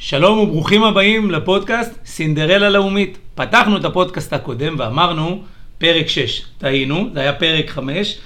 שלום 0.00 0.38
וברוכים 0.38 0.84
הבאים 0.84 1.30
לפודקאסט 1.30 1.92
סינדרלה 2.06 2.68
לאומית. 2.68 3.18
פתחנו 3.34 3.76
את 3.76 3.84
הפודקאסט 3.84 4.32
הקודם 4.32 4.74
ואמרנו 4.78 5.42
פרק 5.78 6.08
6. 6.08 6.42
טעינו, 6.58 7.08
זה 7.14 7.20
היה 7.20 7.32
פרק 7.32 7.70
5, 7.70 8.18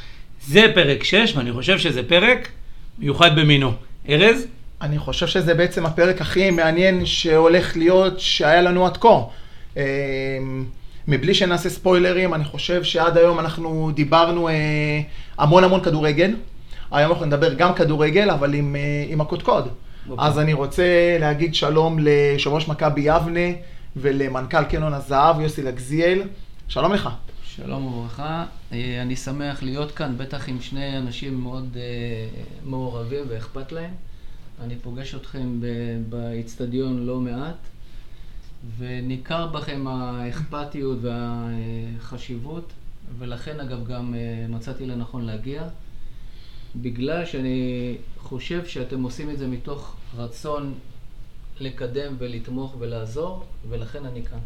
זה 0.46 0.66
פרק 0.74 1.04
6 1.04 1.36
ואני 1.36 1.52
חושב 1.52 1.78
שזה 1.78 2.02
פרק 2.02 2.48
מיוחד 2.98 3.36
במינו. 3.36 3.72
ארז? 4.08 4.46
אני 4.82 4.98
חושב 4.98 5.26
שזה 5.26 5.54
בעצם 5.54 5.86
הפרק 5.86 6.20
הכי 6.20 6.50
מעניין 6.50 7.06
שהולך 7.06 7.76
להיות, 7.76 8.20
שהיה 8.20 8.62
לנו 8.62 8.86
עד 8.86 8.96
כה. 8.96 9.20
אה, 9.76 9.82
מבלי 11.08 11.34
שנעשה 11.34 11.68
ספוילרים, 11.68 12.34
אני 12.34 12.44
חושב 12.44 12.84
שעד 12.84 13.16
היום 13.16 13.38
אנחנו 13.38 13.90
דיברנו 13.94 14.48
אה, 14.48 14.54
המון 15.38 15.64
המון 15.64 15.80
כדורגל. 15.80 16.34
היום 16.90 17.12
אנחנו 17.12 17.26
נדבר 17.26 17.54
גם 17.54 17.74
כדורגל, 17.74 18.30
אבל 18.30 18.54
עם, 18.54 18.76
אה, 18.76 19.04
עם 19.08 19.20
הקודקוד. 19.20 19.68
אז 20.18 20.38
אני 20.38 20.52
רוצה 20.52 21.16
להגיד 21.20 21.54
שלום 21.54 21.98
ליושב 21.98 22.50
ראש 22.50 22.68
מכבי 22.68 23.00
יבנה 23.00 23.56
ולמנכ"ל 23.96 24.64
קנון 24.64 24.94
הזהב, 24.94 25.40
יוסי 25.40 25.62
לגזיאל. 25.62 26.22
שלום 26.68 26.92
לך. 26.92 27.08
שלום 27.44 27.86
וברכה. 27.86 28.44
אני 28.72 29.16
שמח 29.16 29.62
להיות 29.62 29.92
כאן, 29.92 30.14
בטח 30.18 30.48
עם 30.48 30.60
שני 30.60 30.98
אנשים 30.98 31.40
מאוד 31.40 31.76
מעורבים 32.64 33.24
ואכפת 33.28 33.72
להם. 33.72 33.90
אני 34.64 34.76
פוגש 34.82 35.14
אתכם 35.14 35.60
באיצטדיון 36.08 37.06
לא 37.06 37.20
מעט, 37.20 37.56
וניכר 38.78 39.46
בכם 39.46 39.86
האכפתיות 39.86 40.98
והחשיבות, 41.02 42.72
ולכן 43.18 43.60
אגב 43.60 43.86
גם 43.86 44.14
אה, 44.14 44.46
מצאתי 44.48 44.86
לנכון 44.86 45.24
להגיע, 45.24 45.62
בגלל 46.76 47.24
שאני 47.24 47.94
חושב 48.18 48.66
שאתם 48.66 49.02
עושים 49.02 49.30
את 49.30 49.38
זה 49.38 49.46
מתוך 49.46 49.96
רצון 50.16 50.74
לקדם 51.60 52.14
ולתמוך 52.18 52.76
ולעזור, 52.78 53.44
ולכן 53.68 54.04
אני 54.12 54.22
כאן. 54.22 54.38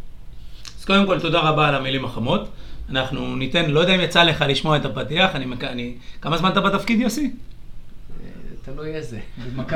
אז 0.79 0.85
קודם 0.85 1.07
כל, 1.07 1.21
תודה 1.21 1.41
רבה 1.41 1.69
על 1.69 1.75
המילים 1.75 2.05
החמות. 2.05 2.49
אנחנו 2.91 3.37
ניתן, 3.37 3.71
לא 3.71 3.81
יודע 3.81 3.95
אם 3.95 4.01
יצא 4.01 4.23
לך 4.23 4.45
לשמוע 4.49 4.77
את 4.77 4.85
הפתיח, 4.85 5.37
אני, 5.37 5.47
אני, 5.63 5.95
כמה 6.21 6.39
זמן 6.39 6.51
אתה 6.51 6.61
בתפקיד, 6.61 7.01
יוסי? 7.01 7.31
תלוי 8.65 8.95
איזה. 8.95 9.19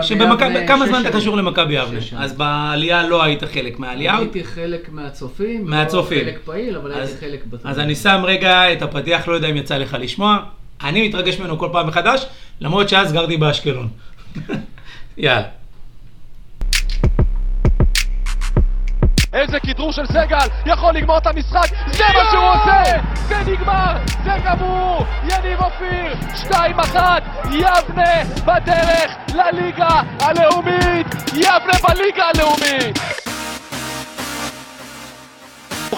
שבמכבי, 0.03 0.67
כמה 0.67 0.87
זמן 0.87 1.01
אתה 1.01 1.17
קשור 1.17 1.37
למכבי 1.37 1.75
יבנה? 1.75 1.99
אז 2.17 2.33
בעלייה 2.33 3.09
לא 3.09 3.23
היית 3.23 3.45
חלק 3.45 3.79
מהעלייה? 3.79 4.19
הייתי 4.19 4.45
חלק 4.45 4.89
מהצופים. 4.93 5.65
לא 5.65 5.71
מהצופים. 5.71 6.19
לא 6.19 6.25
חלק 6.25 6.41
פעיל, 6.45 6.77
אבל 6.77 6.93
הייתי 6.93 7.17
חלק 7.17 7.47
בתחום. 7.47 7.71
אז 7.71 7.79
אני 7.79 7.95
שם 7.95 8.23
רגע 8.25 8.73
את 8.73 8.83
הפתיח, 8.83 9.29
לא 9.29 9.35
יודע 9.35 9.49
אם 9.49 9.57
יצא 9.57 9.79
לך 9.79 9.97
לשמוע. 10.01 10.39
אני 10.83 11.09
מתרגש 11.09 11.41
ממנו 11.41 11.59
כל 11.59 11.69
פעם 11.73 11.87
מחדש, 11.87 12.27
למרות 12.61 12.89
שאז 12.89 13.13
גרתי 13.13 13.37
באשקלון. 13.37 13.89
יאללה. 15.17 15.43
איזה 19.33 19.61
כדרור 19.61 19.93
של 19.93 20.07
סגל, 20.07 20.47
יכול 20.67 20.95
לגמור 20.95 21.19
את 21.19 21.27
המשחק, 21.27 21.67
זה 21.87 22.05
מה 22.15 22.31
שהוא 22.31 22.45
עושה! 22.45 22.83
זה 23.29 23.53
נגמר, 23.53 23.97
זה 24.25 24.31
גמור! 24.45 25.05
יניב 25.25 25.61
אופיר, 25.61 26.15
2-1, 26.51 26.55
יבנה 27.51 28.25
בדרך 28.45 29.17
לליגה 29.35 30.01
הלאומית! 30.21 31.07
יבנה 31.35 31.73
בליגה 31.89 32.25
הלאומית! 32.35 32.99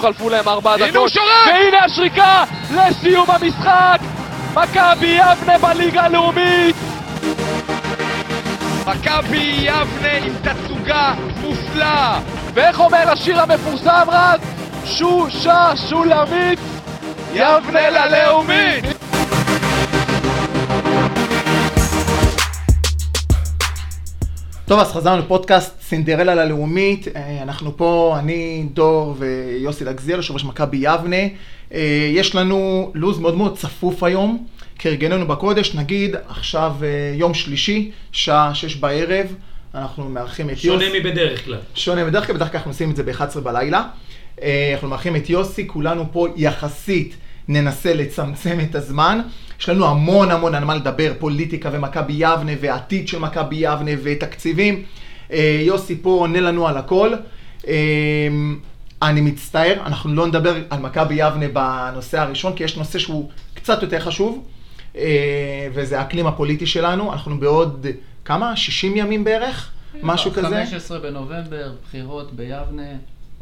חלפו 0.01 0.29
להם 0.29 0.49
ארבע 0.49 0.77
דקות, 0.77 1.13
והנה 1.47 1.85
השריקה 1.85 2.45
לסיום 2.71 3.31
המשחק! 3.31 4.22
מכבי 4.55 5.07
יבנה 5.07 5.59
בליגה 5.59 6.03
הלאומית! 6.03 6.77
מכבי 8.87 9.57
יבנה 9.59 10.13
עם 10.25 10.33
תצוגה 10.43 11.15
מופלאה! 11.41 12.21
ואיך 12.55 12.81
אומר 12.81 13.11
השיר 13.13 13.41
המפורסם 13.41 14.07
רז? 14.09 14.41
שושה 14.85 15.73
שולמית 15.89 16.59
יבנה 17.35 17.91
ללאומית! 17.91 18.85
טוב, 24.67 24.81
אז 24.81 24.93
חזרנו 24.93 25.19
לפודקאסט 25.23 25.81
סינדרלה 25.83 26.35
ללאומית. 26.35 27.09
אה, 27.17 27.43
אנחנו 27.43 27.77
פה, 27.77 28.17
אני, 28.19 28.67
דור 28.73 29.15
ויוסי 29.19 29.85
לגזיר, 29.85 30.17
יושב 30.17 30.35
ראש 30.35 30.45
מכבי 30.45 30.77
יבנה. 30.77 31.17
אה, 31.75 32.11
יש 32.13 32.35
לנו 32.35 32.91
לו"ז 32.95 33.19
מאוד 33.19 33.37
מאוד 33.37 33.57
צפוף 33.59 34.03
היום, 34.03 34.47
כהרגלנו 34.79 35.27
בקודש. 35.27 35.75
נגיד, 35.75 36.17
עכשיו 36.29 36.73
אה, 36.83 36.89
יום 37.15 37.35
שלישי, 37.35 37.91
שעה 38.13 38.55
שש 38.55 38.77
בערב. 38.77 39.27
אנחנו 39.75 40.09
מארחים 40.09 40.51
את 40.51 40.65
יוסי. 40.65 40.67
שונה 40.67 40.99
מבדרך 40.99 41.45
כלל. 41.45 41.59
שונה 41.75 42.05
מבדרך 42.05 42.27
כלל, 42.27 42.37
בדרך 42.37 42.49
כלל 42.49 42.57
אנחנו 42.57 42.71
עושים 42.71 42.91
את 42.91 42.97
זה 42.97 43.03
ב-11 43.03 43.41
בלילה. 43.41 43.83
אה, 44.43 44.71
אנחנו 44.75 44.89
מארחים 44.89 45.17
את 45.17 45.31
יוסי, 45.31 45.67
כולנו 45.67 46.05
פה 46.13 46.29
יחסית 46.37 47.17
ננסה 47.49 47.95
לצמצם 47.95 48.59
את 48.71 48.75
הזמן. 48.75 49.21
יש 49.61 49.69
לנו 49.69 49.87
המון 49.87 50.31
המון 50.31 50.55
על 50.55 50.65
מה 50.65 50.75
לדבר, 50.75 51.13
פוליטיקה 51.19 51.71
ומכבי 51.73 52.13
יבנה 52.13 52.53
ועתיד 52.61 53.09
של 53.09 53.19
מכבי 53.19 53.57
יבנה 53.57 53.91
ותקציבים. 54.03 54.83
יוסי 55.61 55.97
פה 56.03 56.11
עונה 56.11 56.41
לנו 56.41 56.69
על 56.69 56.77
הכל. 56.77 57.13
אה, 59.03 59.09
אני 59.09 59.21
מצטער, 59.21 59.75
אנחנו 59.87 60.15
לא 60.15 60.27
נדבר 60.27 60.55
על 60.71 60.79
מכבי 60.79 61.15
יבנה 61.15 61.49
בנושא 61.49 62.21
הראשון, 62.21 62.57
כי 62.57 62.65
יש 62.65 62.77
נושא 62.77 62.99
שהוא 62.99 63.31
קצת 63.55 63.83
יותר 63.83 64.01
חשוב, 64.01 64.49
וזה 65.75 65.99
האקלים 66.01 66.27
הפוליטי 66.27 66.67
שלנו. 66.67 67.13
אנחנו 67.13 67.41
בעוד... 67.41 67.87
כמה? 68.25 68.57
60 68.57 68.97
ימים 68.97 69.25
בערך? 69.25 69.71
משהו 70.03 70.31
כזה? 70.31 70.65
15 70.67 70.99
בנובמבר, 70.99 71.73
בחירות 71.87 72.33
ביבנה. 72.33 72.93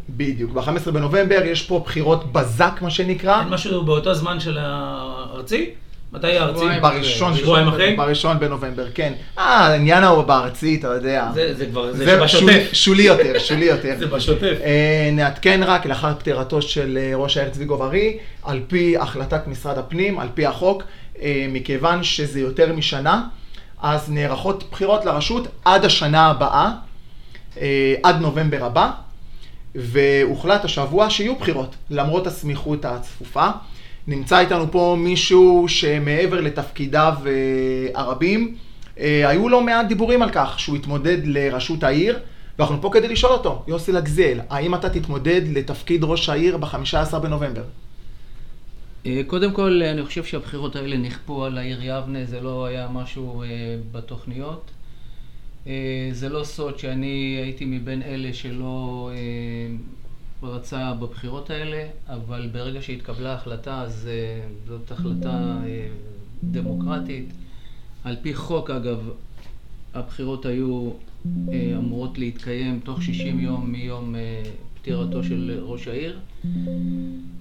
בדיוק, 0.09 0.51
ב-15 0.53 0.91
בנובמבר 0.91 1.43
יש 1.45 1.63
פה 1.63 1.83
בחירות 1.87 2.33
בזק, 2.33 2.79
מה 2.83 2.91
שנקרא. 2.91 3.41
אין 3.41 3.49
משהו 3.49 3.85
באותו 3.85 4.15
זמן 4.15 4.41
של 4.41 4.59
הארצי? 4.59 5.71
מתי 6.13 6.39
הארצי? 6.39 6.65
בראשון, 6.81 7.37
שבועיים 7.37 7.69
אחרי? 7.69 7.95
בראשון 7.97 8.39
בנובמבר, 8.39 8.87
כן. 8.95 9.13
אה, 9.39 9.45
העניין 9.45 10.05
ההוא 10.05 10.23
בארצי, 10.23 10.77
אתה 10.79 10.89
יודע. 10.89 11.31
זה 11.35 11.67
כבר, 11.67 11.93
זה 11.93 12.21
בשוטף. 12.23 12.69
שולי 12.73 13.03
יותר, 13.03 13.39
שולי 13.39 13.65
יותר. 13.65 13.95
זה 13.99 14.07
בשוטף. 14.07 14.57
אה, 14.63 15.11
נעדכן 15.13 15.61
רק 15.63 15.87
לאחר 15.87 16.15
פטירתו 16.15 16.63
של 16.63 16.99
אה, 17.01 17.17
ראש 17.17 17.37
העיר 17.37 17.51
צבי 17.51 17.65
גוב-ארי, 17.65 18.19
על 18.43 18.61
פי 18.69 18.97
החלטת 18.99 19.47
משרד 19.47 19.79
הפנים, 19.79 20.19
על 20.19 20.29
פי 20.35 20.47
החוק, 20.47 20.83
אה, 21.23 21.47
מכיוון 21.49 22.03
שזה 22.03 22.41
יותר 22.41 22.73
משנה. 22.73 23.23
אז 23.83 24.11
נערכות 24.11 24.65
בחירות 24.71 25.05
לרשות 25.05 25.49
עד 25.65 25.85
השנה 25.85 26.27
הבאה, 26.27 26.71
אה, 27.61 27.95
עד 28.03 28.21
נובמבר 28.21 28.65
הבא, 28.65 28.91
והוחלט 29.75 30.65
השבוע 30.65 31.11
שיהיו 31.11 31.37
בחירות, 31.37 31.75
למרות 31.91 32.27
הסמיכות 32.27 32.85
הצפופה. 32.85 33.51
נמצא 34.07 34.41
איתנו 34.41 34.71
פה 34.71 34.97
מישהו 34.99 35.65
שמעבר 35.69 36.41
לתפקידיו 36.41 37.15
אה, 37.27 37.33
הרבים, 37.95 38.57
אה, 38.99 39.29
היו 39.29 39.49
לו 39.49 39.61
מעט 39.61 39.87
דיבורים 39.87 40.23
על 40.23 40.31
כך 40.33 40.61
שהוא 40.61 40.77
יתמודד 40.77 41.19
לראשות 41.25 41.83
העיר, 41.83 42.19
ואנחנו 42.59 42.83
פה 42.83 42.91
כדי 42.93 43.09
לשאול 43.09 43.33
אותו, 43.33 43.65
יוסי 43.69 43.93
לגזל, 43.93 44.41
האם 44.51 44.75
אתה 44.75 44.91
תתמודד 44.91 45.41
לתפקיד 45.47 46.05
ראש 46.05 46.29
העיר 46.29 46.57
ב-15 46.57 47.19
בנובמבר? 47.19 47.63
אה, 49.07 49.21
קודם 49.27 49.53
כל, 49.53 49.83
אני 49.83 50.03
חושב 50.03 50.25
שהבחירות 50.25 50.77
האלה 50.77 50.97
נכפו 50.97 51.45
על 51.45 51.59
העיר 51.59 51.79
יבנה, 51.83 52.25
זה 52.25 52.41
לא 52.41 52.67
היה 52.67 52.89
משהו 52.93 53.45
בתוכניות. 53.93 54.71
זה 56.13 56.29
לא 56.29 56.45
סוד 56.45 56.79
שאני 56.79 57.41
הייתי 57.43 57.65
מבין 57.65 58.03
אלה 58.03 58.33
שלא 58.33 59.11
רצה 60.43 60.95
בבחירות 60.95 61.51
האלה, 61.51 61.87
אבל 62.09 62.49
ברגע 62.53 62.83
שהתקבלה 62.83 63.35
החלטה, 63.35 63.83
אז 63.83 64.09
זאת 64.67 64.93
החלטה 64.93 65.59
דמוקרטית. 66.45 67.33
על 68.05 68.17
פי 68.23 68.35
חוק, 68.35 68.71
אגב, 68.71 69.11
הבחירות 69.95 70.47
היו 70.47 70.91
אמורות 71.77 72.19
להתקיים 72.19 72.81
תוך 72.85 73.03
60 73.03 73.41
יום 73.41 73.73
מיום 73.73 74.15
פטירתו 74.81 75.25
של 75.25 75.61
ראש 75.63 75.89
העיר. 75.89 76.19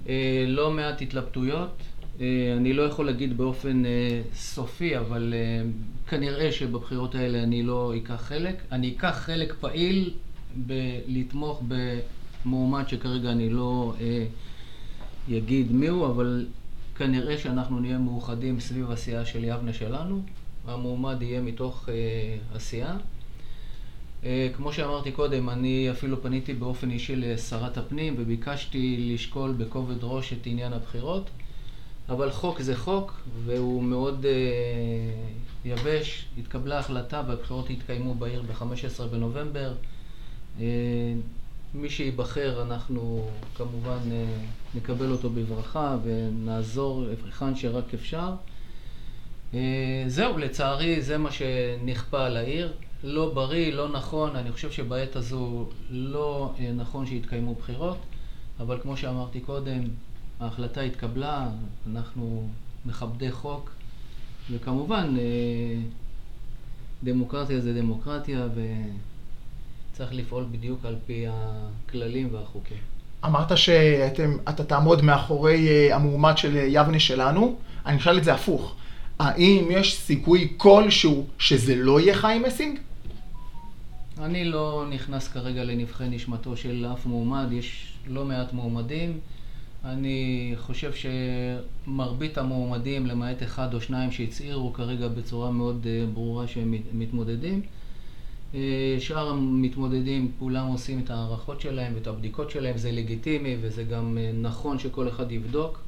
אה, 0.09 0.45
לא 0.47 0.71
מעט 0.71 1.01
התלבטויות. 1.01 1.77
אה, 2.21 2.53
אני 2.57 2.73
לא 2.73 2.83
יכול 2.83 3.05
להגיד 3.05 3.37
באופן 3.37 3.85
אה, 3.85 4.21
סופי, 4.33 4.97
אבל 4.97 5.33
כנראה 6.07 6.51
שבבחירות 6.51 7.15
האלה 7.15 7.43
אני 7.43 7.63
לא 7.63 7.93
אקח 7.97 8.21
חלק. 8.21 8.55
אני 8.71 8.93
אקח 8.97 9.21
חלק 9.25 9.53
פעיל 9.59 10.13
בלתמוך 10.55 11.63
במועמד 12.45 12.87
שכרגע 12.87 13.31
אני 13.31 13.49
לא 13.49 13.93
אגיד 15.37 15.71
מיהו, 15.71 16.05
אבל 16.05 16.47
כנראה 16.95 17.37
שאנחנו 17.37 17.79
נהיה 17.79 17.97
מאוחדים 17.97 18.59
סביב 18.59 18.91
הסיעה 18.91 19.25
של 19.25 19.43
יבנה 19.43 19.73
שלנו. 19.73 20.21
המועמד 20.67 21.21
יהיה 21.21 21.41
מתוך 21.41 21.89
הסיעה. 22.55 22.97
אה, 24.23 24.49
כמו 24.57 24.73
שאמרתי 24.73 25.11
קודם, 25.11 25.49
אני 25.49 25.91
אפילו 25.91 26.21
פניתי 26.21 26.53
באופן 26.53 26.91
אישי 26.91 27.15
לשרת 27.15 27.77
הפנים 27.77 28.15
וביקשתי 28.17 29.11
לשקול 29.13 29.51
בכובד 29.51 29.95
ראש 30.01 30.33
את 30.33 30.45
עניין 30.45 30.73
הבחירות, 30.73 31.29
אבל 32.09 32.31
חוק 32.31 32.61
זה 32.61 32.77
חוק 32.77 33.13
והוא 33.45 33.83
מאוד 33.83 34.25
uh, 34.25 35.67
יבש. 35.67 36.25
התקבלה 36.37 36.79
החלטה 36.79 37.23
והבחירות 37.27 37.69
יתקיימו 37.69 38.13
בעיר 38.15 38.41
ב-15 38.41 39.03
בנובמבר. 39.11 39.73
אה, 40.59 40.65
מי 41.73 41.89
שייבחר, 41.89 42.61
אנחנו 42.61 43.29
כמובן 43.55 43.97
אה, 44.11 44.25
נקבל 44.75 45.11
אותו 45.11 45.29
בברכה 45.29 45.97
ונעזור 46.03 47.05
היכן 47.25 47.55
שרק 47.55 47.93
אפשר. 47.93 48.33
אה, 49.53 50.03
זהו, 50.07 50.37
לצערי 50.37 51.01
זה 51.01 51.17
מה 51.17 51.31
שנכפה 51.31 52.25
על 52.25 52.37
העיר. 52.37 52.73
לא 53.03 53.33
בריא, 53.33 53.73
לא 53.73 53.89
נכון, 53.89 54.35
אני 54.35 54.51
חושב 54.51 54.71
שבעת 54.71 55.15
הזו 55.15 55.69
לא 55.89 56.53
נכון 56.75 57.05
שיתקיימו 57.05 57.55
בחירות, 57.55 57.97
אבל 58.59 58.79
כמו 58.81 58.97
שאמרתי 58.97 59.39
קודם, 59.39 59.83
ההחלטה 60.39 60.81
התקבלה, 60.81 61.49
אנחנו 61.91 62.49
מכבדי 62.85 63.31
חוק, 63.31 63.71
וכמובן 64.51 65.15
דמוקרטיה 67.03 67.59
זה 67.59 67.73
דמוקרטיה, 67.73 68.47
וצריך 69.99 70.13
לפעול 70.13 70.45
בדיוק 70.51 70.85
על 70.85 70.95
פי 71.05 71.25
הכללים 71.29 72.29
והחוקים. 72.33 72.77
אמרת 73.25 73.57
שאתה 73.57 74.63
תעמוד 74.63 75.01
מאחורי 75.01 75.67
אה, 75.67 75.95
המועמד 75.95 76.37
של 76.37 76.55
יבנה 76.55 76.99
שלנו, 76.99 77.55
אני 77.85 77.97
אשאל 77.97 78.17
את 78.17 78.23
זה 78.23 78.33
הפוך. 78.33 78.75
האם 79.19 79.67
יש 79.71 79.95
סיכוי 79.95 80.53
כלשהו 80.57 81.27
שזה 81.39 81.75
לא 81.75 81.99
יהיה 81.99 82.15
חיים 82.15 82.43
מסינג? 82.43 82.79
אני 84.19 84.45
לא 84.45 84.85
נכנס 84.89 85.27
כרגע 85.27 85.63
לנבחי 85.63 86.09
נשמתו 86.09 86.57
של 86.57 86.85
אף 86.93 87.05
מועמד, 87.05 87.51
יש 87.51 87.93
לא 88.07 88.25
מעט 88.25 88.53
מועמדים. 88.53 89.19
אני 89.85 90.53
חושב 90.57 90.91
שמרבית 90.93 92.37
המועמדים, 92.37 93.05
למעט 93.05 93.43
אחד 93.43 93.73
או 93.73 93.81
שניים 93.81 94.11
שהצהירו 94.11 94.73
כרגע 94.73 95.07
בצורה 95.07 95.51
מאוד 95.51 95.87
אה, 95.89 96.05
ברורה 96.13 96.47
שהם 96.47 96.73
מתמודדים, 96.93 97.61
אה, 97.61 97.78
שאר 98.99 99.29
המתמודדים 99.29 100.31
כולם 100.39 100.67
עושים 100.67 100.99
את 100.99 101.09
ההערכות 101.09 101.61
שלהם 101.61 101.93
ואת 101.95 102.07
הבדיקות 102.07 102.51
שלהם, 102.51 102.77
זה 102.77 102.91
לגיטימי 102.91 103.57
וזה 103.61 103.83
גם 103.83 104.17
אה, 104.17 104.31
נכון 104.41 104.79
שכל 104.79 105.09
אחד 105.09 105.31
יבדוק. 105.31 105.79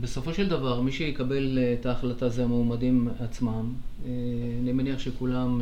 בסופו 0.00 0.34
של 0.34 0.48
דבר, 0.48 0.80
מי 0.80 0.92
שיקבל 0.92 1.58
את 1.80 1.86
ההחלטה 1.86 2.28
זה 2.28 2.44
המועמדים 2.44 3.08
עצמם. 3.18 3.72
אני 4.62 4.72
מניח 4.72 4.98
שכולם, 4.98 5.60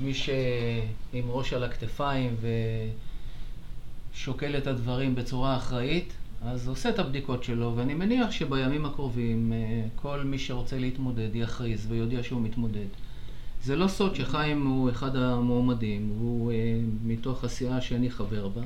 מי 0.00 0.14
שעם 0.14 1.30
ראש 1.30 1.52
על 1.52 1.64
הכתפיים 1.64 2.36
ו... 2.40 2.48
שוקל 4.18 4.56
את 4.58 4.66
הדברים 4.66 5.14
בצורה 5.14 5.56
אחראית, 5.56 6.12
אז 6.42 6.68
עושה 6.68 6.88
את 6.88 6.98
הבדיקות 6.98 7.44
שלו, 7.44 7.72
ואני 7.76 7.94
מניח 7.94 8.30
שבימים 8.30 8.86
הקרובים 8.86 9.52
אה, 9.52 9.82
כל 9.96 10.20
מי 10.24 10.38
שרוצה 10.38 10.78
להתמודד 10.78 11.28
יכריז 11.34 11.86
ויודיע 11.90 12.22
שהוא 12.22 12.40
מתמודד. 12.40 12.86
זה 13.64 13.76
לא 13.76 13.88
סוד 13.88 14.14
שחיים 14.14 14.66
הוא 14.66 14.90
אחד 14.90 15.16
המועמדים, 15.16 16.12
הוא 16.18 16.52
אה, 16.52 16.56
מתוך 17.04 17.44
הסיעה 17.44 17.80
שאני 17.80 18.10
חבר 18.10 18.48
בה. 18.48 18.62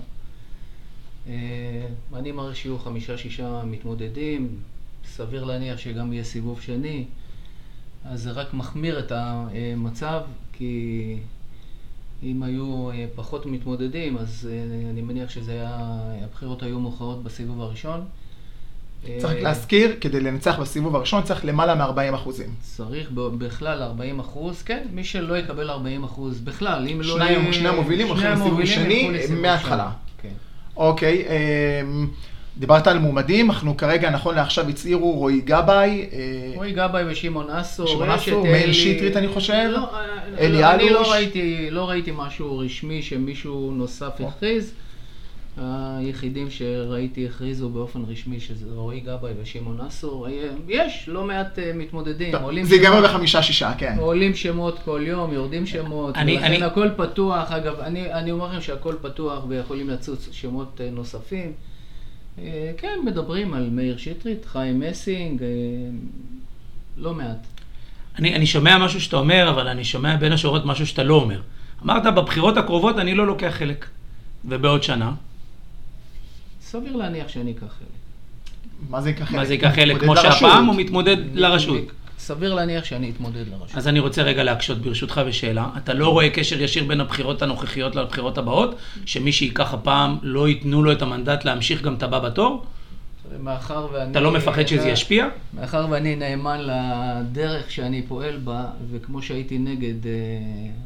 אה, 1.27 1.87
אני 2.15 2.33
מעריך 2.33 2.57
שיהיו 2.57 2.79
חמישה-שישה 2.79 3.63
מתמודדים, 3.65 4.57
סביר 5.05 5.45
להניח 5.45 5.79
שגם 5.79 6.13
יהיה 6.13 6.25
סיבוב 6.25 6.61
שני, 6.61 7.05
אז 8.05 8.23
זה 8.23 8.31
רק 8.31 8.55
מחמיר 8.55 8.99
את 8.99 9.13
המצב, 9.13 10.21
כי 10.53 11.17
אם 12.23 12.43
היו 12.43 12.91
אה, 12.91 13.07
פחות 13.15 13.47
מתמודדים, 13.47 14.19
אז 14.19 14.49
אני 14.91 15.03
מניח 15.03 15.31
שהבחירות 15.31 16.63
היו 16.63 16.81
מאוחרות 16.81 17.23
בסיבוב 17.23 17.61
הראשון. 17.61 18.05
צריך 19.19 19.37
אה, 19.37 19.41
להזכיר, 19.43 19.97
כדי 20.01 20.21
לנצח 20.21 20.59
בסיבוב 20.59 20.97
הראשון 20.97 21.23
צריך 21.23 21.45
למעלה 21.45 21.75
מ-40 21.75 22.15
אחוזים. 22.15 22.49
צריך 22.61 23.11
בכלל 23.15 23.83
40 23.83 24.21
אחוז, 24.21 24.63
כן, 24.63 24.83
מי 24.93 25.05
שלא 25.05 25.39
יקבל 25.39 25.71
40 25.71 26.05
אחוז 26.05 26.41
בכלל, 26.41 26.89
אם 26.93 27.01
לא... 27.01 27.19
שני 27.53 27.69
המובילים 27.69 28.09
הולכים 28.09 28.31
לסיבוב 28.31 28.65
שני 28.65 29.11
מההתחלה. 29.31 29.91
כן. 30.23 30.29
אוקיי. 30.77 31.25
דיברת 32.57 32.87
על 32.87 32.99
מועמדים, 32.99 33.51
אנחנו 33.51 33.77
כרגע, 33.77 34.11
נכון 34.11 34.35
לעכשיו, 34.35 34.69
הצהירו 34.69 35.13
רועי 35.13 35.41
גבאי. 35.41 36.09
אה, 36.13 36.53
רועי 36.55 36.73
גבאי 36.73 37.03
ושמעון 37.07 37.51
אסו. 37.51 37.87
שמעון 37.87 38.11
אסו, 38.11 38.45
מאיר 38.45 38.73
שטרית 38.73 39.17
אני 39.17 39.29
חושב, 39.29 39.69
לא, 39.73 39.79
אה, 39.79 40.05
אלי 40.39 40.65
אלוש. 40.65 40.75
אני 40.75 40.91
לא 40.91 41.13
ראיתי, 41.13 41.69
לא 41.71 41.89
ראיתי 41.89 42.13
משהו 42.17 42.59
רשמי 42.59 43.03
שמישהו 43.03 43.73
נוסף 43.75 44.21
הכריז. 44.21 44.73
היחידים 45.57 46.51
שראיתי 46.51 47.27
הכריזו 47.27 47.69
באופן 47.71 48.03
רשמי 48.09 48.41
שזה 48.41 48.67
רועי 48.75 49.01
גבאי 49.01 49.33
ושמעון 49.43 49.81
אסו. 49.81 50.27
יש 50.69 51.09
לא 51.09 51.25
מעט 51.25 51.59
אה, 51.59 51.73
מתמודדים. 51.75 52.35
זה 52.63 52.75
ייגמר 52.75 53.03
בחמישה-שישה, 53.03 53.73
כן. 53.79 53.97
עולים 53.99 54.35
שמות 54.35 54.79
כל 54.85 55.01
יום, 55.07 55.33
יורדים 55.33 55.67
שמות, 55.67 56.17
אני, 56.17 56.33
ולכן 56.33 56.45
אני... 56.45 56.63
הכל 56.63 56.89
פתוח. 56.97 57.53
אגב, 57.53 57.81
אני, 57.81 58.13
אני 58.13 58.31
אומר 58.31 58.47
לכם 58.47 58.61
שהכל 58.61 58.95
פתוח 59.03 59.45
ויכולים 59.49 59.91
לצוץ 59.91 60.29
שמות 60.33 60.81
נוספים. 60.93 61.53
אה, 62.39 62.73
כן, 62.77 62.99
מדברים 63.05 63.55
על 63.55 63.71
מאיר 63.71 63.97
שטרית, 63.97 64.45
חיים 64.45 64.81
מסינג, 64.81 65.43
אה, 65.43 65.49
לא 66.97 67.15
מעט. 67.15 67.47
אני, 68.19 68.35
אני 68.35 68.47
שומע 68.47 68.79
משהו 68.79 69.01
שאתה 69.01 69.17
אומר, 69.17 69.51
אבל 69.51 69.69
אני 69.69 69.85
שומע 69.85 70.17
בין 70.17 70.33
השורות 70.33 70.67
משהו 70.67 70.87
שאתה 70.87 71.03
לא 71.03 71.15
אומר. 71.15 71.41
אמרת, 71.85 72.15
בבחירות 72.15 72.57
הקרובות 72.57 72.99
אני 72.99 73.15
לא 73.15 73.27
לוקח 73.27 73.55
חלק. 73.59 73.87
ובעוד 74.45 74.83
שנה? 74.83 75.13
סביר 76.73 76.97
להניח 76.97 77.29
שאני 77.29 77.51
אקח 77.53 77.61
חלק. 77.61 77.89
מה 78.91 79.01
זה 79.01 79.09
ייקח 79.09 79.25
חלק? 79.25 79.37
מה 79.37 79.45
זה 79.45 79.55
ייקח 79.55 79.75
חלק? 79.75 80.01
כמו 80.01 80.17
שהפעם 80.17 80.67
הוא 80.67 80.77
מתמודד 80.77 81.17
לרשות? 81.35 81.93
סביר 82.19 82.55
להניח 82.55 82.85
שאני 82.85 83.11
אתמודד 83.11 83.45
לראשות. 83.49 83.77
אז 83.77 83.89
אני 83.89 84.01
רוצה 84.01 84.23
רגע 84.23 84.43
להקשות 84.43 84.79
ברשותך 84.79 85.21
בשאלה. 85.27 85.69
אתה 85.77 85.95
לא 85.95 86.09
רואה 86.09 86.31
קשר 86.31 86.63
ישיר 86.63 86.85
בין 86.85 87.01
הבחירות 87.01 87.43
הנוכחיות 87.43 87.97
לבחירות 87.97 88.39
הבאות? 88.39 88.75
שמי 89.07 89.33
שייקח 89.33 89.75
הפעם 89.75 90.19
לא 90.23 90.49
ייתנו 90.49 90.83
לו 90.83 90.93
את 90.93 91.03
המנדט 91.03 91.45
להמשיך 91.45 91.83
גם 91.83 91.95
את 91.95 92.03
הבא 92.03 92.19
בתור? 92.19 92.65
מאחר 93.41 93.89
ואני... 93.93 94.11
אתה 94.11 94.21
לא 94.21 94.33
מפחד 94.33 94.67
שזה 94.67 94.89
ישפיע? 94.89 95.29
מאחר 95.55 95.87
ואני 95.91 96.17
נאמן 96.17 96.61
לדרך 96.61 97.71
שאני 97.71 98.03
פועל 98.03 98.37
בה, 98.37 98.67
וכמו 98.91 99.23
שהייתי 99.23 99.59
נגד, 99.59 100.07
אה, 100.07 100.13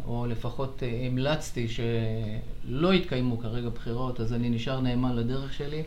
או 0.06 0.26
לפחות 0.26 0.82
אה, 0.82 1.06
המלצתי 1.06 1.66
שלא 1.68 2.94
יתקיימו 2.94 3.38
כרגע 3.38 3.68
בחירות, 3.68 4.20
אז 4.20 4.32
אני 4.32 4.50
נשאר 4.50 4.80
נאמן 4.80 5.16
לדרך 5.16 5.52
שלי. 5.52 5.82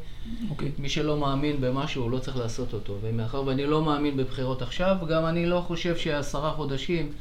אוקיי. 0.50 0.72
מי 0.80 0.90
שלא 0.90 1.18
מאמין 1.18 1.62
במשהו, 1.62 2.10
לא 2.10 2.20
צריך 2.20 2.38
לעשות 2.38 2.74
אותו. 2.74 2.98
ומאחר 3.02 3.44
ואני 3.46 3.66
לא 3.66 3.82
מאמין 3.82 4.18
בבחירות 4.18 4.62
עכשיו, 4.62 4.96
גם 5.10 5.26
אני 5.26 5.46
לא 5.46 5.64
חושב 5.68 5.98
שעשרה 5.98 6.52
חודשים, 6.52 7.12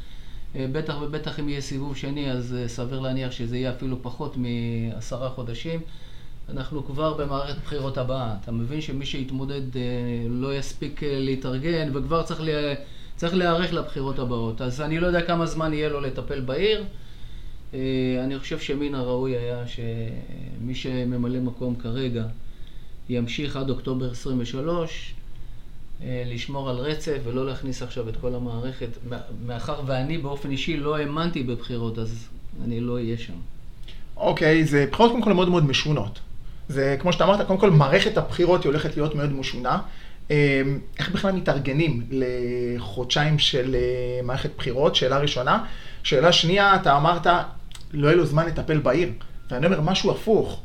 אה, 0.57 0.67
בטח 0.73 0.97
ובטח 1.03 1.41
אם 1.41 1.49
יהיה 1.49 1.61
סיבוב 1.61 1.97
שני, 1.97 2.31
אז 2.31 2.57
סביר 2.67 3.01
להניח 3.01 3.33
שזה 3.33 3.57
יהיה 3.57 3.71
אפילו 3.71 4.03
פחות 4.03 4.37
מעשרה 4.37 5.31
חודשים. 5.31 5.81
אנחנו 6.53 6.85
כבר 6.87 7.15
במערכת 7.15 7.57
בחירות 7.65 7.99
הבאה. 7.99 8.37
אתה 8.43 8.53
מבין 8.53 8.81
שמי 8.81 9.07
שיתמודד 9.07 9.77
אה, 9.77 9.83
לא 10.29 10.57
יספיק 10.57 11.03
אה, 11.03 11.19
להתארגן 11.19 11.97
וכבר 11.97 12.23
צריך, 12.23 12.41
לה, 12.41 12.75
צריך 13.17 13.35
להיערך 13.35 13.73
לבחירות 13.73 14.19
הבאות. 14.19 14.61
אז 14.61 14.81
אני 14.81 15.01
לא 15.01 15.07
יודע 15.07 15.23
כמה 15.23 15.47
זמן 15.47 15.73
יהיה 15.73 15.89
לו 15.89 16.01
לטפל 16.01 16.41
בעיר. 16.41 16.85
אה, 17.75 17.79
אני 18.25 18.39
חושב 18.39 18.59
שמן 18.59 18.95
הראוי 18.95 19.37
היה 19.37 19.65
שמי 19.67 20.75
שממלא 20.75 21.41
מקום 21.41 21.77
כרגע 21.77 22.25
ימשיך 23.09 23.57
עד 23.57 23.71
אוקטובר 23.71 24.11
23, 24.11 25.15
לשמור 26.27 26.71
על 26.71 26.77
רצף 26.77 27.19
ולא 27.25 27.47
להכניס 27.47 27.83
עכשיו 27.83 28.09
את 28.09 28.17
כל 28.17 28.35
המערכת. 28.35 28.89
מאחר 29.47 29.81
ואני 29.87 30.19
באופן 30.19 30.51
אישי 30.51 30.77
לא 30.77 30.97
האמנתי 30.97 31.43
בבחירות, 31.43 31.99
אז 31.99 32.29
אני 32.65 32.81
לא 32.81 32.95
אהיה 32.95 33.19
שם. 33.19 33.33
אוקיי, 34.17 34.65
זה 34.65 34.87
בחירות 34.93 35.11
קודם 35.11 35.23
כל 35.23 35.33
מאוד 35.33 35.49
מאוד 35.49 35.65
משונות. 35.65 36.19
זה, 36.69 36.97
כמו 36.99 37.13
שאתה 37.13 37.25
אמרת, 37.25 37.47
קודם 37.47 37.59
כל 37.59 37.71
מערכת 37.71 38.17
הבחירות 38.17 38.65
היא 38.65 38.71
הולכת 38.71 38.97
להיות 38.97 39.15
מאוד 39.15 39.33
משונה. 39.33 39.79
אמ, 40.31 40.35
איך 40.99 41.11
בכלל 41.11 41.33
מתארגנים 41.33 42.03
לחודשיים 42.11 43.39
של 43.39 43.75
אה, 43.75 44.21
מערכת 44.23 44.51
בחירות? 44.59 44.95
שאלה 44.95 45.19
ראשונה. 45.19 45.65
שאלה 46.03 46.33
שנייה, 46.33 46.77
אתה 46.77 46.97
אמרת, 46.97 47.27
לא 47.93 48.07
יהיה 48.07 48.17
לו 48.17 48.27
זמן 48.27 48.47
לטפל 48.47 48.79
בעיר. 48.79 49.11
ואני 49.51 49.67
אומר, 49.67 49.81
משהו 49.81 50.11
הפוך. 50.11 50.61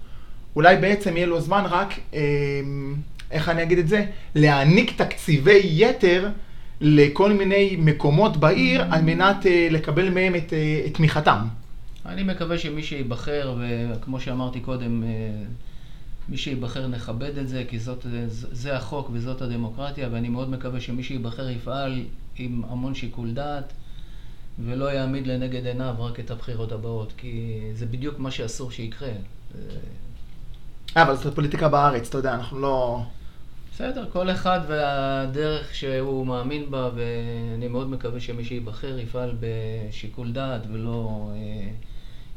אולי 0.55 0.77
בעצם 0.77 1.17
יהיה 1.17 1.27
לו 1.27 1.41
זמן 1.41 1.63
רק, 1.69 1.99
אמ, 2.13 2.95
איך 3.31 3.49
אני 3.49 3.63
אגיד 3.63 3.77
את 3.77 3.87
זה? 3.87 4.05
להעניק 4.35 5.01
תקציבי 5.01 5.61
יתר 5.63 6.29
לכל 6.81 7.33
מיני 7.33 7.75
מקומות 7.79 8.37
בעיר 8.37 8.83
על 8.91 9.01
מנת 9.01 9.45
אה, 9.45 9.67
לקבל 9.71 10.09
מהם 10.09 10.35
את, 10.35 10.53
אה, 10.53 10.81
את 10.85 10.93
תמיכתם. 10.93 11.39
אני 12.05 12.23
מקווה 12.23 12.57
שמי 12.57 12.83
שייבחר, 12.83 13.55
וכמו 13.95 14.19
שאמרתי 14.19 14.59
קודם, 14.59 15.03
מי 16.29 16.37
שייבחר 16.37 16.87
נכבד 16.87 17.37
את 17.37 17.47
זה, 17.49 17.63
כי 17.67 17.79
זאת, 17.79 18.01
זה, 18.01 18.25
זה 18.51 18.75
החוק 18.75 19.09
וזאת 19.13 19.41
הדמוקרטיה, 19.41 20.09
ואני 20.11 20.29
מאוד 20.29 20.49
מקווה 20.49 20.81
שמי 20.81 21.03
שייבחר 21.03 21.49
יפעל 21.49 22.03
עם 22.37 22.61
המון 22.69 22.95
שיקול 22.95 23.33
דעת, 23.33 23.73
ולא 24.65 24.85
יעמיד 24.85 25.27
לנגד 25.27 25.65
עיניו 25.65 25.95
רק 25.99 26.19
את 26.19 26.31
הבחירות 26.31 26.71
הבאות, 26.71 27.13
כי 27.17 27.61
זה 27.73 27.85
בדיוק 27.85 28.19
מה 28.19 28.31
שאסור 28.31 28.71
שיקרה. 28.71 29.07
אה, 29.07 31.03
אבל 31.03 31.15
זאת 31.15 31.35
פוליטיקה 31.35 31.69
בארץ, 31.69 32.07
אתה 32.09 32.17
יודע, 32.17 32.33
אנחנו 32.33 32.59
לא... 32.59 33.01
בסדר, 33.73 34.05
כל 34.13 34.31
אחד 34.31 34.59
והדרך 34.67 35.75
שהוא 35.75 36.27
מאמין 36.27 36.71
בה, 36.71 36.89
ואני 36.95 37.67
מאוד 37.67 37.89
מקווה 37.89 38.19
שמי 38.19 38.45
שייבחר 38.45 38.99
יפעל 38.99 39.35
בשיקול 39.39 40.31
דעת 40.31 40.61
ולא... 40.71 41.31
אה, 41.35 41.69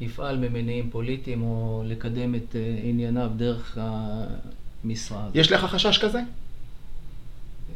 יפעל 0.00 0.36
ממניעים 0.36 0.90
פוליטיים 0.90 1.42
או 1.42 1.82
לקדם 1.86 2.34
את 2.34 2.56
אה, 2.56 2.78
ענייניו 2.82 3.30
דרך 3.36 3.78
המשרד. 3.80 5.30
יש 5.34 5.52
לך 5.52 5.64
חשש 5.64 5.98
כזה? 5.98 6.20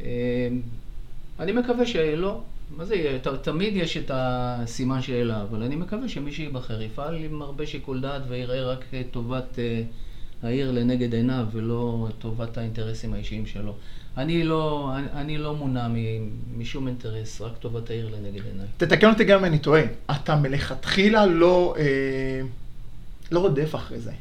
אה, 0.01 0.47
אני 1.39 1.51
מקווה 1.51 1.85
שלא. 1.85 2.41
מה 2.77 2.85
זה 2.85 2.95
יהיה? 2.95 3.19
תמיד 3.41 3.75
יש 3.75 3.97
את 3.97 4.11
הסימן 4.13 5.01
שאלה, 5.01 5.41
אבל 5.41 5.63
אני 5.63 5.75
מקווה 5.75 6.09
שמי 6.09 6.31
שייבחר 6.31 6.81
יפעל 6.81 7.15
עם 7.15 7.41
הרבה 7.41 7.65
שיקול 7.65 8.01
דעת 8.01 8.21
ויראה 8.27 8.63
רק 8.63 8.85
טובת 9.11 9.59
אה, 9.59 9.83
העיר 10.43 10.71
לנגד 10.71 11.13
עיניו 11.13 11.45
ולא 11.51 12.07
טובת 12.19 12.57
האינטרסים 12.57 13.13
האישיים 13.13 13.45
שלו. 13.45 13.73
אני 14.17 14.43
לא, 14.43 14.91
אני, 14.95 15.07
אני 15.13 15.37
לא 15.37 15.55
מונע 15.55 15.87
משום 16.57 16.87
אינטרס, 16.87 17.41
רק 17.41 17.57
טובת 17.59 17.89
העיר 17.89 18.09
לנגד 18.15 18.45
עיניי. 18.45 18.67
תתקן 18.77 19.09
אותי 19.09 19.23
גם 19.23 19.39
אם 19.39 19.45
אני 19.45 19.59
טועה. 19.59 19.81
אתה 20.11 20.35
מלכתחילה 20.35 21.25
לא, 21.25 21.75
אה, 21.77 22.41
לא 23.31 23.39
רודף 23.39 23.75
אחרי 23.75 23.99
זה. 23.99 24.11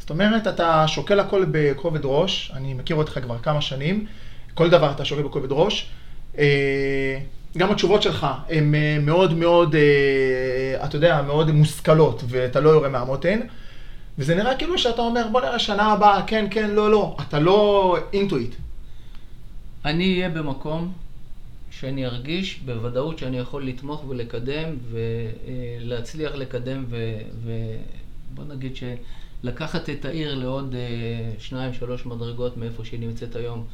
זאת 0.00 0.10
אומרת, 0.10 0.46
אתה 0.46 0.88
שוקל 0.88 1.20
הכל 1.20 1.44
בכובד 1.50 2.00
ראש, 2.04 2.52
אני 2.54 2.74
מכיר 2.74 2.96
אותך 2.96 3.18
כבר 3.22 3.38
כמה 3.38 3.60
שנים, 3.60 4.06
כל 4.54 4.70
דבר 4.70 4.90
אתה 4.90 5.04
שוקל 5.04 5.22
בכובד 5.22 5.52
ראש. 5.52 5.90
אה, 6.38 7.18
גם 7.58 7.70
התשובות 7.70 8.02
שלך 8.02 8.26
הן 8.48 8.74
אה, 8.74 8.98
מאוד 9.00 9.34
מאוד, 9.34 9.74
אה, 9.74 10.84
אתה 10.84 10.96
יודע, 10.96 11.22
מאוד 11.22 11.50
מושכלות, 11.50 12.22
ואתה 12.28 12.60
לא 12.60 12.70
יורה 12.70 12.88
מהמותן. 12.88 13.40
וזה 14.18 14.34
נראה 14.34 14.56
כאילו 14.56 14.78
שאתה 14.78 15.02
אומר, 15.02 15.26
בוא 15.32 15.40
נראה 15.40 15.58
שנה 15.58 15.92
הבאה, 15.92 16.22
כן, 16.26 16.46
כן, 16.50 16.70
לא, 16.70 16.90
לא. 16.90 17.16
אתה 17.28 17.38
לא 17.38 17.96
אינטואיט. 18.12 18.54
אני 19.84 20.14
אהיה 20.14 20.28
במקום 20.28 20.92
שאני 21.70 22.06
ארגיש 22.06 22.58
בוודאות 22.64 23.18
שאני 23.18 23.38
יכול 23.38 23.66
לתמוך 23.66 24.04
ולקדם 24.08 24.76
ולהצליח 24.90 26.34
לקדם 26.34 26.84
ובוא 27.42 28.44
נגיד 28.54 28.72
שלקחת 28.76 29.90
את 29.90 30.04
העיר 30.04 30.34
לעוד 30.34 30.74
אה, 30.74 31.32
שניים, 31.38 31.72
שלוש 31.74 32.06
מדרגות 32.06 32.56
מאיפה 32.56 32.84
שהיא 32.84 33.00
נמצאת 33.00 33.36
היום. 33.36 33.64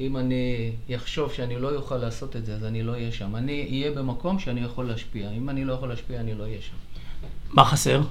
אם 0.00 0.16
אני 0.16 0.72
אחשוב 0.96 1.32
שאני 1.32 1.58
לא 1.58 1.74
אוכל 1.74 1.96
לעשות 1.96 2.36
את 2.36 2.46
זה, 2.46 2.54
אז 2.54 2.64
אני 2.64 2.82
לא 2.82 2.92
אהיה 2.92 3.12
שם. 3.12 3.36
אני 3.36 3.66
אהיה 3.70 3.90
במקום 3.90 4.38
שאני 4.38 4.60
יכול 4.60 4.86
להשפיע. 4.86 5.30
אם 5.30 5.50
אני 5.50 5.64
לא 5.64 5.72
יכול 5.72 5.88
להשפיע, 5.88 6.20
אני 6.20 6.34
לא 6.34 6.42
אהיה 6.42 6.58
שם. 6.60 6.74
מה 7.50 7.64
חסר? 7.64 8.02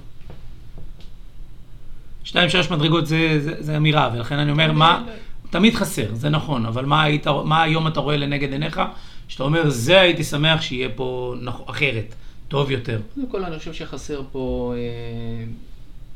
שתיים, 2.24 2.50
שלוש 2.50 2.72
מדרגות 2.72 3.08
זה, 3.08 3.40
זה, 3.40 3.56
זה 3.60 3.78
אמירה, 3.78 4.12
ולכן 4.16 4.36
אני 4.36 4.52
אומר, 4.52 4.72
מה, 4.72 5.06
תמיד 5.50 5.76
חסר, 5.76 6.16
זה 6.16 6.30
נכון, 6.30 6.66
אבל 6.66 6.86
מה, 6.86 7.04
היית, 7.04 7.28
מה 7.28 7.64
היום 7.64 7.88
אתה 7.88 8.00
רואה 8.00 8.18
לנגד 8.18 8.52
עיניך, 8.52 8.82
שאתה 9.28 9.44
אומר, 9.44 9.70
זה 9.70 10.00
הייתי 10.02 10.24
שמח 10.24 10.62
שיהיה 10.62 10.90
פה 10.96 11.36
נכ- 11.46 11.70
אחרת, 11.70 12.16
טוב 12.48 12.72
יותר. 12.72 13.00
קודם 13.16 13.28
כל, 13.28 13.44
אני 13.44 13.58
חושב 13.60 13.74
שחסר 13.74 14.22
פה 14.32 14.74
אה, 14.78 15.46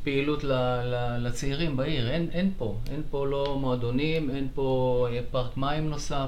פעילות 0.03 0.43
ל, 0.43 0.51
ל, 0.83 1.17
לצעירים 1.27 1.77
בעיר. 1.77 2.09
אין, 2.09 2.27
אין 2.33 2.51
פה. 2.57 2.75
אין 2.91 3.01
פה 3.11 3.27
לא 3.27 3.57
מועדונים, 3.61 4.29
אין 4.29 4.47
פה 4.55 5.07
אה, 5.11 5.19
פארק 5.31 5.57
מים 5.57 5.89
נוסף. 5.89 6.27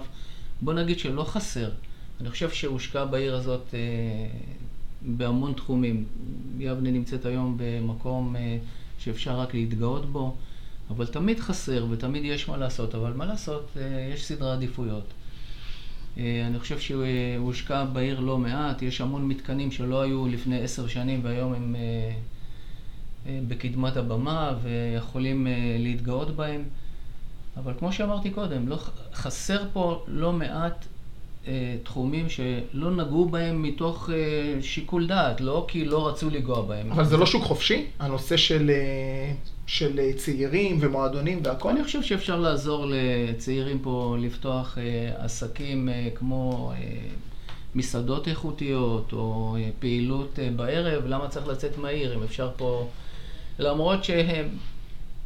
בוא 0.61 0.73
נגיד 0.73 0.99
שלא 0.99 1.23
חסר. 1.23 1.69
אני 2.21 2.29
חושב 2.29 2.49
שהושקע 2.49 3.05
בעיר 3.05 3.35
הזאת 3.35 3.65
אה, 3.73 3.79
בהמון 5.01 5.53
תחומים. 5.53 6.03
יבנה 6.59 6.91
נמצאת 6.91 7.25
היום 7.25 7.57
במקום 7.59 8.35
אה, 8.35 8.57
שאפשר 8.99 9.39
רק 9.39 9.53
להתגאות 9.53 10.05
בו, 10.05 10.35
אבל 10.89 11.05
תמיד 11.05 11.39
חסר 11.39 11.85
ותמיד 11.89 12.25
יש 12.25 12.49
מה 12.49 12.57
לעשות. 12.57 12.95
אבל 12.95 13.13
מה 13.13 13.25
לעשות, 13.25 13.69
אה, 13.77 14.09
יש 14.13 14.25
סדרי 14.25 14.51
עדיפויות. 14.51 15.13
אה, 16.17 16.43
אני 16.47 16.59
חושב 16.59 16.79
שהושקע 16.79 17.85
בעיר 17.85 18.19
לא 18.19 18.37
מעט, 18.37 18.81
יש 18.81 19.01
המון 19.01 19.27
מתקנים 19.27 19.71
שלא 19.71 20.01
היו 20.01 20.27
לפני 20.27 20.61
עשר 20.61 20.87
שנים 20.87 21.19
והיום 21.23 21.53
הם 21.53 21.75
אה, 21.75 23.39
בקדמת 23.47 23.97
הבמה 23.97 24.53
ויכולים 24.61 25.47
להתגאות 25.79 26.35
בהם. 26.35 26.63
אבל 27.57 27.73
כמו 27.79 27.93
שאמרתי 27.93 28.29
קודם, 28.29 28.67
לא, 28.67 28.79
חסר 29.13 29.65
פה 29.73 30.03
לא 30.07 30.33
מעט 30.33 30.85
תחומים 31.83 32.29
שלא 32.29 32.91
נגעו 32.91 33.25
בהם 33.25 33.61
מתוך 33.61 34.09
אה, 34.09 34.61
שיקול 34.61 35.07
דעת, 35.07 35.41
לא 35.41 35.65
כי 35.67 35.85
לא 35.85 36.07
רצו 36.07 36.29
לנגוע 36.29 36.61
בהם. 36.61 36.91
אבל 36.91 37.05
זה 37.05 37.17
לא 37.17 37.25
שוק 37.25 37.43
חופשי? 37.43 37.85
הנושא 37.99 38.37
של, 38.37 38.69
אה, 38.69 39.33
של 39.67 39.99
אה, 39.99 40.13
צעירים 40.13 40.77
ומועדונים 40.81 41.39
והכל? 41.43 41.69
אני 41.69 41.83
חושב 41.83 42.01
שאפשר 42.01 42.39
לעזור 42.39 42.85
לצעירים 42.89 43.79
פה 43.79 44.15
לפתוח 44.19 44.77
אה, 44.77 45.25
עסקים 45.25 45.89
אה, 45.89 46.07
כמו 46.15 46.71
אה, 46.75 46.77
מסעדות 47.75 48.27
איכותיות 48.27 49.13
או 49.13 49.57
אה, 49.59 49.69
פעילות 49.79 50.39
אה, 50.39 50.49
בערב, 50.55 51.05
למה 51.05 51.27
צריך 51.27 51.47
לצאת 51.47 51.77
מהעיר 51.77 52.15
אם 52.15 52.23
אפשר 52.23 52.51
פה... 52.57 52.87
למרות 53.59 54.03
שהם 54.03 54.45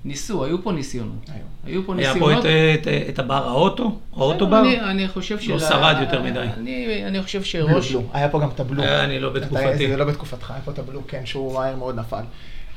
ניסו, 0.08 0.44
היו 0.46 0.64
פה 0.64 0.72
ניסיונות. 0.72 1.30
היו. 1.30 1.44
היו 1.66 1.86
פה 1.86 1.96
היה 1.98 2.14
ניסיונות. 2.14 2.44
פה 2.44 2.50
את, 2.74 2.88
את, 2.88 3.10
את 3.10 3.20
הבר 3.20 3.48
האוטו, 3.48 4.00
האוטו 4.14 4.48
בר? 4.48 4.60
אני, 4.60 4.80
אני 4.82 5.08
חושב 5.08 5.36
לא 5.36 5.42
של- 5.42 5.60
שרד 5.60 5.96
יותר 6.02 6.22
מדי. 6.22 6.40
אני, 6.40 7.04
אני 7.08 7.24
חושב 7.24 7.38
בלו, 7.40 7.46
שראש... 7.46 7.92
בלו. 7.92 8.04
היה 8.14 8.30
פה 8.30 8.40
גם 8.40 8.50
את 8.50 8.60
הבלו. 8.60 8.84
אה, 8.84 9.04
אני 9.04 9.20
לא 9.20 9.30
בתקופתי. 9.30 9.88
זה 9.88 9.98
לא 9.98 10.06
בתקופתך, 10.06 10.52
היה 10.52 10.60
פה 10.66 10.72
את 10.72 10.80
הבלו, 10.80 11.02
כן, 11.08 11.26
שהוא 11.26 11.54
מהר 11.54 11.76
מאוד 11.76 12.00
נפל. 12.00 12.22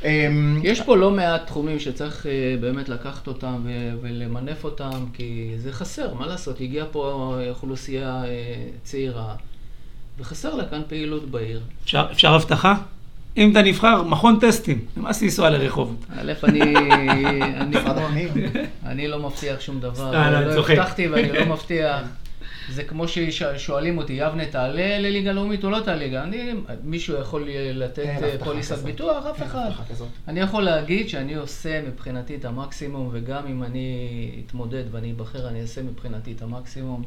אמ, 0.05 0.61
יש 0.63 0.81
פה 0.81 0.97
לא 0.97 1.11
מעט 1.11 1.47
תחומים 1.47 1.79
שצריך 1.79 2.27
אה, 2.27 2.33
באמת 2.61 2.89
לקחת 2.89 3.27
אותם 3.27 3.61
ו- 3.65 3.93
ולמנף 4.03 4.65
אותם, 4.65 5.05
כי 5.13 5.53
זה 5.57 5.73
חסר, 5.73 6.15
מה 6.15 6.27
לעשות? 6.27 6.61
הגיעה 6.61 6.87
פה 6.87 7.33
אוכלוסייה 7.51 8.23
אה, 8.25 8.29
צעירה, 8.83 9.35
וחסר 10.19 10.55
לה 10.55 10.65
כאן 10.65 10.83
פעילות 10.89 11.31
בעיר. 11.31 11.61
אפשר, 11.85 12.07
אפשר 12.13 12.35
הבטחה? 12.35 12.75
אם 13.37 13.51
אתה 13.53 13.63
נבחר, 13.63 14.03
מכון 14.03 14.39
טסטים, 14.41 14.85
נמאס 14.97 15.23
לנסוע 15.23 15.51
לרחובות. 15.51 16.05
א', 16.19 16.33
אני, 16.45 16.75
אני, 18.87 19.09
לא 19.09 19.19
מבטיח 19.19 19.61
שום 19.61 19.81
דבר, 19.81 20.15
אה, 20.15 20.31
לא, 20.31 20.39
אני 20.39 20.47
לא. 20.47 20.67
הבטחתי 20.69 21.09
ואני 21.09 21.33
לא 21.33 21.47
מבטיח. 21.47 22.01
זה 22.71 22.85
כמו 22.85 23.09
ששואלים 23.09 23.99
אותי, 23.99 24.13
יבנה 24.13 24.47
תעלה 24.47 24.99
לליגה 24.99 25.33
לאומית 25.33 25.65
או 25.65 25.71
לא 25.71 25.81
תעלה 25.81 25.97
ליגה? 25.97 26.23
אני, 26.23 26.53
מישהו 26.85 27.21
יכול 27.21 27.49
לתת 27.75 28.09
פוליסת. 28.45 28.79
ביטוח? 28.79 29.27
אף 29.27 29.43
אחד. 29.43 29.71
אני 30.29 30.41
יכול 30.41 30.63
להגיד 30.63 31.09
שאני 31.09 31.35
עושה 31.35 31.83
מבחינתי 31.89 32.35
את 32.35 32.45
המקסימום, 32.45 33.09
וגם 33.13 33.47
אם 33.47 33.63
אני 33.63 34.31
אתמודד 34.47 34.85
ואני 34.91 35.13
אבחר, 35.13 35.49
אני 35.49 35.61
אעשה 35.61 35.83
מבחינתי 35.83 36.33
את 36.33 36.43
המקסימום. 36.43 37.03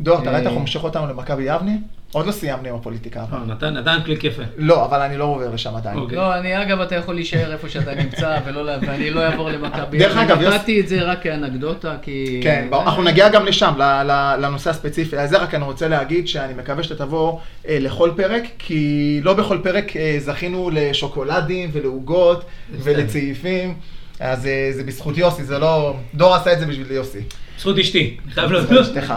דור, 0.00 0.22
אתה 0.22 0.30
ראית 0.30 0.40
איך 0.40 0.46
אה. 0.46 0.52
הוא 0.52 0.60
מושך 0.60 0.84
אותנו 0.84 1.06
למכבי 1.06 1.42
יבנה? 1.42 1.72
עוד 2.12 2.26
לא 2.26 2.32
סיימנו 2.32 2.68
עם 2.68 2.74
הפוליטיקה. 2.74 3.20
אה, 3.32 3.38
נתן, 3.46 3.74
נתן 3.76 3.98
קליק 4.04 4.24
יפה. 4.24 4.42
לא, 4.56 4.84
אבל 4.84 5.00
אני 5.00 5.16
לא 5.16 5.24
עובר 5.24 5.50
לשם 5.54 5.76
עדיין. 5.76 5.98
אוקיי. 5.98 6.16
לא, 6.16 6.34
אני, 6.38 6.62
אגב, 6.62 6.80
אתה 6.80 6.94
יכול 6.94 7.14
להישאר 7.14 7.52
איפה 7.52 7.68
שאתה 7.68 7.94
נמצא, 7.94 8.38
ואני 8.86 9.10
לא 9.10 9.26
אעבור 9.26 9.50
למכבי. 9.50 9.98
דרך 9.98 10.16
אגב, 10.16 10.40
יוס- 10.42 10.54
נתתי 10.54 10.80
את 10.80 10.88
זה 10.88 11.02
רק 11.02 11.22
כאנקדוטה, 11.22 11.96
כי... 12.02 12.40
כן, 12.42 12.68
אנחנו 12.72 13.02
נגיע 13.02 13.28
גם 13.28 13.46
לשם, 13.46 13.74
ל- 13.78 13.82
ל- 13.82 14.36
לנושא 14.40 14.70
הספציפי 14.70 15.16
הזה, 15.18 15.38
רק 15.38 15.54
אני 15.54 15.64
רוצה 15.64 15.88
להגיד 15.88 16.28
שאני 16.28 16.54
מקווה 16.54 16.82
שאתה 16.82 17.04
תבוא 17.04 17.38
אה, 17.68 17.78
לכל 17.80 18.10
פרק, 18.16 18.42
כי 18.58 18.80
לא 19.22 19.34
בכל 19.34 19.58
פרק 19.62 19.96
אה, 19.96 20.16
זכינו 20.18 20.70
לשוקולדים 20.72 21.70
ולעוגות 21.72 22.44
ולצעיפים, 22.72 23.74
אז 24.20 24.42
זה 24.72 24.82
בזכות 24.86 25.18
יוסי, 25.18 25.44
זה 25.44 25.58
לא... 25.58 25.96
דור 26.14 26.34
עשה 26.34 26.52
את 26.52 26.58
זה 26.58 26.66
בשביל 26.66 26.90
יוסי. 26.92 27.20
זכות 27.58 27.78
אשתי, 27.78 28.16
חייב 28.30 28.52
להודות. 28.52 28.80
אשתך. 28.80 29.14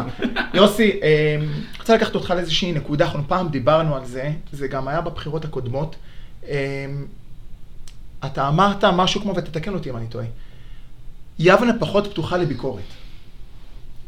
יוסי, 0.53 0.99
אה, 1.03 1.35
אני 1.39 1.79
רוצה 1.79 1.95
לקחת 1.95 2.15
אותך 2.15 2.31
לאיזושהי 2.31 2.71
נקודה, 2.71 3.05
אנחנו 3.05 3.23
פעם 3.27 3.49
דיברנו 3.49 3.95
על 3.95 4.05
זה, 4.05 4.31
זה 4.51 4.67
גם 4.67 4.87
היה 4.87 5.01
בבחירות 5.01 5.45
הקודמות. 5.45 5.95
אה, 6.47 6.85
אתה 8.25 8.47
אמרת 8.47 8.83
משהו 8.83 9.21
כמו, 9.21 9.35
ותתקן 9.35 9.73
אותי 9.73 9.89
אם 9.89 9.97
אני 9.97 10.07
טועה, 10.07 10.25
יבנה 11.39 11.73
פחות 11.79 12.07
פתוחה 12.07 12.37
לביקורת. 12.37 12.83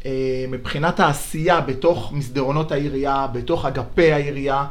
אה, 0.05 0.45
מבחינת 0.49 0.99
העשייה 0.99 1.61
בתוך 1.61 2.11
מסדרונות 2.11 2.71
העירייה, 2.71 3.27
בתוך 3.33 3.65
אגפי 3.65 4.11
העירייה, 4.11 4.65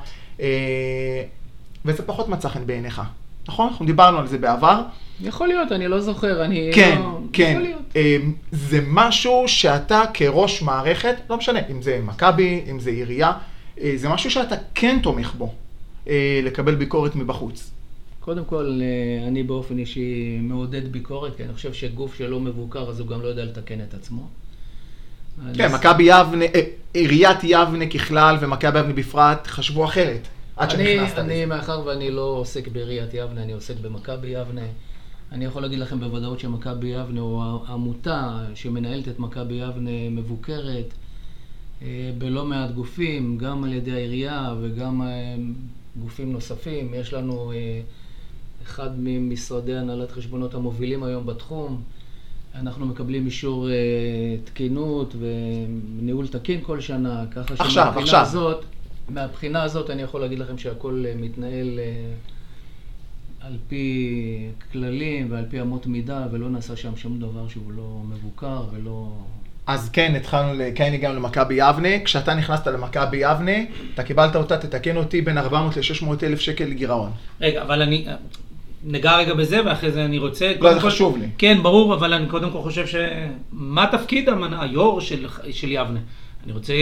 וזה 1.84 2.02
פחות 2.06 2.28
מצא 2.28 2.48
חן 2.48 2.66
בעיניך. 2.66 3.02
נכון? 3.48 3.68
אנחנו 3.68 3.86
דיברנו 3.86 4.18
על 4.18 4.26
זה 4.26 4.38
בעבר. 4.38 4.82
יכול 5.20 5.48
להיות, 5.48 5.72
אני 5.72 5.88
לא 5.88 6.00
זוכר, 6.00 6.44
אני... 6.44 6.70
כן, 6.74 6.98
לא... 6.98 7.18
כן. 7.32 7.60
להיות. 7.62 7.82
אמ, 7.96 8.32
זה 8.52 8.80
משהו 8.86 9.44
שאתה 9.46 10.02
כראש 10.14 10.62
מערכת, 10.62 11.14
לא 11.30 11.36
משנה, 11.36 11.58
אם 11.70 11.82
זה 11.82 12.00
מכבי, 12.04 12.64
אם 12.70 12.80
זה 12.80 12.90
עירייה, 12.90 13.32
אה, 13.80 13.92
זה 13.96 14.08
משהו 14.08 14.30
שאתה 14.30 14.54
כן 14.74 14.98
תומך 15.02 15.34
בו, 15.38 15.52
אה, 16.08 16.40
לקבל 16.42 16.74
ביקורת 16.74 17.16
מבחוץ. 17.16 17.70
קודם 18.20 18.44
כל, 18.44 18.80
אה, 18.82 19.28
אני 19.28 19.42
באופן 19.42 19.78
אישי 19.78 20.38
מעודד 20.42 20.92
ביקורת, 20.92 21.36
כי 21.36 21.44
אני 21.44 21.52
חושב 21.54 21.72
שגוף 21.72 22.14
שלא 22.14 22.40
מבוקר, 22.40 22.88
אז 22.90 23.00
הוא 23.00 23.08
גם 23.08 23.22
לא 23.22 23.28
יודע 23.28 23.44
לתקן 23.44 23.80
את 23.88 23.94
עצמו. 23.94 24.22
כן, 25.54 25.64
אני- 25.64 25.74
מכבי 25.74 26.02
יבנה, 26.02 26.44
עיריית 26.94 27.38
יבנה 27.42 27.86
ככלל 27.86 28.36
ומכבי 28.40 28.78
יבנה 28.78 28.92
בפרט 28.92 29.46
חשבו 29.46 29.84
אחרת, 29.84 30.28
עד 30.56 30.70
אני, 30.70 30.86
שנכנסת 30.86 31.18
אני, 31.18 31.34
לזה. 31.34 31.46
מאחר 31.46 31.82
ואני 31.86 32.10
לא 32.10 32.22
עוסק 32.22 32.68
בעיריית 32.68 33.14
יבנה, 33.14 33.42
אני 33.42 33.52
עוסק 33.52 33.74
במכבי 33.82 34.28
יבנה. 34.28 34.62
אני 35.32 35.44
יכול 35.44 35.62
להגיד 35.62 35.78
לכם 35.78 36.00
בוודאות 36.00 36.40
שמכבי 36.40 36.88
יבנה, 36.88 37.20
או 37.20 37.42
העמותה 37.66 38.44
שמנהלת 38.54 39.08
את 39.08 39.18
מכבי 39.18 39.54
יבנה, 39.54 40.10
מבוקרת 40.10 40.94
אה, 41.82 42.12
בלא 42.18 42.44
מעט 42.44 42.70
גופים, 42.70 43.38
גם 43.38 43.64
על 43.64 43.72
ידי 43.72 43.92
העירייה 43.92 44.54
וגם 44.60 45.02
אה, 45.02 45.06
גופים 46.00 46.32
נוספים. 46.32 46.94
יש 46.94 47.12
לנו 47.12 47.52
אה, 47.52 47.80
אחד 48.62 48.90
ממשרדי 48.98 49.76
הנהלת 49.76 50.10
חשבונות 50.10 50.54
המובילים 50.54 51.02
היום 51.02 51.26
בתחום. 51.26 51.82
אנחנו 52.54 52.86
מקבלים 52.86 53.26
אישור 53.26 53.70
אה, 53.70 53.74
תקינות 54.44 55.14
וניהול 55.18 56.28
תקין 56.28 56.60
כל 56.62 56.80
שנה, 56.80 57.24
ככה 57.30 57.54
עכשיו, 57.54 57.70
שמהבחינה 57.70 58.02
עכשיו. 58.02 58.20
הזאת, 58.20 58.64
מהבחינה 59.08 59.62
הזאת 59.62 59.90
אני 59.90 60.02
יכול 60.02 60.20
להגיד 60.20 60.38
לכם 60.38 60.58
שהכל 60.58 61.04
אה, 61.08 61.14
מתנהל 61.16 61.78
אה, 61.78 62.14
על 63.46 63.56
פי 63.68 64.06
כללים 64.72 65.26
ועל 65.32 65.44
פי 65.50 65.60
אמות 65.60 65.86
מידה, 65.86 66.26
ולא 66.32 66.48
נעשה 66.50 66.76
שם 66.76 66.96
שום 66.96 67.18
דבר 67.20 67.48
שהוא 67.48 67.72
לא 67.76 68.00
מבוקר 68.08 68.62
ולא... 68.72 69.12
אז 69.66 69.90
כן, 69.90 70.14
התחלנו, 70.16 70.62
כן 70.74 70.92
הגענו 70.92 71.14
למכבי 71.14 71.54
יבנה. 71.54 71.88
כשאתה 72.04 72.34
נכנסת 72.34 72.66
למכבי 72.66 73.16
יבנה, 73.16 73.52
אתה 73.94 74.02
קיבלת 74.02 74.36
אותה, 74.36 74.58
תתקן 74.58 74.96
אותי, 74.96 75.20
בין 75.22 75.38
400 75.38 75.76
ל-600 75.76 76.06
אלף 76.22 76.40
שקל 76.40 76.72
גירעון. 76.72 77.10
רגע, 77.40 77.62
אבל 77.62 77.82
אני... 77.82 78.06
ניגע 78.84 79.16
רגע 79.16 79.34
בזה, 79.34 79.60
ואחרי 79.66 79.90
זה 79.92 80.04
אני 80.04 80.18
רוצה... 80.18 80.52
לא, 80.60 80.74
זה 80.74 80.80
כל- 80.80 80.86
חשוב 80.90 81.18
לי. 81.18 81.26
כן, 81.38 81.58
ברור, 81.62 81.94
אבל 81.94 82.12
אני 82.12 82.26
קודם 82.26 82.50
כל 82.50 82.58
חושב 82.62 82.86
ש... 82.86 82.94
מה 83.52 83.86
תפקיד 83.92 84.28
המנ- 84.28 84.60
היו"ר 84.60 85.00
של, 85.00 85.26
של 85.50 85.72
יבנה? 85.72 86.00
אני 86.44 86.52
רוצה... 86.52 86.72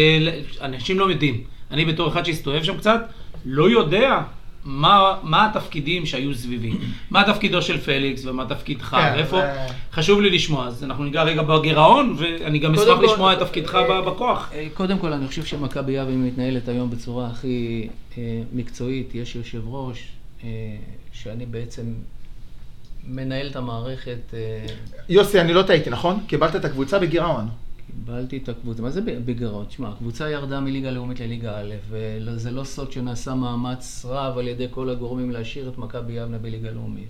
אנשים 0.63 0.99
לא 0.99 1.11
יודעים. 1.11 1.41
אני 1.71 1.85
בתור 1.85 2.09
אחד 2.09 2.25
שהסתובב 2.25 2.63
שם 2.63 2.77
קצת, 2.77 3.01
לא 3.45 3.71
יודע 3.71 4.19
מה, 4.65 5.15
מה 5.23 5.47
התפקידים 5.51 6.07
שהיו 6.07 6.35
סביבי. 6.35 6.73
מה 7.11 7.25
תפקידו 7.25 7.63
של 7.63 7.81
פליקס 7.81 8.25
ומה 8.25 8.47
תפקידך, 8.47 8.85
כן, 8.85 9.15
איפה... 9.19 9.41
זה- 9.41 9.67
חשוב 9.93 10.21
לי 10.21 10.31
לשמוע, 10.31 10.67
אז 10.67 10.85
אנחנו 10.85 11.05
ניגע 11.05 11.23
רגע 11.23 11.43
בגירעון, 11.43 12.17
ואני 12.19 12.59
גם 12.59 12.75
אשמח 12.75 12.97
כל, 12.99 13.05
לשמוע 13.05 13.33
את 13.33 13.39
תפקידך 13.39 13.75
אה, 13.75 14.01
ב- 14.03 14.05
בכוח. 14.11 14.51
אה, 14.55 14.67
קודם 14.75 14.99
כל, 14.99 15.13
אני 15.13 15.27
חושב 15.29 15.45
שמכבי 15.45 15.93
יבנה 15.93 16.17
מתנהלת 16.17 16.69
היום 16.69 16.91
בצורה 16.91 17.27
הכי 17.27 17.89
אה, 18.19 18.23
מקצועית. 18.53 19.15
יש 19.15 19.37
יושב 19.37 19.63
ראש, 19.69 20.09
אה, 20.45 20.49
שאני 21.13 21.47
בעצם 21.47 21.83
מנהל 23.09 23.47
את 23.47 23.57
המערכת, 23.57 24.35
אה, 24.35 24.39
יוסי, 25.09 25.41
אני 25.41 25.53
לא 25.53 25.63
טעיתי, 25.63 25.91
נכון? 25.91 26.21
קיבלת 26.27 26.57
את 26.57 26.65
הקבוצה 26.65 26.99
בגירעון. 26.99 27.49
קיבלתי 28.05 28.37
את 28.37 28.49
הקבוצה. 28.49 28.83
מה 28.83 28.91
זה 28.91 29.01
בגרעון? 29.01 29.65
תשמע, 29.65 29.89
הקבוצה 29.89 30.31
ירדה 30.31 30.61
מליגה 30.61 30.91
לאומית 30.91 31.21
לליגה 31.21 31.61
א', 31.61 31.75
וזה 31.89 32.51
לא 32.51 32.65
סוד 32.65 32.93
שנעשה 32.93 33.35
מאמץ 33.35 34.07
רב 34.09 34.39
על 34.39 34.49
ידי 34.49 34.67
כל 34.71 34.91
הגורמים 34.91 35.31
להשאיר 35.31 35.69
את 35.69 35.79
מכבי 35.79 36.13
יבנה 36.13 36.39
בליגה 36.39 36.71
לאומית. 36.71 37.09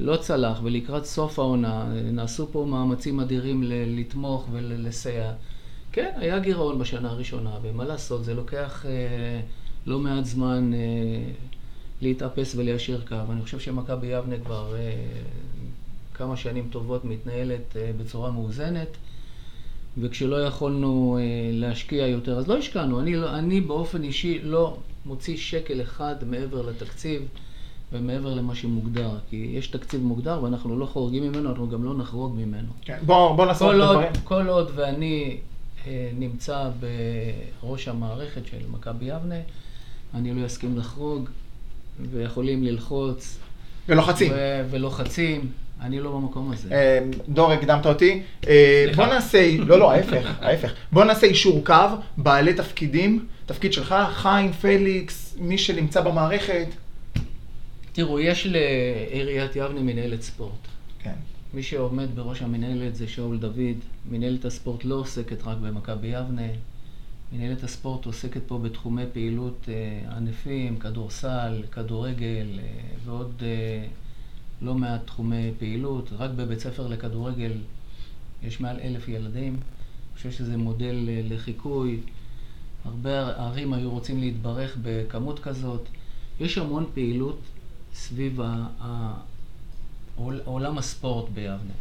לא 0.00 0.16
צלח, 0.16 0.60
ולקראת 0.62 1.04
סוף 1.04 1.38
העונה 1.38 1.84
נעשו 2.12 2.46
פה 2.52 2.66
מאמצים 2.68 3.20
אדירים 3.20 3.62
ל- 3.62 4.00
לתמוך 4.00 4.48
ולסייע. 4.52 5.32
כן, 5.92 6.10
היה 6.16 6.38
גירעון 6.38 6.78
בשנה 6.78 7.10
הראשונה, 7.10 7.58
ומה 7.62 7.84
לעשות, 7.84 8.24
זה 8.24 8.34
לוקח 8.34 8.86
אה, 8.86 9.40
לא 9.86 9.98
מעט 9.98 10.24
זמן 10.24 10.74
אה, 10.74 10.78
להתאפס 12.00 12.54
וליישר 12.56 13.00
קו. 13.08 13.16
אני 13.30 13.42
חושב 13.42 13.60
שמכבי 13.60 14.06
יבנה 14.06 14.36
כבר 14.44 14.74
אה, 14.76 14.92
כמה 16.14 16.36
שנים 16.36 16.68
טובות 16.70 17.04
מתנהלת 17.04 17.76
אה, 17.76 17.90
בצורה 17.98 18.30
מאוזנת. 18.30 18.88
וכשלא 19.98 20.46
יכולנו 20.46 21.18
אה, 21.20 21.22
להשקיע 21.52 22.06
יותר, 22.06 22.38
אז 22.38 22.48
לא 22.48 22.58
השקענו. 22.58 23.00
אני, 23.00 23.16
לא- 23.16 23.34
אני 23.38 23.60
באופן 23.60 24.02
אישי 24.02 24.38
לא 24.42 24.76
מוציא 25.06 25.36
שקל 25.36 25.82
אחד 25.82 26.14
מעבר 26.26 26.62
לתקציב 26.62 27.22
ומעבר 27.92 28.34
למה 28.34 28.54
שמוגדר. 28.54 29.10
כי 29.30 29.50
יש 29.54 29.66
תקציב 29.66 30.02
מוגדר 30.02 30.42
ואנחנו 30.42 30.78
לא 30.78 30.86
חורגים 30.86 31.22
ממנו, 31.22 31.50
אנחנו 31.50 31.68
גם 31.68 31.84
לא 31.84 31.96
נחרוג 31.98 32.34
ממנו. 32.36 32.68
כן. 32.82 32.98
בוא, 33.06 33.36
בוא 33.36 33.46
נעשה 33.46 33.64
את 33.64 33.70
עוד, 33.74 33.80
הדברים. 33.80 34.08
כל 34.24 34.48
עוד 34.48 34.70
ואני 34.74 35.36
אה, 35.86 36.10
נמצא 36.18 36.70
בראש 37.62 37.88
המערכת 37.88 38.46
של 38.46 38.58
מכבי 38.70 39.04
יבנה, 39.04 39.40
אני 40.14 40.34
לא 40.34 40.46
אסכים 40.46 40.78
לחרוג, 40.78 41.28
ויכולים 42.10 42.64
ללחוץ, 42.64 43.38
ולוחצים. 43.88 44.32
ולוחצים. 44.70 45.52
אני 45.80 46.00
לא 46.00 46.12
במקום 46.12 46.52
הזה. 46.52 46.68
אה, 46.72 46.98
דור, 47.28 47.52
הקדמת 47.52 47.86
אותי. 47.86 48.22
אה. 48.48 48.86
בוא 48.96 49.06
נעשה, 49.06 49.56
לא, 49.58 49.78
לא, 49.78 49.92
ההפך, 49.92 50.34
ההפך. 50.44 50.72
בוא 50.92 51.04
נעשה 51.04 51.26
אישור 51.26 51.64
קו, 51.64 51.74
בעלי 52.16 52.54
תפקידים, 52.54 53.26
תפקיד 53.46 53.72
שלך, 53.72 53.94
חיים, 54.12 54.52
פליקס, 54.52 55.36
מי 55.40 55.58
שנמצא 55.58 56.00
במערכת. 56.00 56.66
תראו, 57.92 58.20
יש 58.20 58.46
לעיריית 58.46 59.56
יבנה 59.56 59.80
מנהלת 59.80 60.22
ספורט. 60.22 60.68
כן. 60.98 61.14
מי 61.54 61.62
שעומד 61.62 62.16
בראש 62.16 62.42
המנהלת 62.42 62.94
זה 62.94 63.08
שאול 63.08 63.38
דוד. 63.38 63.78
מנהלת 64.10 64.44
הספורט 64.44 64.84
לא 64.84 64.94
עוסקת 64.94 65.42
רק 65.46 65.56
במכבי 65.56 66.08
יבנה. 66.08 66.48
מנהלת 67.32 67.62
הספורט 67.64 68.06
עוסקת 68.06 68.40
פה 68.46 68.58
בתחומי 68.58 69.02
פעילות 69.12 69.68
אה, 69.68 70.16
ענפים, 70.16 70.78
כדורסל, 70.78 71.62
כדורגל 71.72 72.46
ועוד 73.04 73.42
לא 74.62 74.74
מעט 74.74 75.06
תחומי 75.06 75.52
פעילות. 75.58 76.10
רק 76.18 76.30
בבית 76.30 76.60
ספר 76.60 76.86
לכדורגל 76.86 77.52
יש 78.42 78.60
מעל 78.60 78.80
אלף 78.80 79.08
ילדים. 79.08 79.52
אני 79.52 80.16
חושב 80.16 80.30
שזה 80.30 80.56
מודל 80.56 81.08
אה, 81.08 81.20
לחיקוי. 81.24 82.00
הרבה 82.84 83.20
ערים 83.20 83.72
היו 83.72 83.90
רוצים 83.90 84.20
להתברך 84.20 84.76
בכמות 84.82 85.38
כזאת. 85.38 85.82
יש 86.40 86.58
המון 86.58 86.86
פעילות 86.94 87.38
סביב 87.94 88.40
עולם 90.44 90.78
הספורט 90.78 91.28
ביבנה. 91.28 91.72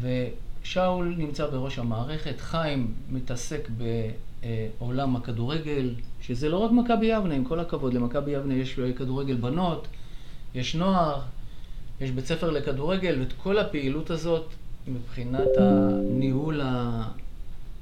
ושאול 0.00 1.14
נמצא 1.18 1.46
בראש 1.46 1.78
המערכת, 1.78 2.40
חיים 2.40 2.94
מתעסק 3.10 3.68
בעולם 4.78 5.16
הכדורגל, 5.16 5.94
שזה 6.20 6.48
לא 6.48 6.58
רק 6.58 6.70
מכבי 6.70 7.06
יבנה, 7.06 7.34
עם 7.34 7.44
כל 7.44 7.60
הכבוד, 7.60 7.94
למכבי 7.94 8.30
יבנה 8.30 8.54
יש 8.54 8.80
כדורגל 8.96 9.36
בנות, 9.36 9.88
יש 10.58 10.74
נוער, 10.74 11.20
יש 12.00 12.10
בית 12.10 12.26
ספר 12.26 12.50
לכדורגל, 12.50 13.20
ואת 13.20 13.32
כל 13.42 13.58
הפעילות 13.58 14.10
הזאת, 14.10 14.46
מבחינת 14.88 15.48
הניהול 15.58 16.60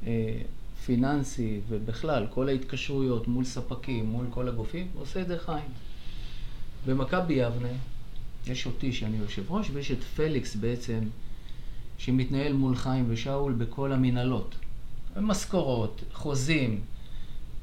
הפיננסי 0.02 1.60
ובכלל, 1.68 2.26
כל 2.30 2.48
ההתקשרויות 2.48 3.28
מול 3.28 3.44
ספקים, 3.44 4.06
מול 4.06 4.26
כל 4.30 4.48
הגופים, 4.48 4.88
עושה 4.94 5.20
את 5.20 5.28
זה 5.28 5.38
חיים. 5.38 5.68
במכבי 6.86 7.34
יבנה 7.34 7.68
יש 8.46 8.66
אותי 8.66 8.92
שאני 8.92 9.16
יושב 9.16 9.52
ראש, 9.52 9.70
ויש 9.72 9.90
את 9.90 10.02
פליקס 10.02 10.56
בעצם, 10.56 10.98
שמתנהל 11.98 12.52
מול 12.52 12.76
חיים 12.76 13.04
ושאול 13.08 13.52
בכל 13.52 13.92
המנהלות. 13.92 14.54
משכורות, 15.16 16.02
חוזים. 16.12 16.80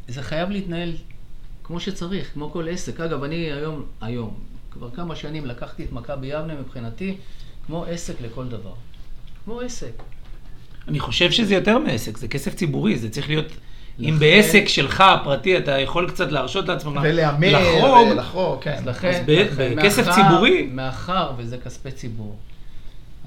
זה 0.07 0.23
חייב 0.23 0.49
להתנהל 0.49 0.93
כמו 1.63 1.79
שצריך, 1.79 2.33
כמו 2.33 2.51
כל 2.51 2.69
עסק. 2.69 2.99
אגב, 2.99 3.23
אני 3.23 3.35
היום, 3.35 3.85
היום, 4.01 4.52
כבר 4.73 4.89
כמה 4.91 5.15
שנים 5.15 5.45
לקחתי 5.45 5.83
את 5.83 5.91
מכבי 5.91 6.27
יבנה 6.27 6.53
מבחינתי 6.55 7.15
כמו 7.65 7.85
עסק 7.85 8.21
לכל 8.21 8.47
דבר. 8.47 8.73
כמו 9.45 9.59
עסק. 9.59 10.03
אני 10.87 10.99
חושב 10.99 11.31
שזה 11.31 11.55
יותר 11.55 11.77
מעסק, 11.79 12.17
זה 12.17 12.27
כסף 12.27 12.55
ציבורי, 12.55 12.97
זה 12.97 13.09
צריך 13.09 13.29
להיות... 13.29 13.45
אם 13.99 14.05
לכן- 14.09 14.19
בעסק 14.19 14.63
שלך 14.67 15.01
הפרטי 15.01 15.57
אתה 15.57 15.79
יכול 15.79 16.09
קצת 16.09 16.31
להרשות 16.31 16.67
לעצמך 16.67 16.99
ולהמר, 17.03 17.59
לחרוג, 17.59 18.07
ולחרוג, 18.11 18.63
כן. 18.63 18.73
אז 18.73 18.85
לכן, 18.87 19.09
אז 19.09 19.29
לכן, 19.29 19.75
בכסף 19.77 20.07
מאחר- 20.07 20.15
ציבורי- 20.23 20.67
מאחר 20.71 21.31
וזה 21.37 21.57
כספי 21.57 21.91
ציבור, 21.91 22.35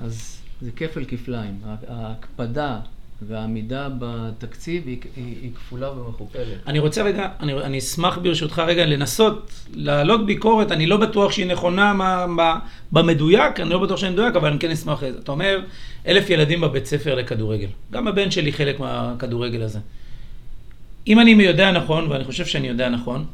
אז 0.05 0.37
זה 0.61 0.71
כפל 0.77 1.05
כפליים. 1.05 1.61
ההקפדה 1.89 2.79
והעמידה 3.23 3.89
בתקציב 3.99 4.87
היא, 4.87 4.99
היא, 5.17 5.25
היא 5.43 5.51
כפולה 5.55 5.91
ומכופלת. 5.91 6.47
אני 6.67 6.79
רוצה 6.79 7.03
רגע, 7.03 7.29
אני, 7.41 7.53
אני 7.53 7.79
אשמח 7.79 8.19
ברשותך 8.19 8.59
רגע 8.59 8.87
לנסות 8.87 9.53
להעלות 9.75 10.27
ביקורת, 10.27 10.73
אני 10.73 10.87
לא 10.87 10.97
בטוח 10.97 11.33
שהיא 11.33 11.47
נכונה 11.47 11.93
מה, 11.93 12.27
מה, 12.27 12.59
במדויק, 12.93 13.61
אני 13.61 13.71
לא 13.71 13.79
בטוח 13.79 13.97
שאני 13.97 14.13
מדויק, 14.13 14.37
אבל 14.37 14.49
אני 14.49 14.59
כן 14.59 14.71
אשמח 14.71 15.03
לזה. 15.03 15.19
אתה 15.19 15.33
אומר, 15.33 15.61
אלף 16.07 16.31
ילדים 16.31 16.61
בבית 16.61 16.87
ספר 16.87 17.15
לכדורגל. 17.15 17.69
גם 17.93 18.09
הבן 18.09 18.31
שלי 18.31 18.53
חלק 18.53 18.81
מהכדורגל 18.81 19.63
הזה. 19.63 19.79
אם 21.07 21.21
אני 21.21 21.31
יודע 21.31 21.71
נכון, 21.71 22.11
ואני 22.11 22.25
חושב 22.25 22.47
שאני 22.47 22.69
יודע 22.69 22.89
נכון, 22.89 23.25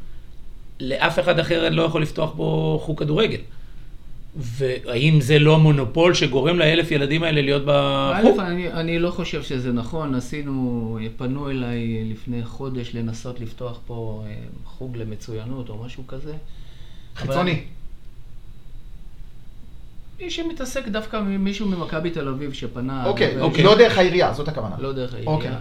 לאף 0.79 1.19
אחד 1.19 1.39
אחר 1.39 1.69
לא 1.69 1.81
יכול 1.81 2.01
לפתוח 2.01 2.33
פה 2.37 2.79
חוג 2.83 2.99
כדורגל. 2.99 3.39
והאם 4.35 5.21
זה 5.21 5.39
לא 5.39 5.59
מונופול 5.59 6.13
שגורם 6.13 6.57
לאלף 6.59 6.91
ילדים 6.91 7.23
האלה 7.23 7.41
להיות 7.41 7.61
בחוג? 7.65 8.39
א', 8.39 8.41
אני, 8.41 8.71
אני 8.71 8.99
לא 8.99 9.11
חושב 9.11 9.43
שזה 9.43 9.71
נכון, 9.71 10.15
עשינו, 10.15 10.97
פנו 11.17 11.49
אליי 11.49 12.03
לפני 12.11 12.43
חודש 12.45 12.95
לנסות 12.95 13.39
לפתוח 13.39 13.79
פה 13.87 14.23
אה, 14.27 14.33
חוג 14.65 14.97
למצוינות 14.97 15.69
או 15.69 15.83
משהו 15.85 16.07
כזה. 16.07 16.33
חיצוני. 17.15 17.61
מי 20.21 20.29
שמתעסק 20.29 20.87
דווקא 20.87 21.21
מישהו 21.21 21.67
ממכבי 21.69 22.09
תל 22.09 22.27
אביב 22.27 22.53
שפנה... 22.53 23.05
אוקיי, 23.05 23.37
ו- 23.37 23.41
אוקיי. 23.41 23.63
לא 23.63 23.77
דרך 23.77 23.97
העירייה, 23.97 24.33
זאת 24.33 24.47
הכוונה. 24.47 24.75
לא 24.79 24.93
דרך 24.93 25.13
העירייה. 25.13 25.35
אוקיי. 25.35 25.51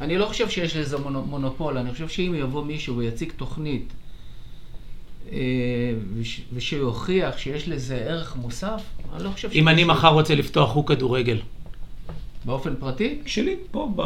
אני 0.00 0.18
לא 0.18 0.26
חושב 0.26 0.48
שיש 0.48 0.76
לזה 0.76 0.98
מונו- 0.98 1.22
מונופול, 1.26 1.78
אני 1.78 1.92
חושב 1.92 2.08
שאם 2.08 2.34
יבוא 2.38 2.64
מישהו 2.64 2.96
ויציג 2.96 3.32
תוכנית 3.36 3.92
ושיוכיח 6.54 7.38
שיש 7.38 7.68
לזה 7.68 7.94
ערך 7.96 8.36
מוסף, 8.36 8.80
אני 9.16 9.24
לא 9.24 9.30
חושב 9.30 9.48
אם 9.52 9.68
אני 9.68 9.84
מחר 9.84 10.08
רוצה 10.08 10.34
לפתוח 10.34 10.70
חוג 10.70 10.88
כדורגל, 10.88 11.36
באופן 12.44 12.74
פרטי? 12.78 13.18
שלי, 13.26 13.56
פה, 13.70 13.88
ב... 13.96 14.00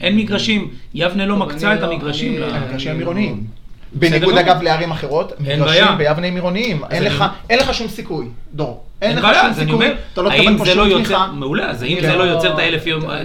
אין 0.00 0.16
מגרשים, 0.16 0.70
יבנה 0.94 1.26
לא 1.26 1.36
מקצה 1.36 1.74
את 1.74 1.80
לא- 1.80 1.92
המגרשים. 1.92 2.42
המגרשים 2.42 2.98
עירוניים. 2.98 3.44
בניגוד. 3.92 4.38
אגב 4.38 4.62
לערים 4.62 4.90
אחרות, 4.90 5.32
מגרשים. 5.40 5.84
ביבנה 5.98 6.26
עירוניים, 6.26 6.84
אין 6.84 7.02
אני- 7.06 7.14
לך- 7.14 7.24
אין 7.50 7.58
לך 7.58 7.74
שום 7.74 7.88
סיכוי, 7.88 8.26
דור. 8.54 8.84
אין 9.04 9.18
לך 9.18 9.26
שום 9.42 9.66
סיכוי, 9.66 9.86
אתה 10.12 10.22
לא 10.22 10.30
תקבל 10.30 10.58
פה 10.58 10.64
זה 10.64 10.74
לא 10.74 10.88
שום 10.88 10.98
יוצר, 10.98 11.02
תמיכה. 11.04 11.32
מעולה, 11.32 11.70
אז 11.70 11.82
האם 11.82 12.00
כן. 12.00 12.10
זה 12.10 12.16
לא 12.16 12.22
יוצר 12.22 12.52
את 12.52 12.58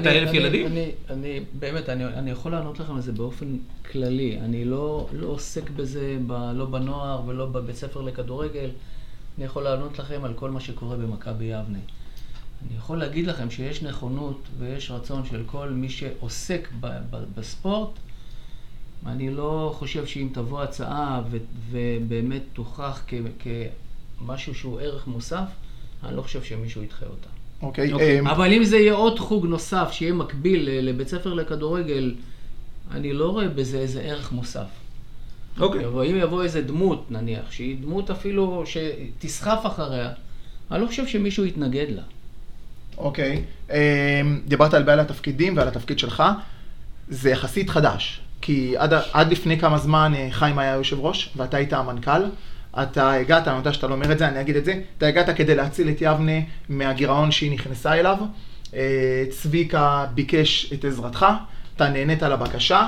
האלף 0.06 0.34
ילדים? 0.34 0.68
אני, 1.10 1.40
באמת, 1.54 1.90
אני, 1.90 2.06
אני 2.06 2.32
יכול 2.32 2.52
לענות 2.52 2.80
לכם 2.80 2.96
על 2.96 3.02
זה 3.02 3.12
באופן 3.12 3.46
כללי. 3.92 4.38
אני 4.46 4.66
לא, 4.66 5.08
לא 5.14 5.28
עוסק 5.28 5.70
בזה, 5.70 6.18
לא 6.56 6.66
בנוער 6.66 7.22
ולא 7.26 7.46
בבית 7.46 7.76
ספר 7.76 8.02
לכדורגל. 8.02 8.70
אני 9.38 9.46
יכול 9.46 9.64
לענות 9.64 10.00
לכם 10.00 10.24
על 10.24 10.34
כל 10.34 10.50
מה 10.50 10.60
שקורה 10.60 10.96
במכבי 10.96 11.46
יבנה. 11.46 11.78
אני 12.68 12.78
יכול 12.78 12.98
להגיד 12.98 13.28
לכם 13.28 13.52
שיש 13.52 13.84
נכונות 13.84 14.42
ויש 14.60 14.92
רצון 14.92 15.26
של 15.26 15.44
כל 15.46 15.70
מי 15.70 15.90
שעוסק 15.90 16.70
ב, 16.80 16.88
ב, 17.10 17.18
בספורט. 17.36 17.90
אני 19.06 19.30
לא 19.30 19.76
חושב 19.78 20.06
שאם 20.06 20.30
תבוא 20.34 20.62
הצעה 20.62 21.22
ו, 21.32 21.38
ובאמת 21.70 22.42
תוכח 22.54 23.02
כ, 23.08 23.14
כמשהו 23.40 24.56
שהוא 24.56 24.80
ערך 24.80 25.08
מוסף, 25.08 25.48
אני 26.04 26.18
לא 26.18 26.22
חושב 26.22 26.44
שמישהו 26.44 26.84
ידחה 26.84 27.06
אותה. 27.06 27.28
אוקיי, 27.62 27.94
אוקיי, 27.94 28.20
אמ, 28.20 28.28
אבל 28.28 28.54
אם 28.54 28.64
זה 28.64 28.78
יהיה 28.78 28.94
עוד 28.94 29.20
חוג 29.20 29.46
נוסף, 29.46 29.90
שיהיה 29.92 30.14
מקביל 30.14 30.70
ל- 30.70 30.90
לבית 30.90 31.08
ספר 31.08 31.34
לכדורגל, 31.34 32.16
אני 32.92 33.14
לא 33.14 33.30
רואה 33.30 33.48
בזה 33.48 33.78
איזה 33.80 34.02
ערך 34.02 34.32
מוסף. 34.32 34.68
אוקיי. 35.60 35.84
יבוא, 35.84 36.04
אם 36.04 36.16
יבוא 36.16 36.44
איזה 36.44 36.62
דמות, 36.62 37.06
נניח, 37.12 37.52
שהיא 37.52 37.78
דמות 37.82 38.10
אפילו 38.12 38.64
שתסחף 38.66 39.66
אחריה, 39.66 40.10
אני 40.72 40.82
לא 40.82 40.88
חושב 40.88 41.08
שמישהו 41.08 41.46
יתנגד 41.46 41.86
לה. 41.90 42.02
אוקיי, 42.98 43.44
אמ, 43.70 43.76
דיברת 44.48 44.74
על 44.74 44.84
בעל 44.84 45.00
התפקידים 45.00 45.58
ועל 45.58 45.68
התפקיד 45.68 46.00
שלך, 46.00 46.24
זה 47.10 47.30
יחסית 47.30 47.70
חדש, 47.70 48.22
כי 48.42 48.78
עד, 48.78 48.94
עד 49.14 49.32
לפני 49.32 49.60
כמה 49.60 49.78
זמן 49.78 50.14
אה, 50.16 50.28
חיים 50.32 50.60
היה 50.60 50.74
יושב 50.74 51.00
ראש, 51.00 51.30
ואתה 51.38 51.58
היית 51.58 51.74
המנכ"ל. 51.74 52.22
אתה 52.84 53.14
הגעת, 53.14 53.48
אני 53.48 53.58
יודע 53.58 53.74
שאתה 53.74 53.88
לא 53.88 53.94
אומר 53.94 54.12
את 54.12 54.20
זה, 54.20 54.28
אני 54.28 54.42
אגיד 54.42 54.56
את 54.56 54.66
זה, 54.66 54.74
אתה 54.98 55.08
הגעת 55.08 55.38
כדי 55.38 55.56
להציל 55.56 55.90
את 55.90 55.98
יבנה 56.02 56.40
מהגירעון 56.70 57.32
שהיא 57.32 57.52
נכנסה 57.52 57.94
אליו. 57.94 58.18
אה, 58.74 59.24
צביקה 59.30 60.06
ביקש 60.14 60.74
את 60.74 60.86
עזרתך, 60.86 61.26
אתה 61.76 61.90
נהנית 61.90 62.24
לבקשה. 62.24 62.88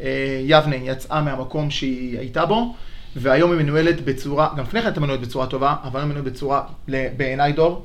אה, 0.00 0.40
יבנה 0.44 0.76
יצאה 0.76 1.22
מהמקום 1.22 1.70
שהיא 1.70 2.18
הייתה 2.18 2.46
בו, 2.46 2.74
והיום 3.16 3.52
היא 3.52 3.58
מנוהלת 3.60 4.04
בצורה, 4.04 4.48
גם 4.56 4.64
לפני 4.64 4.80
כן 4.80 4.86
הייתה 4.86 5.00
מנוהלת 5.00 5.20
בצורה 5.20 5.46
טובה, 5.46 5.74
אבל 5.84 6.00
היום 6.00 6.10
היא 6.10 6.16
מנוהלת 6.16 6.32
בצורה, 6.32 6.62
בעיניי 7.16 7.52
דור, 7.52 7.84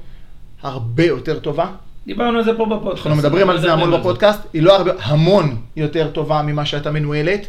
הרבה 0.61 1.03
יותר 1.03 1.39
טובה. 1.39 1.67
דיברנו 2.07 2.37
על 2.37 2.43
זה 2.43 2.57
פה 2.57 2.65
בפודקאסט. 2.65 3.07
אנחנו 3.07 3.19
מדברים 3.19 3.49
על 3.49 3.61
זה 3.61 3.73
המון 3.73 3.99
בפודקאסט, 3.99 4.39
היא 4.53 4.61
לא 4.61 4.75
הרבה, 4.77 4.91
המון 5.01 5.55
יותר 5.75 6.11
טובה 6.11 6.41
ממה 6.41 6.65
שהייתה 6.65 6.91
מנוהלת, 6.91 7.47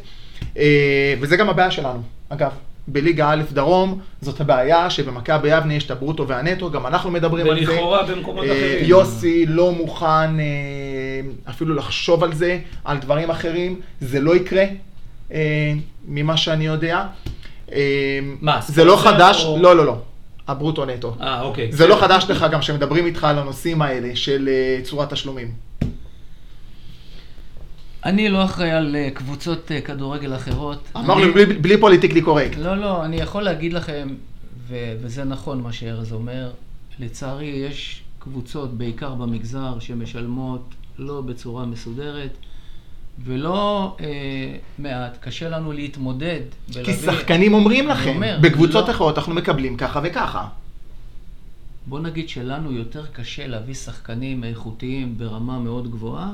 אה, 0.56 1.14
וזה 1.20 1.36
גם 1.36 1.48
הבעיה 1.48 1.70
שלנו. 1.70 2.02
אגב, 2.28 2.50
בליגה 2.92 3.30
א' 3.30 3.42
דרום, 3.52 4.00
זאת 4.20 4.40
הבעיה 4.40 4.90
שבמכבי 4.90 5.48
יבנה 5.48 5.74
יש 5.74 5.86
את 5.86 5.90
הברוטו 5.90 6.28
והנטו, 6.28 6.70
גם 6.70 6.86
אנחנו 6.86 7.10
מדברים 7.10 7.46
על 7.46 7.64
זה. 7.64 7.70
ולכאורה 7.72 8.02
במקומות 8.02 8.44
אה, 8.44 8.52
אחרים. 8.52 8.84
יוסי 8.84 9.46
לא 9.46 9.72
מוכן 9.72 10.40
אה, 10.40 10.40
אפילו 11.50 11.74
לחשוב 11.74 12.24
על 12.24 12.34
זה, 12.34 12.58
על 12.84 12.98
דברים 12.98 13.30
אחרים, 13.30 13.80
זה 14.00 14.20
לא 14.20 14.36
יקרה, 14.36 14.64
אה, 15.32 15.72
ממה 16.08 16.36
שאני 16.36 16.66
יודע. 16.66 17.04
מה, 18.40 18.60
זה 18.68 18.84
לא 18.84 18.96
חדש, 18.96 19.44
או- 19.44 19.58
לא, 19.60 19.76
לא, 19.76 19.86
לא, 19.86 19.96
הברוטו 20.48 20.84
נטו. 20.84 21.16
אה, 21.20 21.42
אוקיי. 21.42 21.72
זה 21.72 21.86
לא 21.86 21.96
חדש 22.00 22.24
לך 22.28 22.46
גם 22.50 22.62
שמדברים 22.62 23.06
איתך 23.06 23.24
על 23.24 23.38
הנושאים 23.38 23.82
האלה 23.82 24.16
של 24.16 24.48
צורת 24.82 25.12
תשלומים. 25.12 25.67
אני 28.04 28.28
לא 28.28 28.44
אחראי 28.44 28.70
על 28.70 28.96
אה, 28.96 29.08
קבוצות 29.14 29.72
אה, 29.72 29.80
כדורגל 29.80 30.34
אחרות. 30.36 30.88
אמרנו 30.96 31.22
אני- 31.24 31.32
בלי, 31.32 31.44
בלי 31.46 31.80
פוליטיקלי 31.80 32.22
קורקט. 32.22 32.56
לא, 32.58 32.76
לא, 32.76 33.04
אני 33.04 33.16
יכול 33.16 33.42
להגיד 33.42 33.72
לכם, 33.72 34.08
ו- 34.68 34.92
וזה 35.02 35.24
נכון 35.24 35.60
מה 35.62 35.72
שארז 35.72 36.12
אומר, 36.12 36.50
לצערי 36.98 37.46
יש 37.46 38.02
קבוצות, 38.18 38.74
בעיקר 38.78 39.14
במגזר, 39.14 39.78
שמשלמות 39.80 40.64
לא 40.98 41.20
בצורה 41.20 41.66
מסודרת, 41.66 42.30
ולא 43.24 43.96
אה, 44.00 44.06
מעט, 44.78 45.18
קשה 45.20 45.48
לנו 45.48 45.72
להתמודד. 45.72 46.40
כי 46.72 46.78
ולהביא- 46.78 46.94
שחקנים 46.94 47.54
אומרים 47.54 47.88
לכם, 47.88 48.08
אומר, 48.08 48.38
בקבוצות 48.42 48.88
לא- 48.88 48.90
אחרות 48.94 49.18
אנחנו 49.18 49.34
מקבלים 49.34 49.76
ככה 49.76 50.00
וככה. 50.04 50.48
בוא 51.86 52.00
נגיד 52.00 52.28
שלנו 52.28 52.72
יותר 52.72 53.06
קשה 53.06 53.46
להביא 53.46 53.74
שחקנים 53.74 54.44
איכותיים 54.44 55.18
ברמה 55.18 55.58
מאוד 55.58 55.90
גבוהה, 55.90 56.30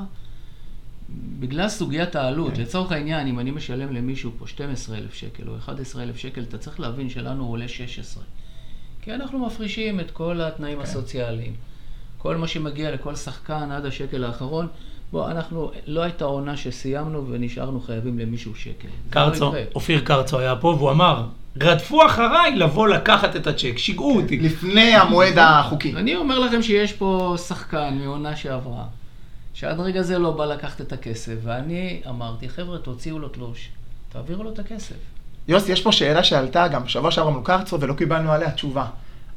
בגלל 1.10 1.68
סוגיית 1.68 2.16
העלות. 2.16 2.58
לצורך 2.58 2.92
העניין, 2.92 3.26
אם 3.26 3.38
אני 3.38 3.50
משלם 3.50 3.92
למישהו 3.92 4.30
פה 4.38 4.46
12,000 4.46 5.14
שקל 5.14 5.48
או 5.48 5.56
11,000 5.56 6.16
שקל, 6.16 6.42
אתה 6.42 6.58
צריך 6.58 6.80
להבין 6.80 7.08
שלנו 7.08 7.42
הוא 7.44 7.52
עולה 7.52 7.68
16. 7.68 8.22
כי 9.02 9.14
אנחנו 9.14 9.46
מפרישים 9.46 10.00
את 10.00 10.10
כל 10.10 10.40
התנאים 10.40 10.80
הסוציאליים. 10.80 11.54
כל 12.18 12.36
מה 12.36 12.48
שמגיע 12.48 12.90
לכל 12.90 13.14
שחקן 13.14 13.70
עד 13.70 13.86
השקל 13.86 14.24
האחרון, 14.24 14.66
בוא, 15.12 15.30
אנחנו, 15.30 15.70
לא 15.86 16.02
הייתה 16.02 16.24
עונה 16.24 16.56
שסיימנו 16.56 17.28
ונשארנו 17.28 17.80
חייבים 17.80 18.18
למישהו 18.18 18.54
שקל. 18.54 18.88
לא 18.88 19.10
קרצו, 19.10 19.48
יקרה. 19.48 19.62
אופיר 19.74 20.00
קרצו 20.00 20.38
היה 20.38 20.56
פה 20.56 20.68
והוא 20.68 20.90
אמר, 20.90 21.26
רדפו 21.60 22.06
אחריי 22.06 22.56
לבוא 22.56 22.88
לקחת 22.88 23.36
את 23.36 23.46
הצ'ק, 23.46 23.78
שיגעו 23.78 24.16
אותי. 24.20 24.38
לפני 24.38 24.94
המועד 24.94 25.38
החוקי. 25.38 25.94
אני 25.96 26.16
אומר 26.16 26.38
לכם 26.38 26.62
שיש 26.62 26.92
פה 26.92 27.34
שחקן 27.48 27.98
מעונה 28.00 28.36
שעברה, 28.36 28.84
שעד 29.54 29.80
רגע 29.80 30.02
זה 30.02 30.18
לא 30.18 30.30
בא 30.30 30.44
לקחת 30.44 30.80
את 30.80 30.92
הכסף, 30.92 31.34
ואני 31.42 32.02
אמרתי, 32.08 32.48
חבר'ה, 32.48 32.78
תוציאו 32.78 33.18
לו 33.18 33.28
תלוש, 33.28 33.68
תעבירו 34.08 34.42
לו 34.42 34.52
את 34.52 34.58
הכסף. 34.58 34.94
יוסי, 35.48 35.72
יש 35.72 35.82
פה 35.82 35.92
שאלה 35.92 36.24
שעלתה 36.24 36.68
גם 36.68 36.84
בשבוע 36.84 37.10
שעבר 37.10 37.30
מול 37.30 37.42
קרצו 37.44 37.80
ולא 37.80 37.94
קיבלנו 37.94 38.32
עליה 38.32 38.50
תשובה. 38.50 38.86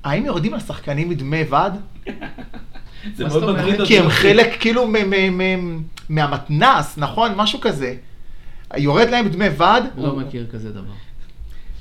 האם 0.03 0.25
יורדים 0.25 0.53
לשחקנים 0.53 1.10
מדמי 1.10 1.43
ועד? 1.43 1.73
זה 3.15 3.27
מאוד? 3.27 3.56
מטריד 3.56 3.82
אותי. 3.82 3.93
כי 3.93 3.99
הם 3.99 4.10
חלק 4.10 4.58
כאילו 4.60 4.88
מהמתנ"ס, 6.10 6.97
נכון? 6.97 7.34
משהו 7.36 7.62
כזה. 7.62 7.95
יורד 8.77 9.10
להם 9.10 9.27
דמי 9.27 9.49
ועד? 9.49 9.84
לא 9.97 10.15
מכיר 10.15 10.47
כזה 10.51 10.71
דבר. 10.71 10.93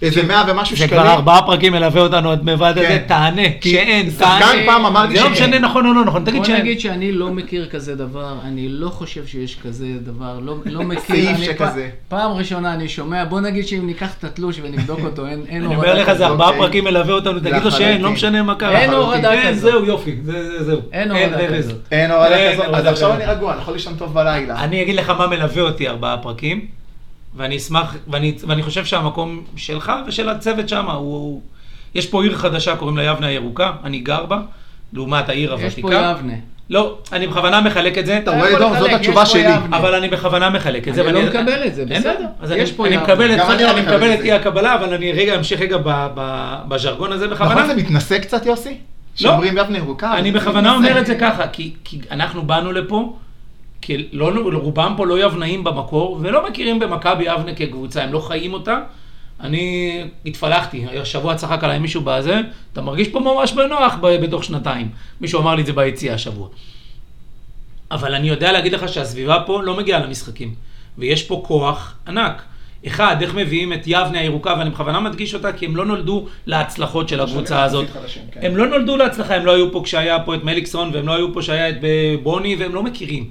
איזה 0.03 0.23
מאה 0.23 0.45
ומשהו 0.49 0.77
זה 0.77 0.85
שקלים? 0.87 1.01
כבר 1.03 1.11
ארבעה 1.13 1.43
פרקים 1.47 1.73
מלווה 1.73 2.01
אותנו 2.03 2.31
עד 2.33 2.45
מלבד 2.45 2.73
הזה, 2.77 2.87
כן. 2.89 3.03
תענה, 3.07 3.43
שאין, 3.61 4.11
תענה. 4.19 4.47
פעם 4.67 4.87
אמר 4.87 5.07
לי 5.07 5.17
זה 5.19 5.25
לא. 5.25 5.31
משנה 5.31 5.59
נכון 5.59 5.87
או 5.87 5.93
לא 5.93 6.05
נכון, 6.05 6.25
תגיד 6.25 6.37
בוא 6.37 6.45
שאין. 6.45 6.61
נגיד 6.61 6.81
שאני 6.81 7.13
לא 7.13 7.31
מכיר 7.31 7.69
כזה 7.71 7.95
דבר, 7.95 8.35
אני 8.45 8.69
לא 8.69 8.89
חושב 8.89 9.27
שיש 9.27 9.57
כזה 9.65 9.87
דבר, 10.05 10.39
לא, 10.43 10.57
לא 10.67 10.83
מכיר. 10.89 11.01
סעיף 11.01 11.37
אני 11.37 11.45
שכזה. 11.45 11.89
פעם 12.09 12.31
ראשונה 12.33 12.75
אני 12.75 12.89
שומע, 12.89 13.25
בוא 13.25 13.41
נגיד 13.41 13.67
שאם 13.67 13.87
ניקח 13.87 14.15
את 14.19 14.25
התלוש 14.25 14.61
ונבדוק 14.63 15.01
אותו, 15.05 15.27
אין, 15.27 15.43
אין 15.49 15.65
אני 15.65 15.75
הורדה 15.75 15.91
אומר 15.91 16.01
לך, 16.03 16.07
כזאת. 16.07 16.19
זה 16.19 16.27
ארבעה. 16.27 16.53
פרקים 16.53 16.85
מלווה 16.85 17.15
אותנו, 17.15 17.41
תגיד 17.41 17.63
לו 17.65 17.71
שאין, 17.71 18.01
לא. 18.03 18.11
משנה 18.11 18.43
מה 18.43 18.55
קרה. 18.55 18.79
אין 18.81 18.91
הורדה 18.91 19.33
אין, 19.33 19.49
כזאת. 19.53 19.73
זהו, 19.73 19.85
יופי, 19.85 20.17
זה- 20.25 20.33
זה- 20.59 20.65
זהו. 20.65 20.81
אין 20.93 21.11
הורדה. 21.11 21.59
כזאת. 21.59 21.77
אין 21.93 22.11
הורדה 22.11 22.53
כזאת, 22.53 22.65
אז 22.65 22.71
הורדה 22.75 22.91
עכשיו 22.91 23.09
כזאת. 23.11 23.21
אני 23.23 23.33
רגוע, 23.33 23.53
אני 23.53 23.61
יכול 23.61 23.75
לישון 23.75 23.95
טוב 23.99 24.15
בלילה. 24.15 24.65
אני 24.65 24.83
אגיד 24.83 24.95
לך 24.95 25.11
מה 25.11 25.27
מלווה 25.27 25.63
אותי 25.63 25.89
ארבעה 25.89 26.17
פרקים, 26.17 26.67
ואני 27.37 27.57
אשמח, 27.57 27.96
ואני, 28.09 28.35
ואני 28.46 28.62
חושב 28.62 28.85
שהמקום 28.85 29.44
שלך 29.57 29.92
ושל 30.07 30.29
הצוות 30.29 30.68
שם 30.68 30.90
הוא... 30.90 31.40
יש 31.94 32.07
פה 32.07 32.22
עיר 32.22 32.37
חדשה, 32.37 32.77
קוראים 32.77 32.96
לה 32.96 33.03
יבנה 33.05 33.27
הירוקה, 33.27 33.72
אני 33.85 33.99
גר 33.99 34.27
בה, 34.27 34.38
לעומת 34.92 35.29
העיר 35.29 35.55
יש 35.55 35.61
הוותיקה. 35.62 35.88
פה 35.88 35.94
יבנה. 35.94 36.33
לא, 36.70 36.99
אני 37.12 37.27
בכוונה 37.27 37.61
מחלק 37.61 37.99
את 37.99 38.07
זה, 38.07 38.18
אתה 38.18 38.31
רואה, 38.31 38.59
דור, 38.59 38.68
זאת 38.68 38.79
לחלק, 38.79 38.90
יש 38.90 38.96
התשובה 38.96 39.27
שלי. 39.27 39.55
אבל 39.70 39.94
אני 39.94 40.09
בכוונה 40.09 40.51
מחלק 40.51 40.88
את 40.88 40.94
זה. 40.94 41.01
אני 41.03 41.12
לא 41.12 41.22
מקבל 41.22 41.66
את 41.66 41.75
זה, 41.75 41.85
בסדר. 41.85 42.27
אז 42.40 42.51
יש 42.51 42.68
אני- 42.70 42.77
פה 42.77 42.87
אני 42.87 42.94
יבנה. 42.94 43.07
מקבל 43.07 43.33
את 44.14 44.18
לא. 44.18 44.25
אי 44.25 44.33
הקבלה, 44.33 44.75
אבל 44.75 44.94
אני 44.94 45.12
רגע 45.12 45.37
אמשיך 45.37 45.61
רגע 45.61 45.77
בז'רגון 46.68 47.12
הזה 47.12 47.29
בכוונה. 47.29 47.55
נכון 47.55 47.66
זה 47.66 47.75
מתנשא 47.75 48.18
קצת, 48.18 48.46
יוסי? 48.46 48.77
שאומרים 49.14 49.59
יבנה 49.59 49.79
ירוקה? 49.79 50.14
אני 50.18 50.33
בכוונה. 50.33 50.75
אומר 50.75 50.99
את 51.01 51.07
זה 51.07 51.14
ככה, 51.14 51.46
כי 51.49 51.72
אנחנו 52.11 52.42
באנו 52.42 52.72
לפה, 52.72 53.16
כי 53.81 54.09
לא, 54.12 54.31
רובם 54.53 54.95
פה 54.97 55.07
לא 55.07 55.25
יבנאים 55.25 55.65
במקור, 55.65 56.19
ולא 56.21 56.49
מכירים 56.49 56.79
במכבי 56.79 57.25
יבנה 57.25 57.55
כקבוצה, 57.55 58.03
הם 58.03 58.12
לא 58.12 58.21
חיים 58.21 58.53
אותה. 58.53 58.81
אני 59.41 60.01
התפלחתי, 60.27 60.87
השבוע 61.03 61.35
צחק 61.35 61.65
עליי 61.65 61.79
מישהו 61.79 62.01
בזה, 62.05 62.41
אתה 62.73 62.81
מרגיש 62.81 63.09
פה 63.09 63.21
ממש 63.21 63.53
בנוח 63.53 63.95
בתוך 64.01 64.45
שנתיים. 64.45 64.89
מישהו 65.21 65.41
אמר 65.41 65.55
לי 65.55 65.61
את 65.61 65.67
זה 65.67 65.73
ביציאה 65.73 66.15
השבוע. 66.15 66.49
אבל 67.91 68.15
אני 68.15 68.29
יודע 68.29 68.53
להגיד 68.53 68.73
לך 68.73 68.89
שהסביבה 68.89 69.43
פה 69.47 69.62
לא 69.62 69.77
מגיעה 69.77 70.01
למשחקים, 70.01 70.55
ויש 70.99 71.23
פה 71.23 71.43
כוח 71.47 71.95
ענק. 72.09 72.43
אחד, 72.87 73.17
איך 73.21 73.35
מביאים 73.35 73.73
את 73.73 73.83
יבנה 73.87 74.21
הירוקה, 74.21 74.55
ואני 74.59 74.71
בכוונה 74.71 75.01
מדגיש 75.01 75.35
אותה, 75.35 75.53
כי 75.53 75.67
הם 75.67 75.77
לא 75.77 75.87
נולדו 75.87 76.27
להצלחות 76.47 77.09
של 77.09 77.21
הקבוצה 77.21 77.65
הזאת. 77.65 77.91
חדשים, 77.91 78.23
כן. 78.33 78.41
הם 78.43 78.57
לא 78.57 78.67
נולדו 78.67 78.97
להצלחה, 78.97 79.35
הם 79.35 79.47
לא 79.47 79.55
היו 79.55 79.73
פה 79.73 79.81
כשהיה 79.85 80.21
פה 80.21 80.35
את 80.35 80.45
מליקסון, 80.45 80.91
והם 80.95 81.07
לא 81.07 81.15
היו 81.15 81.35
פה 81.35 81.41
כשהיה 81.41 81.69
את 81.69 81.75
בוני, 82.23 82.57
והם 82.57 82.75
לא 82.75 82.83
מכירים. 82.83 83.31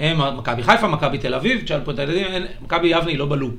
הם 0.00 0.38
מכבי 0.38 0.62
חיפה, 0.62 0.88
מכבי 0.88 1.18
תל 1.18 1.34
אביב, 1.34 1.60
תשאל 1.64 1.80
פה 1.80 1.90
את 1.90 1.98
הילדים, 1.98 2.26
מכבי 2.62 2.88
יבנה 2.88 3.10
היא 3.10 3.18
לא 3.18 3.26
בלופ. 3.26 3.54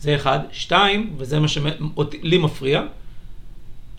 זה 0.00 0.14
אחד. 0.14 0.38
שתיים, 0.52 1.14
וזה 1.16 1.40
מה 1.40 1.48
שלי 1.48 2.38
מפריע, 2.38 2.82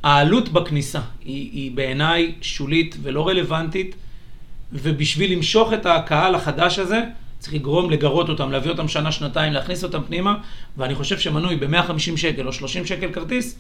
העלות 0.04 0.50
בכניסה 0.50 1.00
היא, 1.26 1.50
היא 1.52 1.72
בעיניי 1.72 2.36
שולית 2.42 2.98
ולא 3.02 3.28
רלוונטית, 3.28 3.96
ובשביל 4.74 5.34
למשוך 5.34 5.74
את 5.74 5.86
הקהל 5.86 6.36
החדש 6.36 6.80
הזה, 6.80 7.04
צריך 7.40 7.54
לגרום 7.54 7.90
לגרות 7.90 8.30
אותם, 8.30 8.52
להביא 8.52 8.72
אותם 8.72 8.88
שנה, 8.88 9.12
שנתיים, 9.12 9.54
להכניס 9.54 9.84
אותם 9.84 10.02
פנימה, 10.08 10.36
ואני 10.78 10.96
חושב 10.96 11.20
שמנוי 11.20 11.56
ב-150 11.56 12.18
שקל 12.18 12.48
או 12.48 12.54
30 12.54 12.86
שקל 12.86 13.12
כרטיס, 13.12 13.60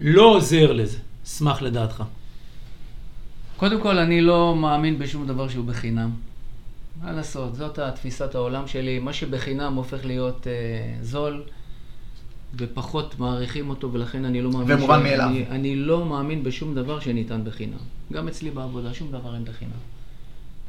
לא 0.00 0.22
עוזר 0.22 0.72
לזה. 0.72 0.98
אשמח 1.26 1.62
לדעתך. 1.62 2.02
קודם 3.56 3.80
כל, 3.80 3.98
אני 3.98 4.20
לא 4.20 4.56
מאמין 4.56 4.98
בשום 4.98 5.26
דבר 5.26 5.48
שהוא 5.48 5.64
בחינם. 5.64 6.10
מה 7.02 7.12
לעשות, 7.12 7.54
זאת 7.54 7.78
התפיסת 7.78 8.34
העולם 8.34 8.66
שלי. 8.66 8.98
מה 8.98 9.12
שבחינם 9.12 9.74
הופך 9.74 10.04
להיות 10.04 10.46
אה, 10.46 10.52
זול, 11.02 11.42
ופחות 12.54 13.18
מעריכים 13.18 13.70
אותו, 13.70 13.92
ולכן 13.92 14.24
אני 14.24 14.42
לא 14.42 14.50
מאמין... 14.50 14.76
ומובן 14.76 15.02
מאליו. 15.02 15.28
אני, 15.28 15.46
אני 15.48 15.76
לא 15.76 16.04
מאמין 16.04 16.42
בשום 16.42 16.74
דבר 16.74 17.00
שניתן 17.00 17.44
בחינם. 17.44 17.78
גם 18.12 18.28
אצלי 18.28 18.50
בעבודה, 18.50 18.94
שום 18.94 19.12
דבר 19.12 19.34
אין 19.34 19.44
בחינם. 19.44 19.70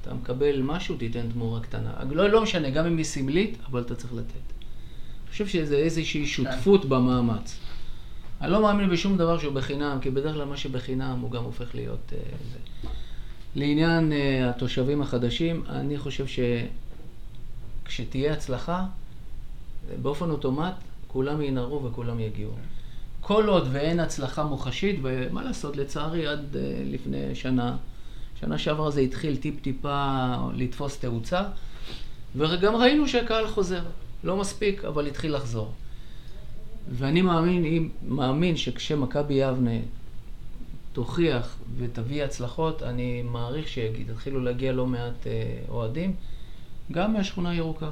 אתה 0.01 0.13
מקבל 0.13 0.61
משהו, 0.61 0.97
תיתן 0.97 1.29
תמורה 1.33 1.59
קטנה. 1.59 1.91
לא, 2.11 2.29
לא 2.29 2.43
משנה, 2.43 2.69
גם 2.69 2.85
אם 2.85 2.97
היא 2.97 3.05
סמלית, 3.05 3.57
אבל 3.69 3.81
אתה 3.81 3.95
צריך 3.95 4.13
לתת. 4.13 4.33
אני 4.33 5.31
חושב 5.31 5.47
שזה 5.47 5.75
איזושהי 5.75 6.27
שותפות 6.27 6.85
במאמץ. 6.85 7.59
אני 8.41 8.51
לא 8.51 8.61
מאמין 8.61 8.89
בשום 8.89 9.17
דבר 9.17 9.37
שהוא 9.37 9.53
בחינם, 9.53 9.97
כי 10.01 10.09
בדרך 10.09 10.35
כלל 10.35 10.45
מה 10.45 10.57
שבחינם 10.57 11.19
הוא 11.21 11.31
גם 11.31 11.43
הופך 11.43 11.75
להיות... 11.75 12.13
אה, 12.13 12.19
זה. 12.51 12.89
לעניין 13.57 14.11
אה, 14.11 14.49
התושבים 14.49 15.01
החדשים, 15.01 15.63
אני 15.69 15.97
חושב 15.97 16.25
שכשתהיה 17.83 18.33
הצלחה, 18.33 18.85
באופן 20.01 20.29
אוטומט, 20.29 20.73
כולם 21.07 21.41
ינהרו 21.41 21.83
וכולם 21.83 22.19
יגיעו. 22.19 22.51
כל 23.21 23.47
עוד 23.47 23.67
ואין 23.71 23.99
הצלחה 23.99 24.43
מוחשית, 24.43 24.99
ומה 25.03 25.43
לעשות, 25.43 25.77
לצערי, 25.77 26.27
עד 26.27 26.55
אה, 26.55 26.61
לפני 26.85 27.35
שנה, 27.35 27.77
שנה 28.39 28.57
שעברה 28.57 28.91
זה 28.91 29.01
התחיל 29.01 29.35
טיפ-טיפה 29.35 30.35
לתפוס 30.53 30.97
תאוצה, 30.99 31.41
וגם 32.35 32.75
ראינו 32.75 33.07
שהקהל 33.07 33.47
חוזר. 33.47 33.83
לא 34.23 34.37
מספיק, 34.37 34.85
אבל 34.85 35.07
התחיל 35.07 35.35
לחזור. 35.35 35.71
ואני 36.91 37.21
מאמין, 37.21 37.89
מאמין 38.07 38.57
שכשמכבי 38.57 39.33
יבנה 39.33 39.79
תוכיח 40.97 41.55
ותביא 41.77 42.23
הצלחות, 42.23 42.83
אני 42.83 43.21
מעריך 43.21 43.67
שיתחילו 43.67 44.39
להגיע 44.39 44.71
לא 44.71 44.85
מעט 44.85 45.27
אה, 45.27 45.31
אוהדים, 45.69 46.13
גם 46.91 47.13
מהשכונה 47.13 47.49
הירוקה. 47.49 47.89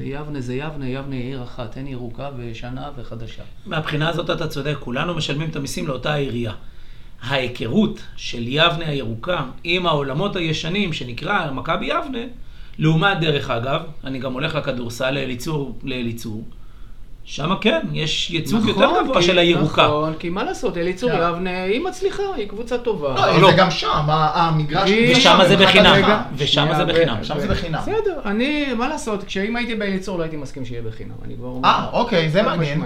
יבנה 0.00 0.40
זה 0.40 0.54
יבנה, 0.54 0.88
יבנה 0.88 1.14
היא 1.14 1.24
עיר 1.24 1.42
אחת, 1.42 1.76
אין 1.76 1.86
ירוקה 1.86 2.30
ושנה 2.36 2.90
וחדשה. 2.96 3.42
מהבחינה 3.66 4.08
הזאת 4.08 4.30
אתה 4.30 4.48
צודק, 4.48 4.74
כולנו 4.80 5.14
משלמים 5.14 5.50
את 5.50 5.56
המיסים 5.56 5.86
לאותה 5.86 6.12
העירייה. 6.12 6.52
ההיכרות 7.22 8.02
של 8.16 8.44
יבנה 8.48 8.86
הירוקה 8.88 9.44
עם 9.64 9.86
העולמות 9.86 10.36
הישנים 10.36 10.92
שנקרא 10.92 11.50
מכבי 11.50 11.86
יבנה, 11.86 12.24
לעומת 12.78 13.20
דרך 13.20 13.50
אגב, 13.50 13.82
אני 14.04 14.18
גם 14.18 14.32
הולך 14.32 14.54
לכדורסל 14.54 15.10
לאליצור, 15.10 15.78
לאליצור, 15.82 16.44
שם 17.28 17.54
כן, 17.60 17.80
יש 17.92 18.30
ייצוג 18.30 18.68
יותר 18.68 18.88
גבוה 19.04 19.20
כי- 19.20 19.26
של 19.26 19.38
הירוקה. 19.38 19.84
נכון, 19.86 20.14
כי 20.18 20.28
מה 20.28 20.44
לעשות, 20.44 20.76
אליצור 20.76 21.10
כן. 21.10 21.16
יבנה 21.28 21.62
היא 21.62 21.80
מצליחה, 21.80 22.22
היא 22.36 22.48
קבוצה 22.48 22.78
טובה. 22.78 23.14
לא, 23.14 23.40
לא. 23.40 23.50
זה 23.50 23.56
גם 23.56 23.70
שם, 23.70 23.88
המגרש... 24.08 24.90
היא- 24.90 25.16
ושם 25.16 25.38
זה 25.48 25.56
בחינם. 25.56 26.22
ושם 26.36 26.68
זה 26.76 26.84
בחינם. 26.84 27.16
שם 27.24 27.40
זה 27.40 27.48
בחינם. 27.48 27.78
בסדר, 27.82 28.20
אני, 28.24 28.74
מה 28.74 28.88
לעשות, 28.88 29.24
כשאם 29.24 29.56
הייתי 29.56 29.74
באליצור 29.74 30.18
לא 30.18 30.22
הייתי 30.22 30.36
מסכים 30.36 30.64
שיהיה 30.64 30.82
בחינם, 30.82 31.14
אני 31.24 31.34
כבר 31.36 31.46
אומר. 31.48 31.68
אה, 31.68 31.86
אוקיי, 31.92 32.30
זה 32.30 32.42
מעניין. 32.42 32.82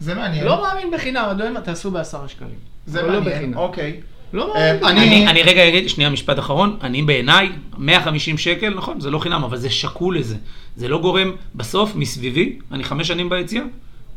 זה 0.00 0.14
מעניין. 0.14 0.44
לא 0.44 0.62
מאמין 0.62 0.90
בחינם, 0.94 1.22
אתה 1.24 1.42
יודע 1.44 1.50
מה, 1.50 1.60
תעשו 1.60 1.90
בעשרה 1.90 2.28
שקלים. 2.28 2.50
זה 2.86 3.02
לא 3.02 3.20
מעניין. 3.20 3.54
אוקיי. 3.54 4.00
לא 4.32 4.54
אה. 4.56 4.70
אני- 4.70 4.86
אני, 4.90 5.26
אני 5.28 5.42
רגע 5.42 5.68
אגיד, 5.68 5.88
שנייה 5.88 6.10
משפט 6.10 6.38
אחרון, 6.38 6.76
אני 6.82 7.02
בעיניי, 7.02 7.48
150 7.78 8.38
שקל, 8.38 8.74
נכון, 8.74 9.00
זה 9.00 9.10
לא 9.10 9.18
חינם, 9.18 9.44
אבל 9.44 9.56
זה 9.56 9.70
שקול 9.70 10.18
לזה. 10.18 10.36
זה 10.76 10.88
לא 10.88 10.98
גורם, 10.98 11.32
בסוף, 11.54 11.96
מסביבי, 11.96 12.58
אני 12.72 12.84
חמש 12.84 13.08
שנים 13.08 13.28
ביציאה, 13.28 13.62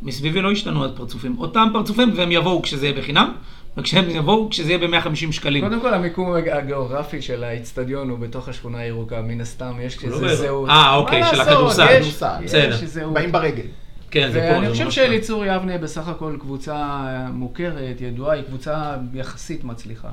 מסביבי 0.02 0.40
לא 0.40 0.52
השתנו 0.52 0.80
עוד 0.80 0.96
פרצופים. 0.96 1.34
אותם 1.38 1.68
פרצופים, 1.72 2.12
והם 2.16 2.32
יבואו 2.32 2.62
כשזה 2.62 2.86
יהיה 2.86 2.98
בחינם, 2.98 3.32
וכשהם 3.76 4.10
יבואו 4.10 4.50
כשזה 4.50 4.72
יהיה 4.72 4.88
ב-150 4.88 5.32
שקלים. 5.32 5.64
קודם 5.64 5.80
כל, 5.80 5.94
המיקום 5.94 6.32
הגיאוגרפי 6.52 7.22
של 7.22 7.44
האיצטדיון 7.44 8.10
הוא 8.10 8.18
בתוך 8.18 8.48
השכונה 8.48 8.78
הירוקה, 8.78 9.22
מן 9.22 9.40
הסתם, 9.40 9.72
יש 9.82 9.96
הוא 10.02 10.10
לא. 10.22 10.34
זהות. 10.34 10.68
אה, 10.68 10.94
אוקיי, 10.96 11.22
של 11.30 11.40
הכדורסל. 11.40 11.86
יש- 11.90 11.98
כדורסל. 11.98 12.44
יש 12.44 12.48
בסדר. 12.50 12.76
זהות. 12.86 13.12
באים 13.12 13.32
ברגל. 13.32 13.62
כן, 14.10 14.32
זה 14.32 14.40
פה. 14.40 14.54
ואני 14.58 14.70
חושב 14.70 14.90
שאליצור 14.90 15.44
יבנה 15.44 15.78
בסך 15.78 16.08
הכל 16.08 16.36
קבוצה 16.40 17.04
מוכרת, 17.32 18.00
ידועה, 18.00 18.34
היא 18.34 18.44
קבוצה 18.44 18.96
יחסית 19.14 19.64
מצליחה. 19.64 20.10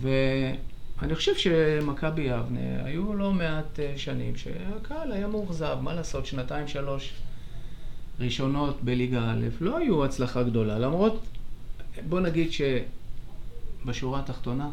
ואני 0.00 1.14
חושב 1.14 1.36
שמכבי 1.36 2.22
יבנה, 2.22 2.84
היו 2.84 3.14
לא 3.14 3.32
מעט 3.32 3.80
אה, 3.80 3.92
שנים 3.96 4.36
שהקהל 4.36 5.12
היה 5.12 5.26
מאוכזב, 5.26 5.76
מה 5.82 5.94
לעשות, 5.94 6.26
שנתיים, 6.26 6.68
שלוש 6.68 7.12
ראשונות 8.20 8.82
בליגה 8.82 9.20
א', 9.20 9.46
לא 9.60 9.78
היו 9.78 10.04
הצלחה 10.04 10.42
גדולה, 10.42 10.78
למרות, 10.78 11.26
בוא 12.08 12.20
נגיד 12.20 12.48
שבשורה 12.52 14.20
התחתונה, 14.20 14.70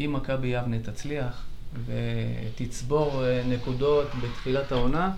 אם 0.00 0.12
מכבי 0.12 0.48
יבנה 0.48 0.78
תצליח 0.78 1.44
ותצבור 1.86 3.24
אה, 3.24 3.42
נקודות 3.48 4.06
בתחילת 4.22 4.72
העונה, 4.72 5.10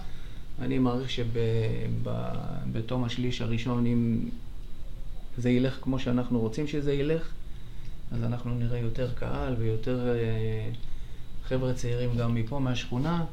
אני 0.61 0.79
מעריך 0.79 1.11
שבתום 1.11 3.05
השליש 3.05 3.40
הראשון, 3.40 3.87
אם 3.87 4.21
זה 5.38 5.51
ילך 5.51 5.79
כמו 5.83 5.99
שאנחנו 5.99 6.40
רוצים 6.40 6.67
שזה 6.67 6.93
ילך, 6.93 7.29
אז 8.12 8.25
אנחנו 8.25 8.55
נראה 8.55 8.79
יותר 8.79 9.11
קהל 9.14 9.55
ויותר 9.59 10.09
אה, 10.09 10.71
חבר'ה 11.45 11.75
צעירים 11.75 12.17
גם 12.17 12.35
מפה, 12.35 12.59
מהשכונה. 12.59 13.25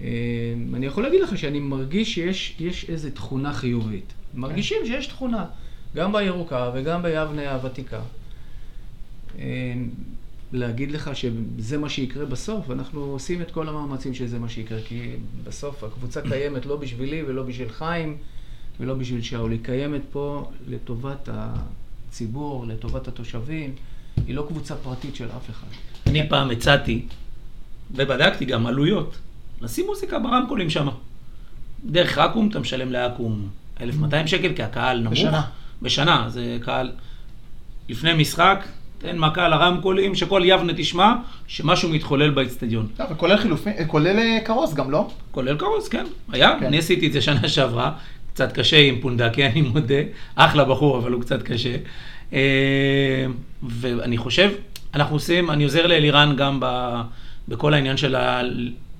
אה, 0.00 0.54
אני 0.74 0.86
יכול 0.86 1.02
להגיד 1.02 1.20
לך 1.20 1.38
שאני 1.38 1.60
מרגיש 1.60 2.14
שיש 2.14 2.56
יש 2.60 2.90
איזו 2.90 3.10
תכונה 3.10 3.52
חיובית. 3.52 4.12
מרגישים 4.34 4.76
שיש 4.86 5.06
תכונה, 5.06 5.46
גם 5.96 6.12
בירוקה 6.12 6.70
וגם 6.74 7.02
ביבנה 7.02 7.54
הוותיקה. 7.54 8.00
להגיד 10.52 10.90
לך 10.92 11.10
שזה 11.14 11.78
מה 11.78 11.88
שיקרה 11.88 12.24
בסוף, 12.24 12.70
אנחנו 12.70 13.00
עושים 13.00 13.42
את 13.42 13.50
כל 13.50 13.68
המאמצים 13.68 14.14
שזה 14.14 14.38
מה 14.38 14.48
שיקרה, 14.48 14.78
כי 14.84 15.10
בסוף 15.44 15.84
הקבוצה 15.84 16.20
קיימת 16.20 16.66
לא 16.66 16.76
בשבילי 16.76 17.22
ולא 17.22 17.42
בשביל 17.42 17.68
חיים 17.68 18.16
ולא 18.80 18.94
בשביל 18.94 19.22
שאול, 19.22 19.50
היא 19.50 19.60
קיימת 19.62 20.00
פה 20.12 20.50
לטובת 20.68 21.28
הציבור, 21.32 22.66
לטובת 22.66 23.08
התושבים, 23.08 23.74
היא 24.26 24.34
לא 24.34 24.44
קבוצה 24.48 24.76
פרטית 24.76 25.16
של 25.16 25.28
אף 25.36 25.50
אחד. 25.50 25.66
אני 26.06 26.28
פעם 26.28 26.50
הצעתי, 26.50 27.06
ובדקתי 27.90 28.44
גם 28.44 28.66
עלויות, 28.66 29.16
לשים 29.60 29.86
מוזיקה 29.86 30.18
ברמקולים 30.18 30.70
שם. 30.70 30.88
דרך 31.84 32.18
אקו"ם 32.18 32.48
אתה 32.48 32.58
משלם 32.58 32.92
לאקו"ם 32.92 33.48
1,200 33.80 34.26
שקל, 34.26 34.52
כי 34.56 34.62
הקהל 34.62 35.00
נמוך. 35.00 35.12
בשנה. 35.12 35.42
בשנה, 35.82 36.26
זה 36.28 36.58
קהל. 36.60 36.92
לפני 37.88 38.14
משחק, 38.14 38.66
תן 39.02 39.18
מכה 39.18 39.48
לרמקולים, 39.48 40.14
שכל 40.14 40.42
יבנה 40.44 40.72
תשמע 40.76 41.14
שמשהו 41.46 41.88
מתחולל 41.88 42.30
באצטדיון. 42.30 42.86
וכולל 43.10 43.36
חילופים, 43.36 43.72
כולל 43.86 44.18
אה, 44.18 44.38
כרוז 44.44 44.74
גם, 44.74 44.90
לא? 44.90 45.08
כולל 45.30 45.58
כרוז, 45.58 45.88
כן. 45.88 46.04
היה, 46.32 46.56
כן. 46.60 46.66
אני 46.66 46.78
עשיתי 46.78 47.06
את 47.06 47.12
זה 47.12 47.20
שנה 47.20 47.48
שעברה, 47.48 47.92
קצת 48.34 48.52
קשה 48.52 48.78
עם 48.78 49.00
פונדקי, 49.00 49.46
אני 49.46 49.60
מודה. 49.62 49.94
אחלה 50.34 50.64
בחור, 50.64 50.98
אבל 50.98 51.12
הוא 51.12 51.20
קצת 51.20 51.42
קשה. 51.42 51.76
אה, 52.32 53.26
ואני 53.62 54.16
חושב, 54.16 54.50
אנחנו 54.94 55.16
עושים, 55.16 55.50
אני 55.50 55.64
עוזר 55.64 55.86
לאלירן 55.86 56.34
גם 56.36 56.58
ב, 56.60 56.96
בכל 57.48 57.74
העניין 57.74 57.96
של 57.96 58.14
ה, 58.14 58.40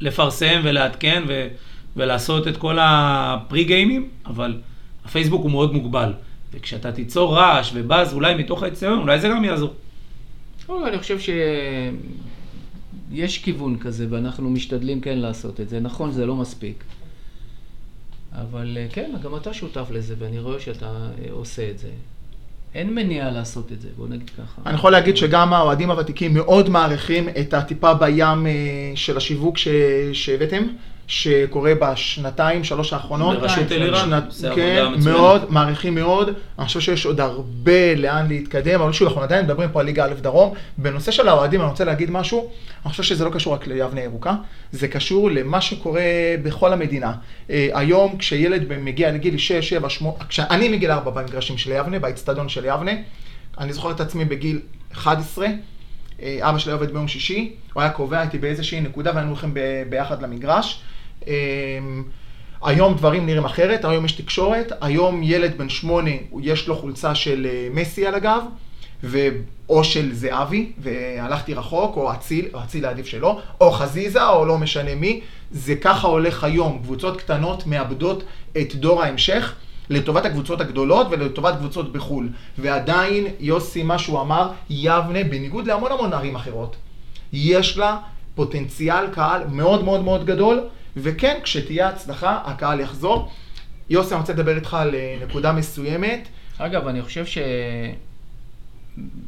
לפרסם 0.00 0.60
ולעדכן 0.62 1.22
ו, 1.28 1.48
ולעשות 1.96 2.48
את 2.48 2.56
כל 2.56 2.78
הפרי 2.80 3.64
גיימים, 3.64 4.08
אבל 4.26 4.56
הפייסבוק 5.04 5.42
הוא 5.42 5.50
מאוד 5.50 5.72
מוגבל. 5.72 6.12
וכשאתה 6.54 6.92
תיצור 6.92 7.36
רעש 7.36 7.70
ובאז 7.74 8.14
אולי 8.14 8.34
מתוך 8.34 8.62
האצטדיון, 8.62 8.98
אולי 8.98 9.20
זה 9.20 9.28
גם 9.28 9.44
יעזור. 9.44 9.74
אני 10.86 10.98
חושב 10.98 11.18
שיש 13.18 13.38
כיוון 13.38 13.78
כזה, 13.78 14.06
ואנחנו 14.10 14.50
משתדלים 14.50 15.00
כן 15.00 15.18
לעשות 15.18 15.60
את 15.60 15.68
זה. 15.68 15.80
נכון, 15.80 16.12
זה 16.12 16.26
לא 16.26 16.36
מספיק. 16.36 16.84
אבל 18.32 18.78
אה, 18.80 18.86
כן, 18.92 19.10
גם 19.22 19.36
אתה 19.36 19.54
שותף 19.54 19.86
לזה, 19.90 20.14
ואני 20.18 20.38
רואה 20.38 20.60
שאתה 20.60 20.86
אה, 20.86 21.30
עושה 21.30 21.70
את 21.70 21.78
זה. 21.78 21.88
אין 22.74 22.94
מניעה 22.94 23.30
לעשות 23.30 23.72
את 23.72 23.80
זה, 23.80 23.88
בוא 23.96 24.08
נגיד 24.08 24.30
ככה. 24.30 24.62
אני 24.66 24.74
יכול 24.74 24.92
להגיד 24.92 25.16
שגם 25.16 25.52
האוהדים 25.52 25.90
הוותיקים 25.90 26.34
מאוד 26.34 26.68
מעריכים 26.68 27.28
את 27.28 27.54
הטיפה 27.54 27.94
בים 27.94 28.46
אה, 28.46 28.52
של 28.94 29.16
השיווק 29.16 29.56
שהבאתם, 30.12 30.62
שקורה 31.06 31.72
בשנתיים, 31.80 32.64
שלוש 32.64 32.92
האחרונות. 32.92 33.38
בראשות 33.38 33.72
אלירן, 33.72 34.12
עושה 34.26 34.54
כן, 34.54 34.76
עבודה 34.78 34.96
מצוינת. 34.96 35.18
מאוד, 35.18 35.52
מעריכים 35.52 35.94
מאוד. 35.94 36.30
אני 36.58 36.66
חושב 36.66 36.80
שיש 36.80 37.06
עוד 37.06 37.20
הרבה 37.20 37.94
לאן 37.94 38.28
להתקדם, 38.28 38.80
אבל 38.80 38.92
שוב, 38.92 39.08
אנחנו 39.08 39.22
עדיין 39.22 39.44
מדברים 39.44 39.70
פה 39.72 39.80
על 39.80 39.86
ליגה 39.86 40.04
א' 40.04 40.14
דרום. 40.20 40.54
בנושא 40.78 41.12
של 41.12 41.28
האוהדים, 41.28 41.60
אני 41.60 41.68
רוצה 41.68 41.84
להגיד 41.84 42.10
משהו, 42.10 42.50
אני 42.84 42.90
חושב 42.90 43.02
שזה 43.02 43.24
לא 43.24 43.30
קשור 43.30 43.54
רק 43.54 43.66
ליבנה 43.66 44.00
ירוקה, 44.00 44.34
זה 44.72 44.88
קשור 44.88 45.30
למה 45.30 45.60
שקורה 45.60 46.02
בכל 46.42 46.72
המדינה. 46.72 47.12
אה, 47.50 47.68
היום, 47.74 48.16
כשילד 48.18 48.78
מגיע 48.78 49.12
לגיל 49.12 49.38
6, 49.38 49.52
7, 49.68 49.90
8, 49.90 50.16
כשאני 50.28 50.68
מגיל 50.68 50.90
4 50.90 51.10
במגרשים 51.10 51.58
של 51.58 51.72
יבנה, 51.72 51.98
באצטדיון 51.98 52.48
של 52.48 52.64
יבנה, 52.64 52.92
אני 53.58 53.72
זוכר 53.72 53.90
את 53.90 54.00
עצמי 54.00 54.24
בגיל 54.24 54.60
11, 54.92 55.46
אה, 56.22 56.38
אבא 56.40 56.58
שלי 56.58 56.72
עובד 56.72 56.92
ביום 56.92 57.08
שישי, 57.08 57.52
הוא 57.72 57.82
היה 57.82 57.90
קובע 57.90 58.22
איתי 58.22 58.38
באיזושהי 58.38 58.80
נקודה 58.80 59.10
והיינו 59.14 59.30
הולכים 59.30 59.54
ביחד 59.88 60.22
למגרש. 60.22 60.82
אה, 61.28 61.32
היום 62.62 62.94
דברים 62.94 63.26
נראים 63.26 63.44
אחרת, 63.44 63.84
היום 63.84 64.04
יש 64.04 64.12
תקשורת, 64.12 64.72
היום 64.80 65.22
ילד 65.22 65.58
בן 65.58 65.68
שמונה, 65.68 66.10
יש 66.40 66.68
לו 66.68 66.76
חולצה 66.76 67.14
של 67.14 67.46
אה, 67.50 67.68
מסי 67.72 68.06
על 68.06 68.14
הגב, 68.14 68.42
ו... 69.04 69.28
או 69.68 69.84
של 69.84 70.12
זהבי, 70.12 70.72
והלכתי 70.78 71.54
רחוק, 71.54 71.96
או 71.96 72.12
אציל, 72.12 72.48
או 72.54 72.62
אציל 72.62 72.84
העדיף 72.84 73.06
שלו, 73.06 73.40
או 73.60 73.70
חזיזה, 73.70 74.28
או 74.28 74.44
לא 74.44 74.58
משנה 74.58 74.94
מי. 74.94 75.20
זה 75.50 75.74
ככה 75.74 76.06
הולך 76.06 76.44
היום. 76.44 76.78
קבוצות 76.82 77.20
קטנות 77.20 77.66
מאבדות 77.66 78.24
את 78.56 78.74
דור 78.74 79.02
ההמשך. 79.02 79.54
לטובת 79.90 80.24
הקבוצות 80.24 80.60
הגדולות 80.60 81.06
ולטובת 81.10 81.54
קבוצות 81.56 81.92
בחו"ל. 81.92 82.28
ועדיין, 82.58 83.26
יוסי, 83.40 83.82
מה 83.82 83.98
שהוא 83.98 84.20
אמר, 84.20 84.48
יבנה, 84.70 85.24
בניגוד 85.24 85.66
להמון 85.66 85.92
המון 85.92 86.12
ערים 86.12 86.36
אחרות, 86.36 86.76
יש 87.32 87.78
לה 87.78 87.96
פוטנציאל 88.34 89.06
קהל 89.12 89.42
מאוד 89.50 89.84
מאוד 89.84 90.04
מאוד 90.04 90.26
גדול, 90.26 90.60
וכן, 90.96 91.38
כשתהיה 91.42 91.88
הצלחה, 91.88 92.40
הקהל 92.44 92.80
יחזור. 92.80 93.28
יוסי, 93.90 94.14
אני 94.14 94.20
רוצה 94.20 94.32
לדבר 94.32 94.56
איתך 94.56 94.74
על 94.74 94.94
אה, 94.94 95.18
נקודה 95.28 95.52
מסוימת. 95.52 96.28
אגב, 96.58 96.86
אני 96.86 97.02
חושב 97.02 97.24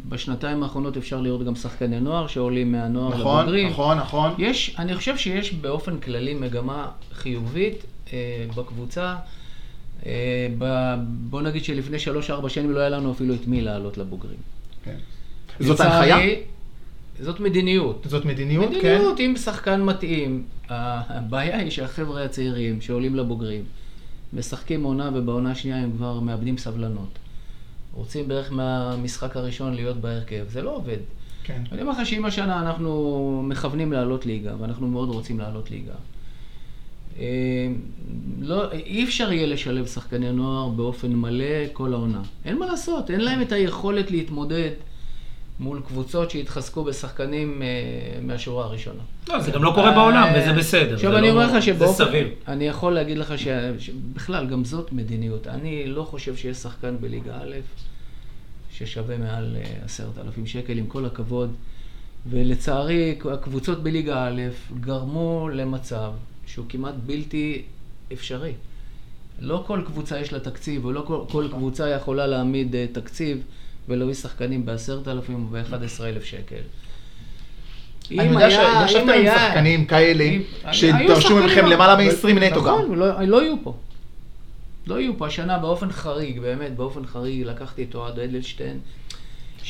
שבשנתיים 0.08 0.62
האחרונות 0.62 0.96
אפשר 0.96 1.20
לראות 1.20 1.46
גם 1.46 1.54
שחקני 1.54 2.00
נוער 2.00 2.26
שעולים 2.26 2.72
מהנוער 2.72 3.20
נכון, 3.20 3.42
לבוגרים. 3.42 3.68
נכון, 3.68 3.98
נכון. 3.98 4.34
יש, 4.38 4.76
אני 4.78 4.94
חושב 4.94 5.16
שיש 5.16 5.54
באופן 5.54 5.98
כללי 5.98 6.34
מגמה 6.34 6.88
חיובית 7.12 7.84
אה, 8.12 8.46
בקבוצה. 8.56 9.14
אה, 10.06 10.48
ב, 10.58 10.94
בוא 11.30 11.42
נגיד 11.42 11.64
שלפני 11.64 11.98
שלוש-ארבע 11.98 12.48
שנים 12.48 12.70
לא 12.70 12.80
היה 12.80 12.88
לנו 12.88 13.12
אפילו 13.12 13.34
את 13.34 13.46
מי 13.46 13.60
לעלות 13.60 13.98
לבוגרים. 13.98 14.38
כן. 14.84 14.96
זאת 15.60 15.80
הנחיה? 15.80 16.16
זאת 17.20 17.40
מדיניות. 17.40 18.06
זאת 18.08 18.24
מדיניות, 18.24 18.70
כן? 18.70 18.78
מדיניות, 18.78 19.20
אם 19.20 19.34
שחקן 19.36 19.82
מתאים. 19.82 20.44
הבעיה 20.68 21.58
היא 21.58 21.70
שהחבר'ה 21.70 22.24
הצעירים 22.24 22.80
שעולים 22.80 23.14
לבוגרים, 23.14 23.64
משחקים 24.32 24.84
עונה 24.84 25.10
ובעונה 25.14 25.50
השנייה 25.50 25.76
הם 25.76 25.92
כבר 25.96 26.20
מאבדים 26.20 26.58
סבלנות. 26.58 27.18
רוצים 27.94 28.28
בערך 28.28 28.52
מהמשחק 28.52 29.36
הראשון 29.36 29.74
להיות 29.74 29.96
בהרכב, 29.96 30.44
זה 30.48 30.62
לא 30.62 30.76
עובד. 30.76 30.96
כן. 31.44 31.62
אני 31.72 31.82
אומר 31.82 31.92
לך 31.92 32.06
שאם 32.06 32.24
השנה 32.24 32.60
אנחנו 32.60 33.42
מכוונים 33.44 33.92
לעלות 33.92 34.26
ליגה, 34.26 34.54
ואנחנו 34.58 34.88
מאוד 34.88 35.08
רוצים 35.08 35.38
לעלות 35.38 35.70
ליגה, 35.70 35.92
אה, 37.18 37.68
לא, 38.40 38.72
אי 38.72 39.04
אפשר 39.04 39.32
יהיה 39.32 39.46
לשלב 39.46 39.86
שחקני 39.86 40.32
נוער 40.32 40.68
באופן 40.68 41.12
מלא 41.12 41.66
כל 41.72 41.92
העונה. 41.92 42.22
אין 42.44 42.58
מה 42.58 42.66
לעשות, 42.66 43.10
אין 43.10 43.20
להם 43.20 43.42
את 43.42 43.52
היכולת 43.52 44.10
להתמודד 44.10 44.70
מול 45.60 45.80
קבוצות 45.86 46.30
שהתחזקו 46.30 46.84
בשחקנים 46.84 47.62
אה, 47.62 47.68
מהשורה 48.22 48.64
הראשונה. 48.64 49.02
לא, 49.28 49.40
זה 49.40 49.50
גם 49.50 49.62
לא 49.64 49.72
קורה 49.74 49.92
בעולם, 49.92 50.32
וזה 50.36 50.52
בסדר. 50.52 50.94
עכשיו 50.94 51.12
זה 51.12 51.18
אני 51.18 51.26
לא- 51.26 51.32
אומר 51.32 51.46
לך 51.46 51.52
זה 51.52 51.62
שבאופן... 51.62 52.04
סביר. 52.04 52.28
אני 52.48 52.64
יכול 52.64 52.92
להגיד 52.94 53.18
לך 53.18 53.34
שבכלל, 53.78 54.46
גם 54.46 54.64
זאת 54.64 54.92
מדיניות. 54.92 55.46
אני 55.46 55.86
לא 55.86 56.02
חושב 56.02 56.36
שיש 56.36 56.56
שחקן 56.56 56.96
בליגה 57.00 57.36
א' 57.36 57.54
ששווה 58.72 59.18
מעל 59.18 59.56
אה, 59.56 59.84
עשרת 59.84 60.18
אלפים 60.26 60.46
שקל, 60.46 60.78
עם 60.78 60.86
כל 60.86 61.04
הכבוד. 61.04 61.54
ולצערי, 62.30 63.18
הקבוצות 63.32 63.82
בליגה 63.82 64.26
א' 64.26 64.42
גרמו 64.80 65.48
למצב 65.52 66.12
שהוא 66.46 66.66
כמעט 66.68 66.94
בלתי 67.06 67.62
אפשרי. 68.12 68.52
לא 69.40 69.64
כל 69.66 69.80
קבוצה 69.86 70.20
יש 70.20 70.32
לה 70.32 70.40
תקציב, 70.40 70.84
ולא 70.84 71.04
כל, 71.06 71.20
כל 71.28 71.48
קבוצה 71.50 71.88
יכולה 71.88 72.26
להעמיד 72.26 72.74
אה, 72.74 72.86
תקציב 72.92 73.42
ולהביא 73.88 74.14
שחקנים 74.14 74.66
בעשרת 74.66 75.08
אלפים 75.08 75.44
ובאחד 75.46 75.82
עשרה 75.82 76.08
אלף 76.08 76.24
שקל. 76.24 76.56
אני 78.10 78.22
יודע 78.24 78.50
שישבתם 78.50 79.08
אם 79.10 79.26
עם 79.28 79.34
שחקנים 79.38 79.84
כאלה, 79.86 80.24
שדרשו 80.72 81.20
שחקנים 81.20 81.44
מכם 81.46 81.64
לא- 81.64 81.70
למעלה 81.70 81.92
אבל- 81.92 82.04
מ-20 82.04 82.40
נטו 82.40 82.62
גם. 82.64 82.74
נכון, 82.74 82.98
לא, 82.98 83.22
לא 83.22 83.42
יהיו 83.42 83.56
פה. 83.62 83.74
לא 84.86 85.00
יהיו 85.00 85.18
פה 85.18 85.26
השנה 85.26 85.58
באופן 85.58 85.92
חריג, 85.92 86.40
באמת, 86.40 86.76
באופן 86.76 87.06
חריג, 87.06 87.42
לקחתי 87.46 87.82
את 87.84 87.94
אוהד 87.94 88.18
אדלשטיין. 88.18 88.78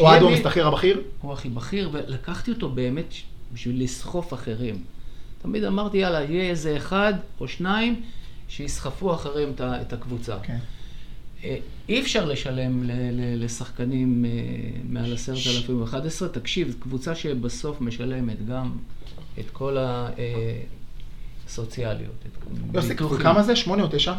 אוהד 0.01 0.23
הוא 0.23 0.31
המסתחרר 0.31 0.67
הבכיר? 0.67 1.01
הוא 1.21 1.33
הכי 1.33 1.49
בכיר, 1.49 1.91
ולקחתי 1.93 2.51
אותו 2.51 2.69
באמת 2.69 3.15
בשביל 3.53 3.83
לסחוף 3.85 4.35
אחרים. 4.35 4.75
תמיד 5.43 5.65
אמרתי, 5.65 5.97
יאללה, 5.99 6.23
יהיה 6.23 6.51
איזה 6.51 6.77
אחד 6.77 7.15
או 7.41 7.49
שניים 7.49 8.03
שיסחפו 8.49 9.15
ה- 9.61 9.81
את 9.81 9.93
הקבוצה. 9.93 10.37
כן. 10.43 10.57
אי 11.89 12.01
אפשר 12.01 12.25
לשלם 12.25 12.83
ל- 12.85 12.91
ל- 12.93 13.45
לשחקנים 13.45 14.25
אה, 14.25 14.31
מעל 14.89 15.13
עשרת 15.13 15.37
אלפים 15.57 15.81
ואחד 15.81 16.07
עשרה. 16.07 16.29
תקשיב, 16.29 16.71
זו 16.71 16.79
קבוצה 16.81 17.15
שבסוף 17.15 17.81
משלמת 17.81 18.47
גם 18.47 18.73
את 19.39 19.51
כל 19.53 19.77
הסוציאליות. 21.47 22.25
יוסי. 22.75 22.95
כמה 23.23 23.43
זה? 23.43 23.57
שמונה 23.57 23.83
או 23.83 23.89
תשע? 23.93 24.15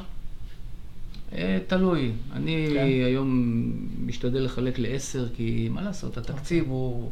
אה, 1.33 1.59
תלוי. 1.67 2.11
אני 2.33 2.67
כן. 2.73 2.85
היום 3.05 3.71
משתדל 4.05 4.43
לחלק 4.43 4.79
לעשר, 4.79 5.27
כי 5.35 5.69
מה 5.71 5.81
לעשות, 5.81 6.17
התקציב 6.17 6.65
הוא 6.67 7.09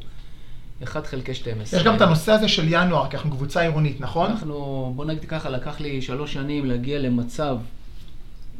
1 0.84 1.06
חלקי 1.06 1.34
12. 1.34 1.80
יש 1.80 1.86
גם 1.86 1.96
את 1.96 2.02
הנושא 2.02 2.32
הזה 2.32 2.48
של 2.48 2.66
ינואר, 2.68 3.10
כי 3.10 3.18
אנחנו 3.18 3.32
קבוצה 3.32 3.62
עירונית, 3.62 4.02
נכון? 4.02 4.32
אנחנו, 4.32 4.94
בוא 4.96 5.06
נגיד 5.06 5.26
ככה, 5.26 5.50
לקח 5.50 5.82
לי 5.82 6.02
שלוש 6.02 6.34
שנים 6.34 6.66
להגיע 6.66 7.00
למצב, 7.00 7.58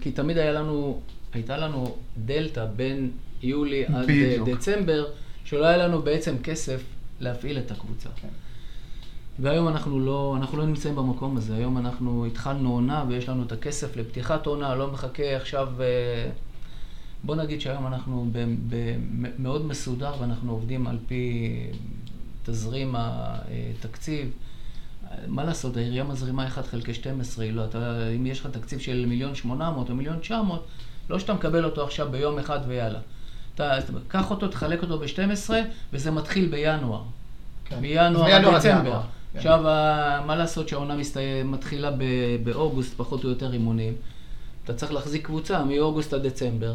כי 0.02 0.12
תמיד 0.12 0.38
היה 0.38 0.52
לנו, 0.52 1.02
הייתה 1.34 1.58
לנו 1.58 1.96
דלתא 2.26 2.66
בין 2.66 3.12
יולי 3.42 3.86
עד 3.86 3.96
אה, 3.96 4.04
בדיוק. 4.04 4.50
דצמבר, 4.50 5.06
שלא 5.46 5.66
היה 5.66 5.78
לנו 5.78 6.02
בעצם 6.02 6.36
כסף 6.44 6.84
להפעיל 7.20 7.58
את 7.58 7.72
הקבוצה. 7.72 8.10
כן. 8.16 8.28
והיום 9.40 9.68
אנחנו 9.68 10.00
לא, 10.00 10.36
אנחנו 10.38 10.58
לא 10.58 10.66
נמצאים 10.66 10.96
במקום 10.96 11.38
הזה, 11.38 11.56
היום 11.56 11.78
אנחנו 11.78 12.26
התחלנו 12.26 12.74
עונה 12.74 13.06
ויש 13.08 13.30
לנו 13.30 13.44
את 13.44 13.52
הכסף 13.52 13.98
לפתיחת 13.98 14.46
עונה, 14.46 14.76
לא 14.76 14.92
מחכה 14.92 15.36
עכשיו, 15.36 15.68
אה, 15.82 16.30
בוא 17.24 17.36
נגיד 17.36 17.62
שהיום 17.62 17.88
אנחנו 17.88 18.30
ב, 18.32 18.46
ב, 18.70 18.76
מאוד 19.40 19.66
מסודר 19.66 20.14
ואנחנו 20.20 20.52
עובדים 20.52 20.88
על 20.88 20.98
פי 21.08 21.52
תזרים 22.44 22.96
התקציב. 22.98 24.32
מה 25.28 25.44
לעשות, 25.44 25.78
העירייה 25.78 26.04
מזרימה 26.04 26.48
1 26.48 26.66
חלקי 26.66 26.94
12, 26.94 27.46
היא 27.46 27.54
לא, 27.54 27.66
אתה, 27.66 28.08
אם 28.16 28.26
יש 28.26 28.40
לך 28.40 28.48
תקציב 28.48 28.80
של 28.80 29.06
מיליון 29.06 29.36
800 29.36 29.90
או 29.90 29.96
מיליון 29.96 30.20
900, 30.20 30.68
לא 31.10 31.20
שאתה 31.20 31.34
מקבל 31.34 31.66
אותו 31.66 31.84
עכשיו 31.84 32.08
ביום 32.12 32.40
אחד 32.40 32.60
ויאללה. 32.68 33.00
אתה, 33.56 33.78
קח 34.08 34.32
אותו, 34.32 34.48
תחלק 34.48 34.82
אותו 34.82 35.00
ב-12, 35.00 35.50
וזה 35.94 36.12
מתחיל 36.12 36.48
בינואר. 36.48 37.02
כן. 37.66 37.80
מינואר 37.80 38.32
עד 38.34 38.56
דצמבר. 38.56 39.02
כן. 39.34 39.38
עכשיו, 39.38 39.62
מה 40.26 40.36
לעשות 40.36 40.68
שהעונה 40.68 40.96
מתחילה 41.46 41.92
באוגוסט, 42.44 42.94
פחות 42.98 43.24
או 43.24 43.30
יותר 43.30 43.54
אימונים. 43.54 43.94
אתה 44.64 44.74
צריך 44.74 44.92
להחזיק 44.92 45.26
קבוצה 45.26 45.64
מאוגוסט 45.64 46.14
עד 46.14 46.28
דצמבר. 46.28 46.74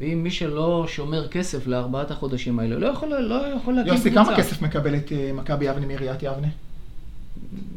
ואם 0.00 0.20
מי 0.22 0.30
שלא 0.30 0.86
שומר 0.88 1.28
כסף 1.28 1.66
לארבעת 1.66 2.10
החודשים 2.10 2.58
האלה, 2.58 2.76
לא 2.78 2.86
יכול, 2.86 3.08
לא 3.08 3.46
יכול 3.56 3.74
להקים 3.74 3.92
יוסי, 3.92 4.10
קבוצה. 4.10 4.24
כמה 4.24 4.36
כסף 4.36 4.62
מקבלת 4.62 5.12
אה, 5.12 5.30
מכבי 5.34 5.64
יבנה 5.64 5.86
מעיריית 5.86 6.22
יבנה? 6.22 6.48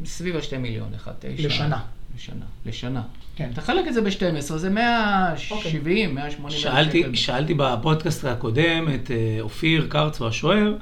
סביב 0.05 0.35
השתי 0.35 0.57
מיליון, 0.57 0.93
אחד, 0.95 1.11
תשע. 1.19 1.47
לשנה. 1.47 1.81
לשנה. 2.15 2.45
לשנה. 2.65 3.01
כן. 3.35 3.51
תחלק 3.53 3.87
את 3.87 3.93
זה 3.93 4.01
ב-12, 4.01 4.57
זה 4.57 4.69
170, 4.69 6.15
180 6.15 6.45
אלף 6.45 6.61
שאלתי, 6.61 7.01
שקל. 7.01 7.15
שאלתי 7.15 7.53
בפודקאסט 7.53 8.25
הקודם 8.25 8.87
את 8.95 9.11
אה, 9.11 9.37
אופיר 9.41 9.87
קרצו 9.89 10.27
השוער, 10.27 10.73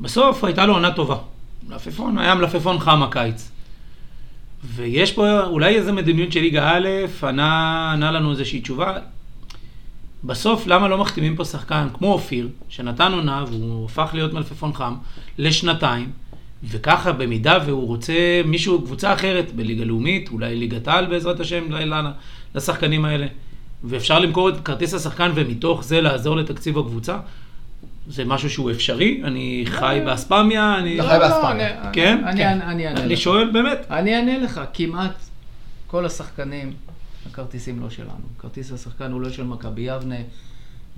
בסוף 0.00 0.44
הייתה 0.44 0.66
לו 0.66 0.74
עונה 0.74 0.92
טובה. 0.92 1.16
מלפפון, 1.68 2.18
היה 2.18 2.34
מלפפון 2.34 2.78
חם 2.78 3.02
הקיץ. 3.02 3.50
ויש 4.64 5.12
פה 5.12 5.40
אולי 5.40 5.76
איזה 5.76 5.92
מדיניות 5.92 6.32
של 6.32 6.40
ליגה 6.40 6.70
א', 6.70 6.88
ענה, 7.22 7.92
ענה 7.92 8.10
לנו 8.10 8.30
איזושהי 8.30 8.60
תשובה. 8.60 8.98
בסוף, 10.24 10.66
למה 10.66 10.88
לא 10.88 10.98
מחתימים 10.98 11.36
פה 11.36 11.44
שחקן 11.44 11.88
כמו 11.94 12.12
אופיר, 12.12 12.48
שנתן 12.68 13.12
עונה 13.12 13.44
והוא 13.48 13.84
הפך 13.84 14.10
להיות 14.14 14.32
מלפפון 14.32 14.72
חם, 14.72 14.94
לשנתיים, 15.38 16.12
וככה 16.70 17.12
במידה 17.12 17.58
והוא 17.66 17.86
רוצה 17.86 18.12
מישהו, 18.44 18.82
קבוצה 18.82 19.12
אחרת 19.12 19.52
בליגה 19.52 19.84
לאומית, 19.84 20.28
אולי 20.32 20.56
ליגת 20.56 20.88
העל 20.88 21.06
בעזרת 21.06 21.40
השם, 21.40 21.64
לשחקנים 22.54 23.04
האלה, 23.04 23.26
ואפשר 23.84 24.18
למכור 24.18 24.48
את 24.48 24.54
כרטיס 24.64 24.94
השחקן 24.94 25.30
ומתוך 25.34 25.84
זה 25.84 26.00
לעזור 26.00 26.36
לתקציב 26.36 26.78
הקבוצה, 26.78 27.18
זה 28.08 28.24
משהו 28.24 28.50
שהוא 28.50 28.70
אפשרי, 28.70 29.20
אני 29.24 29.64
חי 29.66 30.00
באספמיה, 30.04 30.78
אני... 30.78 31.00
אתה 31.00 31.08
חי 31.08 31.18
באספמיה. 31.18 31.80
אני- 31.82 31.92
כן? 31.94 32.20
אני- 32.26 32.36
כן. 32.36 32.48
אני 32.60 32.70
אני 32.72 32.86
אענה 32.88 33.00
אני 33.04 33.12
לך. 33.14 33.20
שואל 33.20 33.50
באמת. 33.50 33.86
אני 33.90 34.16
אענה 34.16 34.38
לך, 34.38 34.60
כמעט 34.74 35.12
כל 35.86 36.06
השחקנים, 36.06 36.72
הכרטיסים 37.30 37.80
לא 37.80 37.90
שלנו. 37.90 38.10
כרטיס 38.38 38.72
השחקן 38.72 39.12
הוא 39.12 39.20
לא 39.20 39.30
של 39.30 39.42
מכבי 39.44 39.82
יבנה, 39.82 40.14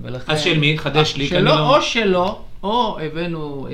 ולכן... 0.01 0.33
אז 0.33 0.41
של 0.41 0.59
מי? 0.59 0.79
חדש 0.79 1.17
לי, 1.17 1.25
אני 1.25 1.29
שלו, 1.31 1.45
לא- 1.45 1.77
או 1.77 1.83
שלו, 1.83 2.39
או 2.63 2.99
הבאנו 3.01 3.67
אה, 3.71 3.73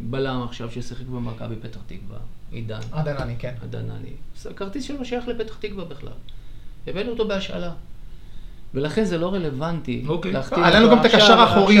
בלם 0.00 0.42
עכשיו 0.42 0.70
ששיחק 0.70 1.06
במכבי 1.06 1.54
פתח 1.62 1.78
תקווה, 1.86 2.18
עידן, 2.52 2.80
עד 2.92 3.08
ענני, 3.08 3.34
כן. 3.38 3.52
עדנני. 3.62 4.12
הכרטיס 4.50 4.84
שלו 4.84 5.04
שייך 5.04 5.28
לפתח 5.28 5.56
תקווה 5.60 5.84
בכלל. 5.84 6.12
הבאנו 6.86 7.10
אותו 7.10 7.28
בהשאלה. 7.28 7.70
ולכן 8.74 9.04
זה 9.04 9.18
לא 9.18 9.34
רלוונטי. 9.34 10.04
אוקיי. 10.08 10.32
להחתים 10.32 10.64
היה 10.64 10.74
לנו 10.74 10.84
אותו 10.84 10.96
גם 10.96 11.00
את 11.00 11.14
הקשר 11.14 11.40
האחורי, 11.40 11.78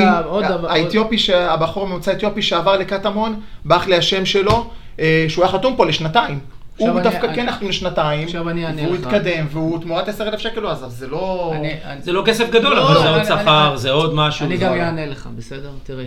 האתיופי, 0.68 1.16
הבחור 1.34 1.86
ממוצא 1.86 2.12
אתיופי 2.12 2.42
שעבר 2.42 2.76
לקטמון, 2.76 3.40
באח 3.64 3.86
לי 3.86 3.96
השם 3.96 4.26
שלו, 4.26 4.70
אה, 5.00 5.26
שהוא 5.28 5.44
היה 5.44 5.52
חתום 5.52 5.76
פה 5.76 5.86
לשנתיים. 5.86 6.40
הוא 6.78 6.90
אני- 6.90 7.02
דווקא 7.02 7.26
אני- 7.26 7.34
כן 7.34 7.52
חתום 7.52 7.68
לשנתיים, 7.68 8.28
והוא. 8.32 8.96
התקדם, 8.96 9.46
והוא 9.50 9.78
תמורת 9.82 10.08
10,000 10.08 10.40
שקל 10.40 10.60
הוא 10.62 10.70
עזב, 10.70 10.88
זה 10.88 11.06
לא... 11.06 11.52
אני- 11.56 11.84
אני- 11.84 12.02
זה 12.02 12.12
לא 12.12 12.22
כסף 12.26 12.50
גדול, 12.50 12.74
לא, 12.74 12.84
אבל 12.86 12.94
זה 12.94 13.08
אני- 13.08 13.14
עוד 13.18 13.24
שכר, 13.24 13.68
אני- 13.70 13.78
זה 13.78 13.90
עוד 13.90 14.14
משהו. 14.14 14.46
אני 14.46 14.56
גם 14.56 14.70
עוד- 14.72 14.80
אענה 14.80 15.06
לך, 15.06 15.28
בסדר? 15.36 15.70
תראה. 15.82 16.04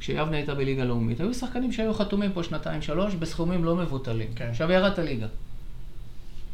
כשיבנה 0.00 0.36
הייתה 0.36 0.54
בליגה 0.54 0.84
לאומית, 0.84 1.20
היו 1.20 1.34
שחקנים 1.34 1.72
שהיו 1.72 1.94
חתומים 1.94 2.32
פה 2.32 2.42
שנתיים, 2.42 2.82
שלוש, 2.82 3.14
בסכומים 3.14 3.64
לא 3.64 3.76
מבוטלים. 3.76 4.28
כן. 4.36 4.46
עכשיו 4.50 4.72
ירדת 4.72 4.98
ליגה. 4.98 5.26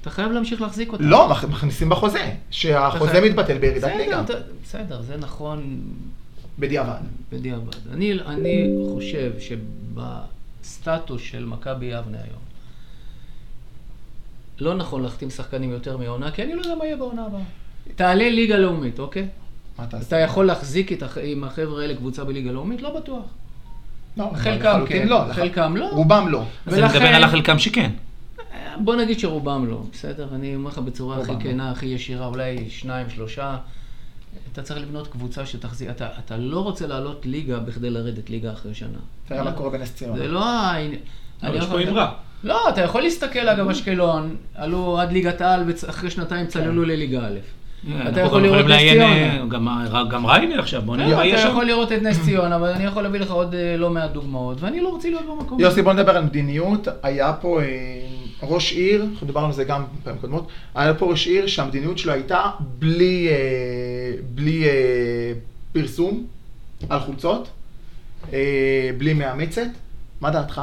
אתה 0.03 0.11
חייב 0.11 0.33
להמשיך 0.33 0.63
להחזיק 0.63 0.93
אותם. 0.93 1.05
לא, 1.05 1.29
מכ- 1.29 1.45
מכניסים 1.45 1.89
בחוזה, 1.89 2.31
שהחוזה 2.51 3.11
אתה- 3.19 3.21
מתבטל 3.21 3.59
בירידת 3.59 3.91
ליגה, 3.97 4.21
אתה- 4.21 4.33
בסדר, 4.65 5.03
זה 5.03 5.17
נכון 5.17 5.81
בדיעבד. 6.59 6.99
בדיעבד. 7.33 7.73
אני, 7.93 8.13
אני 8.27 8.67
חושב 8.95 9.33
שבסטטוס 10.61 11.23
של 11.23 11.45
מכבי 11.45 11.87
יבנה 11.87 12.17
היום, 12.19 12.39
לא 14.61 14.75
נכון 14.75 15.03
להחתים 15.03 15.31
שחקנים 15.31 15.71
יותר 15.71 15.97
מעונה, 15.97 16.31
כי 16.31 16.43
אני 16.43 16.55
לא 16.55 16.61
יודע 16.61 16.75
מה 16.75 16.85
יהיה 16.85 16.97
בעונה 16.97 17.25
הבאה. 17.27 17.41
תעלה 17.97 18.31
ליגה 18.31 18.57
לאומית, 18.57 18.99
אוקיי? 18.99 19.29
מה 19.79 19.85
אתה 19.85 19.99
אתה 20.01 20.17
יכול 20.17 20.47
להחזיק 20.47 20.93
את 20.93 21.03
הח- 21.03 21.19
עם 21.23 21.45
החבר'ה 21.45 21.83
האלה 21.83 21.95
קבוצה 21.95 22.25
בליגה 22.25 22.53
לאומית? 22.53 22.83
לא 22.83 22.97
בטוח. 23.01 23.23
לא, 24.17 24.31
חלקם 24.35 24.69
לחלוטין 24.71 25.03
כן, 25.03 25.09
לא, 25.09 25.29
לח- 25.29 25.37
חלקם 25.37 25.77
לא. 25.77 25.89
רובם 25.93 26.29
לא. 26.29 26.45
אז 26.67 26.75
אני 26.75 26.83
מדבר 26.89 27.07
על 27.15 27.25
החלקם 27.25 27.59
שכן. 27.59 27.91
בוא 28.85 28.97
נגיד 28.97 29.19
שרובם 29.19 29.67
לא, 29.71 29.83
בסדר? 29.93 30.29
אני 30.35 30.55
אומר 30.57 30.71
לך 30.71 30.79
בצורה 30.79 31.21
הכי 31.21 31.33
לא. 31.33 31.39
כנה, 31.41 31.71
הכי 31.71 31.87
ישירה, 31.87 32.27
אולי 32.27 32.71
שניים, 32.71 33.11
שלושה. 33.11 33.57
אתה 34.53 34.63
צריך 34.63 34.81
לבנות 34.81 35.07
קבוצה 35.09 35.47
שתחזיק, 35.47 35.91
אתה, 35.91 36.09
אתה 36.19 36.37
לא 36.37 36.61
רוצה 36.61 36.87
לעלות 36.87 37.27
ליגה 37.27 37.59
בכדי 37.59 37.91
לרדת 37.91 38.31
ליגה 38.31 38.53
אחרי 38.53 38.75
שנה. 38.75 38.99
תראה 39.29 39.43
מה 39.45 39.53
קורה 39.53 39.71
בנס 39.71 39.95
ציונה. 39.95 40.17
זה 40.19 40.29
לא 40.29 40.49
העניין. 40.49 41.01
אבל 41.43 41.49
אני 41.51 41.59
יש 41.59 41.67
פה 41.67 41.81
אמרה. 41.83 42.15
לא, 42.45 42.69
אתה 42.69 42.81
יכול 42.81 43.03
להסתכל, 43.03 43.49
אגב, 43.49 43.69
אשקלון, 43.69 44.37
עלו 44.55 45.01
עד 45.01 45.13
ליגת 45.13 45.41
העל, 45.41 45.65
ואחרי 45.67 46.11
שנתיים 46.11 46.47
צללו 46.47 46.85
לליגה 46.85 47.19
א'. 47.27 47.39
אנחנו 47.93 48.11
אתה 48.11 48.21
יכול 48.21 48.43
לראות 48.43 48.59
יכולים 48.61 48.77
נס 48.77 48.91
ציונה. 48.91 49.05
אה, 49.13 49.45
גם- 49.49 49.69
גם 50.11 50.27
ריינה 50.27 50.59
עכשיו, 50.59 50.83
בוא 50.83 50.97
נראה 50.97 51.09
לא, 51.09 51.17
מה 51.17 51.23
אתה 51.23 51.35
יש 51.35 51.41
שם. 51.43 51.49
יכול 51.49 51.65
לראות 51.65 51.93
את 51.93 52.03
נס 52.03 52.25
ציונה, 52.25 52.57
אבל 52.57 52.69
אני 52.69 52.85
יכול 52.85 53.03
להביא 53.03 53.21
לך 53.21 53.31
עוד 53.31 53.55
אה, 53.55 53.77
לא 53.77 53.91
מעט 53.91 54.11
דוגמאות, 54.11 54.61
ואני 54.63 54.81
לא 54.81 54.89
רוצה 54.89 55.09
להיות 55.09 55.23
במקום. 55.27 55.61
יוסי, 55.61 55.83
בוא 55.83 55.93
נדבר 55.93 56.17
על 56.17 56.25
מדיניות. 56.25 56.89
היה 57.03 57.33
פה 57.33 57.61
אה, 57.63 57.67
ראש 58.43 58.73
עיר, 58.73 59.07
אנחנו 59.13 59.27
דיברנו 59.27 59.47
על 59.47 59.53
זה 59.53 59.65
גם 59.65 59.85
בפעמים 60.01 60.21
קודמות, 60.21 60.47
היה 60.75 60.95
פה 60.95 61.07
ראש 61.07 61.27
עיר 61.27 61.47
שהמדיניות 61.47 61.99
שלו 61.99 62.13
הייתה 62.13 62.43
בלי, 62.79 63.29
אה, 63.31 63.35
בלי 64.35 64.65
אה, 64.65 65.33
פרסום 65.73 66.27
על 66.89 67.01
חולצות, 67.01 67.49
אה, 68.33 68.39
בלי 68.99 69.15
מאמצת. 69.15 69.67
מה 70.21 70.31
דעתך? 70.31 70.61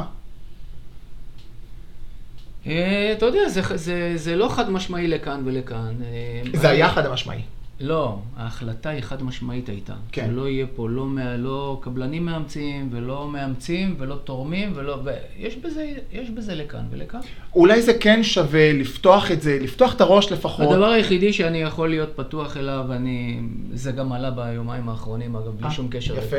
אה, 2.68 3.14
אתה 3.18 3.26
יודע, 3.26 3.50
זה, 3.50 3.62
זה, 3.76 4.12
זה 4.16 4.36
לא 4.36 4.50
חד 4.50 4.70
משמעי 4.70 5.08
לכאן 5.08 5.42
ולכאן. 5.46 5.94
אה, 6.04 6.60
זה 6.60 6.70
היה 6.70 6.90
חד 6.90 7.06
המשמעי. 7.06 7.42
לא, 7.80 8.18
ההחלטה 8.38 8.90
היא 8.90 9.02
חד 9.02 9.24
משמעית 9.24 9.70
הייתה. 9.70 9.94
כן. 10.12 10.28
שלא 10.32 10.48
יהיה 10.50 10.66
פה 10.76 10.90
לא, 10.90 11.06
מה- 11.06 11.38
לא 11.38 11.80
קבלנים 11.82 12.26
מאמצים, 12.26 12.90
ולא 12.92 13.28
מאמצים, 13.28 13.96
ולא 14.00 14.16
תורמים, 14.24 14.72
ולא... 14.76 14.98
ויש 15.04 15.56
בזה, 15.56 15.86
יש 16.12 16.30
בזה 16.30 16.56
לכאן 16.56 16.86
ולכאן. 16.92 17.20
אולי 17.56 17.82
זה 17.82 17.94
כן 17.94 18.24
שווה 18.24 18.74
לפתוח 18.74 19.32
את 19.32 19.42
זה, 19.42 19.60
לפתוח 19.62 19.96
את 19.96 20.02
הראש 20.02 20.32
לפחות. 20.32 20.72
הדבר 20.72 20.86
היחידי 20.86 21.34
שאני 21.34 21.58
יכול 21.62 21.90
להיות 21.90 22.10
פתוח 22.16 22.58
אליו, 22.58 22.86
אני... 22.90 23.40
זה 23.74 23.92
גם 23.92 24.12
עלה 24.12 24.32
ביומיים 24.32 24.90
האחרונים, 24.90 25.36
אגב, 25.36 25.58
בלי 25.58 25.68
אה, 25.68 25.72
שום 25.72 25.88
קשר 25.92 26.18
יפה. 26.18 26.38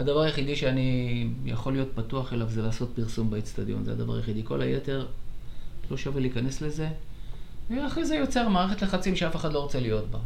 הדבר 0.00 0.20
היחידי 0.20 0.56
שאני 0.56 1.26
יכול 1.44 1.72
להיות 1.72 1.88
פתוח 1.94 2.32
אליו 2.32 2.48
זה 2.48 2.62
לעשות 2.62 2.88
פרסום 2.94 3.30
באצטדיון, 3.30 3.84
זה 3.84 3.92
הדבר 3.92 4.16
היחידי. 4.16 4.42
כל 4.44 4.62
היתר, 4.62 5.06
לא 5.90 5.96
שווה 5.96 6.20
להיכנס 6.20 6.62
לזה. 6.62 6.88
ואחרי 7.70 8.04
זה 8.04 8.14
יוצר 8.14 8.48
מערכת 8.48 8.82
לחצים 8.82 9.16
שאף 9.16 9.36
אחד 9.36 9.52
לא 9.52 9.58
רוצה 9.58 9.80
להיות 9.80 10.10
בה. 10.10 10.18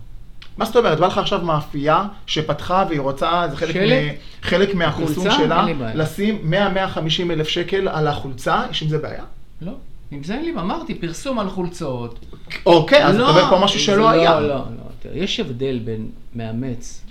מה 0.56 0.64
זאת 0.64 0.76
אומרת? 0.76 0.98
בא 0.98 1.06
לך 1.06 1.18
עכשיו 1.18 1.40
מאפייה 1.44 2.06
שפתחה 2.26 2.84
והיא 2.88 3.00
רוצה, 3.00 3.46
זה 3.50 3.56
חלק? 3.56 3.76
מ, 3.76 4.14
חלק 4.42 4.74
מהפרסום 4.74 5.30
חולצה? 5.30 5.38
שלה. 5.38 5.66
לשים 5.94 6.52
100-150 6.96 7.32
אלף 7.32 7.48
שקל 7.48 7.88
על 7.88 8.06
החולצה, 8.06 8.62
יש 8.70 8.82
עם 8.82 8.88
זה 8.88 8.98
בעיה? 8.98 9.24
לא. 9.60 9.72
עם 10.10 10.24
זה 10.24 10.34
אין 10.34 10.44
לי, 10.44 10.52
אמרתי, 10.52 10.94
פרסום 10.94 11.38
על 11.38 11.48
חולצות. 11.50 12.18
אוקיי, 12.66 13.04
אז 13.04 13.16
לא, 13.16 13.30
אתה 13.30 13.40
אומר 13.40 13.50
פה 13.50 13.64
משהו 13.64 13.80
שלא 13.80 13.96
לא, 13.96 14.10
היה. 14.10 14.40
לא, 14.40 14.48
לא. 14.48 14.64
תראה, 15.02 15.16
יש 15.16 15.40
הבדל 15.40 15.78
בין 15.84 16.10
מאמץ, 16.34 17.03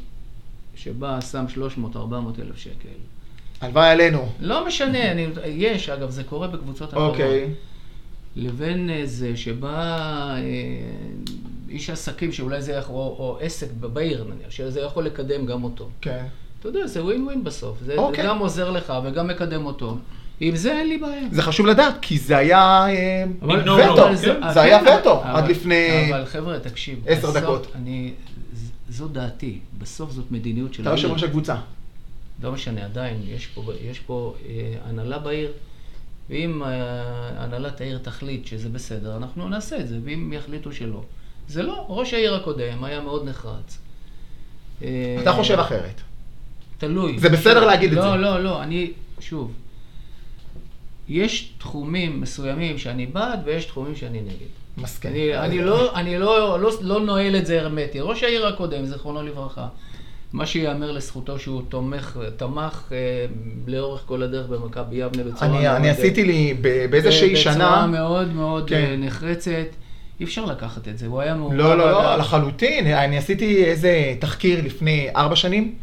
שבא, 0.76 1.21
שם 1.21 1.45
300-400 1.95 1.97
אלף 2.41 2.57
שקל. 2.57 2.89
הלוואי 3.61 3.89
עלינו. 3.89 4.30
לא 4.39 4.67
משנה, 4.67 5.11
אני, 5.11 5.28
יש, 5.45 5.89
אגב, 5.89 6.09
זה 6.09 6.24
קורה 6.24 6.47
בקבוצות 6.47 6.89
אחרות. 6.89 7.11
אוקיי. 7.11 7.49
לבין 8.36 8.89
אה, 8.89 9.01
זה 9.05 9.38
שבא 9.38 9.69
אה, 9.69 10.39
איש 11.69 11.89
עסקים 11.89 12.32
שאולי 12.32 12.61
זה 12.61 12.71
יכול, 12.74 12.95
או, 12.95 13.15
או 13.19 13.38
עסק 13.41 13.67
בעיר 13.80 14.24
נניח, 14.24 14.49
שזה 14.51 14.82
יכול 14.82 15.05
לקדם 15.05 15.45
גם 15.45 15.63
אותו. 15.63 15.89
כן. 16.01 16.26
אתה 16.59 16.67
יודע, 16.69 16.88
זה 16.88 17.03
ווין 17.03 17.24
ווין 17.26 17.43
בסוף. 17.43 17.78
זה, 17.86 17.95
אוקיי. 17.97 18.24
זה 18.24 18.30
גם 18.30 18.39
עוזר 18.39 18.71
לך 18.71 18.93
וגם 19.05 19.28
מקדם 19.28 19.65
אותו. 19.65 19.97
עם 20.39 20.55
זה 20.55 20.71
אין 20.71 20.88
לי 20.88 20.97
בעיה. 20.97 21.21
זה 21.32 21.41
חשוב 21.41 21.65
לדעת, 21.65 21.93
כי 22.01 22.17
זה 22.17 22.38
היה 22.38 22.86
אה, 22.89 23.24
אבל- 23.41 23.59
וטו. 23.61 24.05
אבל 24.07 24.15
זה, 24.15 24.61
היה 24.61 24.80
וטו 24.99 25.21
עד 25.24 25.47
לפני... 25.47 26.11
אבל 26.13 26.26
חבר'ה, 26.26 26.59
תקשיב. 26.59 26.99
עשר 27.07 27.32
דקות. 27.39 27.67
זו 28.89 29.07
דעתי. 29.07 29.59
בסוף 29.77 30.11
זאת 30.11 30.31
מדיניות 30.31 30.73
של 30.73 30.81
אתה 30.81 30.89
יושב 30.89 31.11
ראש 31.11 31.23
הקבוצה. 31.23 31.55
לא 32.43 32.51
משנה, 32.51 32.86
עדיין, 32.86 33.21
יש 33.25 33.47
פה, 33.47 33.71
יש 33.81 33.99
פה 33.99 34.36
אה, 34.45 34.75
הנהלה 34.86 35.19
בעיר, 35.19 35.51
ואם 36.29 36.63
אה, 36.63 36.69
הנהלת 37.43 37.81
העיר 37.81 37.97
תחליט 37.97 38.45
שזה 38.45 38.69
בסדר, 38.69 39.17
אנחנו 39.17 39.49
נעשה 39.49 39.79
את 39.79 39.88
זה, 39.88 39.99
ואם 40.03 40.34
יחליטו 40.34 40.71
שלא. 40.71 41.03
זה 41.47 41.63
לא, 41.63 41.86
ראש 41.89 42.13
העיר 42.13 42.36
הקודם 42.36 42.84
היה 42.84 43.01
מאוד 43.01 43.27
נחרץ. 43.27 43.77
אה, 44.81 45.17
אתה 45.21 45.34
חושב 45.34 45.59
אחרת. 45.59 46.01
תלוי. 46.77 47.19
זה 47.19 47.29
בסדר 47.29 47.65
להגיד 47.65 47.91
את 47.91 47.97
לא, 47.97 48.03
זה. 48.03 48.07
לא, 48.07 48.17
לא, 48.17 48.43
לא, 48.43 48.63
אני, 48.63 48.91
שוב, 49.19 49.53
יש 51.07 51.53
תחומים 51.57 52.21
מסוימים 52.21 52.77
שאני 52.77 53.05
בעד 53.05 53.39
ויש 53.45 53.65
תחומים 53.65 53.95
שאני 53.95 54.21
נגד. 54.21 54.62
מסכים. 54.78 55.11
אני, 55.11 55.38
אני, 55.38 55.59
לא, 55.59 55.95
אני 55.95 56.19
לא, 56.19 56.61
לא, 56.61 56.69
לא 56.82 56.99
נועל 56.99 57.36
את 57.36 57.45
זה 57.45 57.61
הרמטי. 57.61 57.99
ראש 58.01 58.24
העיר 58.24 58.47
הקודם, 58.47 58.86
זיכרונו 58.86 59.24
לברכה, 59.24 59.67
מה 60.34 60.45
שיאמר 60.45 60.91
לזכותו 60.91 61.39
שהוא 61.39 61.61
תומך, 61.69 62.19
תמך 62.38 62.84
אה, 62.91 63.26
לאורך 63.67 64.01
כל 64.05 64.24
הדרך 64.24 64.47
במכבי 64.47 64.95
יבנה 64.95 65.24
בצורה 65.24 65.45
אני, 65.45 65.63
מאוד... 65.63 65.76
אני 65.76 65.89
עשיתי 65.89 66.24
לי 66.24 66.53
באיזושהי 66.89 67.34
בצורה 67.34 67.53
שנה... 67.53 67.88
מאוד 67.88 68.34
מאוד 68.34 68.69
כן. 68.69 68.76
אה, 68.76 68.95
נחרצת. 68.97 69.67
אי 70.19 70.26
אפשר 70.26 70.45
לקחת 70.45 70.88
את 70.88 70.97
זה, 70.97 71.07
הוא 71.07 71.21
היה 71.21 71.36
מעורב... 71.36 71.53
לא, 71.53 71.78
לא, 71.78 71.91
לא. 71.91 72.15
לחלוטין. 72.15 72.88
אני 72.88 73.17
עשיתי 73.17 73.65
איזה 73.65 74.15
תחקיר 74.19 74.61
לפני 74.65 75.07
ארבע 75.15 75.36
שנים, 75.36 75.76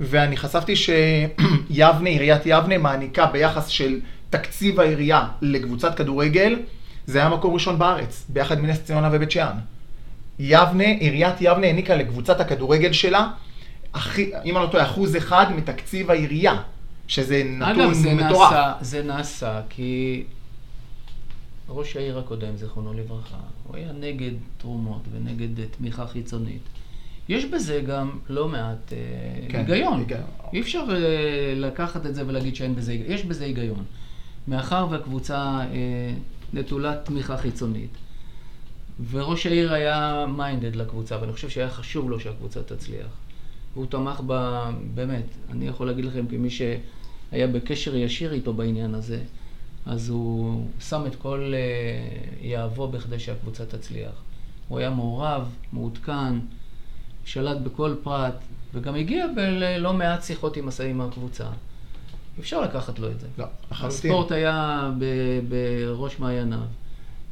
ואני 0.00 0.36
חשפתי 0.36 0.76
שיבנה, 0.76 2.10
עיריית 2.14 2.42
יבנה, 2.44 2.78
מעניקה 2.78 3.26
ביחס 3.26 3.66
של 3.66 4.00
תקציב 4.30 4.80
העירייה 4.80 5.26
לקבוצת 5.42 5.94
כדורגל, 5.94 6.56
זה 7.08 7.18
היה 7.18 7.28
מקום 7.28 7.54
ראשון 7.54 7.78
בארץ, 7.78 8.26
ביחד 8.28 8.58
עם 8.58 8.66
נס 8.66 8.82
ציונה 8.82 9.10
ובית 9.12 9.30
שאן. 9.30 9.56
יבנה, 10.38 10.84
עיריית 10.84 11.36
יבנה 11.40 11.66
העניקה 11.66 11.96
לקבוצת 11.96 12.40
הכדורגל 12.40 12.92
שלה, 12.92 13.30
הכי, 13.94 14.30
אם 14.44 14.56
אני 14.56 14.64
לא 14.64 14.70
טועה, 14.70 14.84
אחוז 14.84 15.16
אחד 15.16 15.46
מתקציב 15.56 16.10
העירייה, 16.10 16.62
שזה 17.06 17.42
נתון 17.44 17.80
אגב, 17.80 17.92
זה 17.92 18.14
מטורף. 18.14 18.52
נעשה, 18.52 18.72
זה 18.80 19.02
נעשה 19.02 19.60
כי 19.68 20.24
ראש 21.68 21.96
העיר 21.96 22.18
הקודם, 22.18 22.56
זיכרונו 22.56 22.92
לברכה, 22.92 23.36
הוא 23.64 23.76
היה 23.76 23.92
נגד 23.92 24.32
תרומות 24.58 25.02
ונגד 25.12 25.60
אה, 25.60 25.64
תמיכה 25.78 26.06
חיצונית. 26.06 26.62
יש 27.28 27.44
בזה 27.44 27.82
גם 27.86 28.10
לא 28.28 28.48
מעט 28.48 28.92
אה, 28.92 28.98
כן, 29.48 29.58
היגיון. 29.58 29.98
היגיון. 29.98 30.20
אי 30.52 30.60
אפשר 30.60 30.84
אה, 30.90 31.54
לקחת 31.56 32.06
את 32.06 32.14
זה 32.14 32.26
ולהגיד 32.26 32.56
שאין 32.56 32.74
בזה 32.74 32.92
היגיון. 32.92 33.12
יש 33.12 33.24
בזה 33.24 33.44
היגיון. 33.44 33.84
מאחר 34.48 34.86
והקבוצה 34.90 35.60
אה, 35.60 36.12
נטולת 36.52 37.04
תמיכה 37.04 37.36
חיצונית, 37.36 37.90
וראש 39.10 39.46
העיר 39.46 39.72
היה 39.72 40.26
מיינדד 40.36 40.76
לקבוצה, 40.76 41.20
ואני 41.20 41.32
חושב 41.32 41.48
שהיה 41.48 41.70
חשוב 41.70 42.10
לו 42.10 42.20
שהקבוצה 42.20 42.62
תצליח. 42.62 43.06
והוא 43.74 43.86
תמך 43.86 44.20
בה, 44.20 44.70
באמת, 44.94 45.24
אני 45.50 45.68
יכול 45.68 45.86
להגיד 45.86 46.04
לכם 46.04 46.26
כמי 46.26 46.50
שהיה 46.50 47.46
בקשר 47.46 47.96
ישיר 47.96 48.32
איתו 48.32 48.54
בעניין 48.54 48.94
הזה, 48.94 49.20
אז 49.86 50.08
הוא 50.08 50.66
שם 50.80 51.06
את 51.06 51.16
כל 51.16 51.52
אה, 51.54 52.48
יהבו 52.48 52.88
בכדי 52.88 53.18
שהקבוצה 53.18 53.66
תצליח. 53.66 54.12
הוא 54.68 54.78
היה 54.78 54.90
מעורב, 54.90 55.54
מעודכן, 55.72 56.34
שלט 57.24 57.56
בכל 57.56 57.94
פרט, 58.02 58.34
וגם 58.74 58.94
הגיע 58.94 59.26
בלא 59.36 59.92
מעט 59.92 60.22
שיחות 60.22 60.56
עם 60.56 61.00
הקבוצה. 61.00 61.46
אפשר 62.40 62.60
לקחת 62.60 62.98
לו 62.98 63.10
את 63.10 63.20
זה. 63.20 63.26
לא, 63.38 63.44
לחלוטין. 63.70 63.96
הספורט 64.10 64.32
היה 64.32 64.90
ב- 64.98 65.40
בראש 65.48 66.18
מעייניו. 66.18 66.58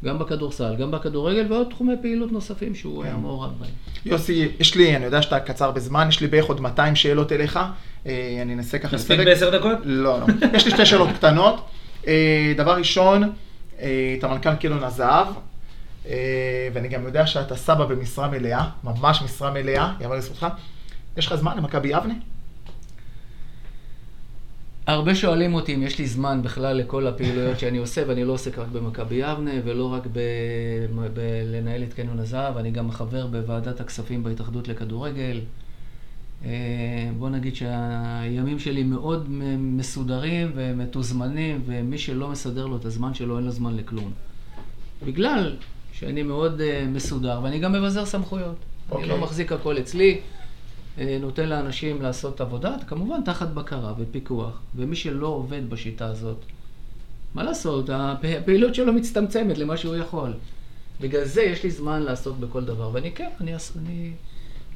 גם 0.04 0.18
בכדורסל, 0.18 0.76
גם 0.76 0.90
בכדורגל, 0.90 1.52
ועוד 1.52 1.66
תחומי 1.70 1.94
פעילות 2.02 2.32
נוספים 2.32 2.74
שהוא 2.74 3.02
כן. 3.02 3.08
היה 3.08 3.16
מעורב 3.16 3.50
בהם. 3.60 3.70
יוסי, 4.04 4.48
יש 4.60 4.74
לי, 4.74 4.96
אני 4.96 5.04
יודע 5.04 5.22
שאתה 5.22 5.40
קצר 5.40 5.70
בזמן, 5.70 6.08
יש 6.08 6.20
לי 6.20 6.26
בערך 6.26 6.44
עוד 6.44 6.60
200 6.60 6.96
שאלות 6.96 7.32
אליך. 7.32 7.58
אה, 8.06 8.38
אני 8.42 8.54
אנסה 8.54 8.78
ככה 8.78 8.96
נספיק 8.96 9.18
לספק. 9.18 9.26
בעשר 9.26 9.58
דקות? 9.58 9.78
לא, 9.84 10.20
לא. 10.20 10.26
יש 10.54 10.64
לי 10.64 10.70
שתי 10.70 10.86
שאלות 10.86 11.08
קטנות. 11.14 11.68
אה, 12.06 12.52
דבר 12.56 12.76
ראשון, 12.76 13.32
אה, 13.80 14.14
אתה 14.18 14.28
מנכ"ל 14.28 14.54
קילון 14.54 14.84
הזהב, 14.84 15.26
ואני 16.72 16.88
גם 16.88 17.04
יודע 17.06 17.26
שאתה 17.26 17.56
סבא 17.56 17.84
במשרה 17.84 18.28
מלאה, 18.28 18.68
ממש 18.84 19.22
משרה 19.22 19.50
מלאה, 19.50 19.92
יאמר 20.00 20.14
לזכותך. 20.16 20.46
יש 21.16 21.26
לך 21.26 21.34
זמן 21.34 21.56
למכבי 21.56 21.88
יבנה? 21.88 22.14
הרבה 24.86 25.14
שואלים 25.14 25.54
אותי 25.54 25.74
אם 25.74 25.82
יש 25.82 25.98
לי 25.98 26.06
זמן 26.06 26.40
בכלל 26.42 26.76
לכל 26.76 27.06
הפעילויות 27.06 27.58
שאני 27.58 27.78
עושה, 27.78 28.02
ואני 28.06 28.24
לא 28.24 28.32
עוסק 28.32 28.58
רק 28.58 28.68
במכבי 28.68 29.14
יבנה, 29.14 29.50
ולא 29.64 29.92
רק 29.92 30.06
ב- 30.12 31.08
בלנהל 31.14 31.82
את 31.82 31.94
קניון 31.94 32.18
הזהב, 32.18 32.56
אני 32.56 32.70
גם 32.70 32.90
חבר 32.90 33.26
בוועדת 33.26 33.80
הכספים 33.80 34.22
בהתאחדות 34.22 34.68
לכדורגל. 34.68 35.40
אה, 36.44 36.50
בוא 37.18 37.28
נגיד 37.28 37.56
שהימים 37.56 38.58
שלי 38.58 38.82
מאוד 38.82 39.26
מסודרים 39.58 40.52
ומתוזמנים, 40.54 41.62
ומי 41.66 41.98
שלא 41.98 42.28
מסדר 42.28 42.66
לו 42.66 42.76
את 42.76 42.84
הזמן 42.84 43.14
שלו, 43.14 43.36
אין 43.36 43.44
לו 43.44 43.50
זמן 43.50 43.76
לכלום. 43.76 44.12
בגלל 45.06 45.56
שאני 45.92 46.22
מאוד 46.22 46.60
אה, 46.60 46.84
מסודר, 46.92 47.40
ואני 47.42 47.58
גם 47.58 47.72
מבזר 47.72 48.04
סמכויות. 48.04 48.56
אני 48.56 48.96
אוקיי. 48.96 49.08
לא 49.08 49.18
מחזיק 49.18 49.52
הכל 49.52 49.78
אצלי. 49.78 50.20
אה, 50.98 51.18
נותן 51.20 51.48
לאנשים 51.48 52.02
לעשות 52.02 52.40
עבודה, 52.40 52.76
כמובן 52.86 53.20
תחת 53.24 53.48
בקרה 53.48 53.92
ופיקוח, 53.98 54.60
ומי 54.76 54.96
שלא 54.96 55.26
עובד 55.26 55.70
בשיטה 55.70 56.06
הזאת, 56.06 56.38
מה 57.34 57.42
לעשות, 57.42 57.90
הפ- 57.92 58.24
הפעילות 58.42 58.74
שלו 58.74 58.92
מצטמצמת 58.92 59.58
למה 59.58 59.76
שהוא 59.76 59.96
יכול. 59.96 60.32
בגלל 61.00 61.24
זה 61.24 61.42
יש 61.42 61.64
לי 61.64 61.70
זמן 61.70 62.02
לעסוק 62.02 62.36
בכל 62.38 62.64
דבר, 62.64 62.90
ואני 62.92 63.12
כן, 63.12 63.28
אני, 63.40 63.52
אני 63.78 64.10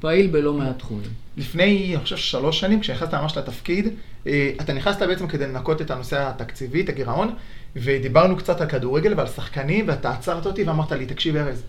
פעיל 0.00 0.26
בלא 0.26 0.52
מעט 0.52 0.78
תחומים. 0.78 1.10
לפני, 1.36 1.94
אני 1.96 2.02
חושב, 2.02 2.16
שלוש 2.16 2.60
שנים, 2.60 2.80
כשנכנסת 2.80 3.14
ממש 3.14 3.36
לתפקיד, 3.36 3.88
אה, 4.26 4.52
אתה 4.60 4.72
נכנסת 4.72 5.02
בעצם 5.02 5.26
כדי 5.26 5.46
לנקות 5.46 5.82
את 5.82 5.90
הנושא 5.90 6.28
התקציבי, 6.28 6.80
את 6.80 6.88
הגירעון, 6.88 7.34
ודיברנו 7.76 8.36
קצת 8.36 8.60
על 8.60 8.68
כדורגל 8.68 9.14
ועל 9.16 9.26
שחקנים, 9.26 9.88
ואתה 9.88 10.10
עצרת 10.10 10.46
אותי 10.46 10.64
ואמרת 10.64 10.92
לי, 10.92 11.06
תקשיב 11.06 11.36
ארז, 11.36 11.62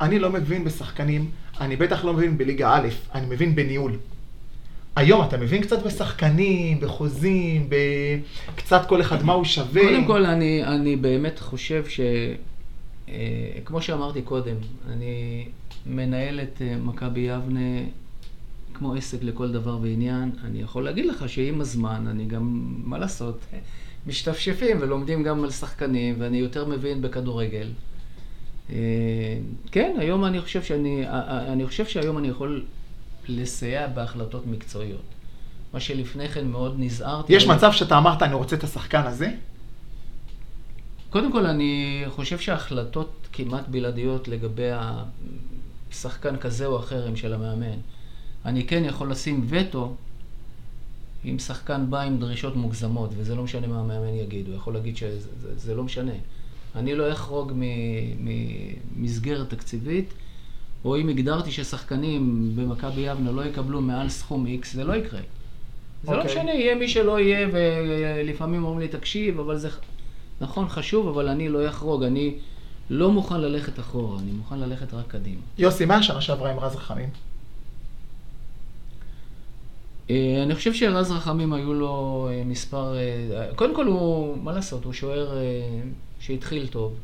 אני 0.00 0.18
לא 0.18 0.30
מבין 0.30 0.64
בשחקנים, 0.64 1.30
אני 1.60 1.76
בטח 1.76 2.04
לא 2.04 2.12
מבין 2.12 2.38
בליגה 2.38 2.74
א', 2.74 2.88
אני 3.14 3.26
מבין 3.26 3.54
בניהול. 3.54 3.92
היום 4.96 5.24
אתה 5.28 5.36
מבין 5.36 5.62
קצת 5.62 5.82
בשחקנים, 5.82 6.80
בחוזים, 6.80 7.68
בקצת 8.54 8.88
כל 8.88 9.00
אחד 9.00 9.22
מה 9.22 9.32
הוא 9.32 9.44
שווה. 9.44 9.82
קודם 9.82 10.04
כל, 10.04 10.26
אני, 10.26 10.64
אני 10.64 10.96
באמת 10.96 11.38
חושב 11.38 11.84
ש... 11.88 12.00
אה, 13.08 13.14
כמו 13.64 13.82
שאמרתי 13.82 14.22
קודם, 14.22 14.56
אני 14.88 15.46
מנהל 15.86 16.40
את 16.40 16.62
אה, 16.62 16.76
מכבי 16.76 17.20
יבנה 17.20 17.80
כמו 18.74 18.94
עסק 18.94 19.22
לכל 19.22 19.52
דבר 19.52 19.78
ועניין. 19.82 20.30
אני 20.44 20.60
יכול 20.60 20.84
להגיד 20.84 21.06
לך 21.06 21.28
שעם 21.28 21.60
הזמן, 21.60 22.06
אני 22.10 22.24
גם, 22.24 22.64
מה 22.84 22.98
לעשות, 22.98 23.40
משתפשפים 24.06 24.76
ולומדים 24.80 25.22
גם 25.22 25.44
על 25.44 25.50
שחקנים, 25.50 26.14
ואני 26.18 26.38
יותר 26.38 26.66
מבין 26.66 27.02
בכדורגל. 27.02 27.68
אה, 28.72 29.38
כן, 29.72 29.96
היום 29.98 30.24
אני 30.24 30.40
חושב 30.40 30.62
שאני, 30.62 31.06
אה, 31.06 31.10
אה, 31.10 31.52
אני 31.52 31.66
חושב 31.66 31.86
שהיום 31.86 32.18
אני 32.18 32.28
יכול 32.28 32.64
לסייע 33.28 33.86
בהחלטות 33.86 34.46
מקצועיות. 34.46 35.02
מה 35.72 35.80
שלפני 35.80 36.28
כן 36.28 36.46
מאוד 36.46 36.74
נזהרתי. 36.78 37.32
יש 37.32 37.46
מצב 37.46 37.72
שאתה 37.72 37.98
אמרת, 37.98 38.22
אני 38.22 38.34
רוצה 38.34 38.56
את 38.56 38.64
השחקן 38.64 39.02
הזה? 39.06 39.30
קודם 41.10 41.32
כל, 41.32 41.46
אני 41.46 42.04
חושב 42.08 42.38
שההחלטות 42.38 43.28
כמעט 43.32 43.68
בלעדיות 43.68 44.28
לגבי 44.28 44.70
השחקן 45.90 46.36
כזה 46.36 46.66
או 46.66 46.78
אחר 46.78 47.06
הם 47.06 47.16
של 47.16 47.34
המאמן. 47.34 47.78
אני 48.44 48.66
כן 48.66 48.84
יכול 48.84 49.10
לשים 49.10 49.46
וטו 49.48 49.94
אם 51.24 51.38
שחקן 51.38 51.90
בא 51.90 52.00
עם 52.00 52.18
דרישות 52.18 52.56
מוגזמות, 52.56 53.10
וזה 53.16 53.34
לא 53.34 53.42
משנה 53.42 53.66
מה 53.66 53.80
המאמן 53.80 54.14
יגיד, 54.14 54.46
הוא 54.46 54.54
יכול 54.54 54.74
להגיד 54.74 54.96
שזה 54.96 55.20
זה, 55.40 55.58
זה 55.58 55.74
לא 55.74 55.84
משנה. 55.84 56.12
אני 56.78 56.94
לא 56.94 57.12
אחרוג 57.12 57.52
ממסגרת 58.96 59.50
תקציבית, 59.50 60.14
או 60.84 60.96
אם 60.96 61.08
הגדרתי 61.08 61.50
ששחקנים 61.50 62.52
במכבי 62.56 63.00
יבנה 63.00 63.32
לא 63.32 63.44
יקבלו 63.44 63.80
מעל 63.80 64.08
סכום 64.08 64.46
X, 64.46 64.66
זה 64.72 64.84
לא 64.84 64.92
יקרה. 64.92 65.20
זה 66.02 66.12
לא 66.12 66.16
אוקיי. 66.16 66.32
משנה, 66.32 66.54
יהיה 66.54 66.74
מי 66.74 66.88
שלא 66.88 67.20
יהיה, 67.20 67.48
ולפעמים 67.52 68.64
אומרים 68.64 68.78
לי, 68.78 68.88
תקשיב, 68.88 69.40
אבל 69.40 69.56
זה 69.56 69.68
נכון, 70.40 70.68
חשוב, 70.68 71.08
אבל 71.08 71.28
אני 71.28 71.48
לא 71.48 71.68
אחרוג, 71.68 72.02
אני 72.02 72.34
לא 72.90 73.10
מוכן 73.10 73.40
ללכת 73.40 73.80
אחורה, 73.80 74.18
אני 74.18 74.30
מוכן 74.32 74.58
ללכת 74.58 74.94
רק 74.94 75.06
קדימה. 75.08 75.40
יוסי, 75.58 75.84
מה 75.84 75.96
השנה 75.96 76.20
שעברה 76.20 76.50
עם 76.50 76.58
רז 76.58 76.76
רחמים? 76.76 77.08
אה, 80.10 80.42
אני 80.42 80.54
חושב 80.54 80.74
שרז 80.74 81.10
רחמים 81.10 81.52
היו 81.52 81.74
לו 81.74 82.28
אה, 82.30 82.42
מספר... 82.44 82.96
אה, 82.96 83.48
קודם 83.56 83.74
כל 83.74 83.86
הוא, 83.86 84.36
מה 84.42 84.52
לעשות, 84.52 84.84
הוא 84.84 84.92
שוער 84.92 85.36
שהתחיל 86.20 86.66
טוב. 86.66 86.94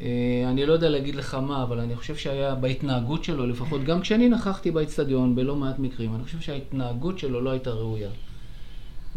אה, 0.00 0.06
אני 0.50 0.66
לא 0.66 0.72
יודע 0.72 0.88
להגיד 0.88 1.14
לך 1.14 1.34
מה, 1.34 1.62
אבל 1.62 1.80
אני 1.80 1.96
חושב 1.96 2.16
שהיה 2.16 2.54
בהתנהגות 2.54 3.24
שלו, 3.24 3.46
לפחות 3.46 3.84
גם 3.84 4.00
כשאני 4.00 4.28
נכחתי 4.28 4.70
באצטדיון 4.70 5.36
בלא 5.36 5.56
מעט 5.56 5.78
מקרים, 5.78 6.14
אני 6.14 6.24
חושב 6.24 6.40
שההתנהגות 6.40 7.18
שלו 7.18 7.40
לא 7.40 7.50
הייתה 7.50 7.70
ראויה. 7.70 8.10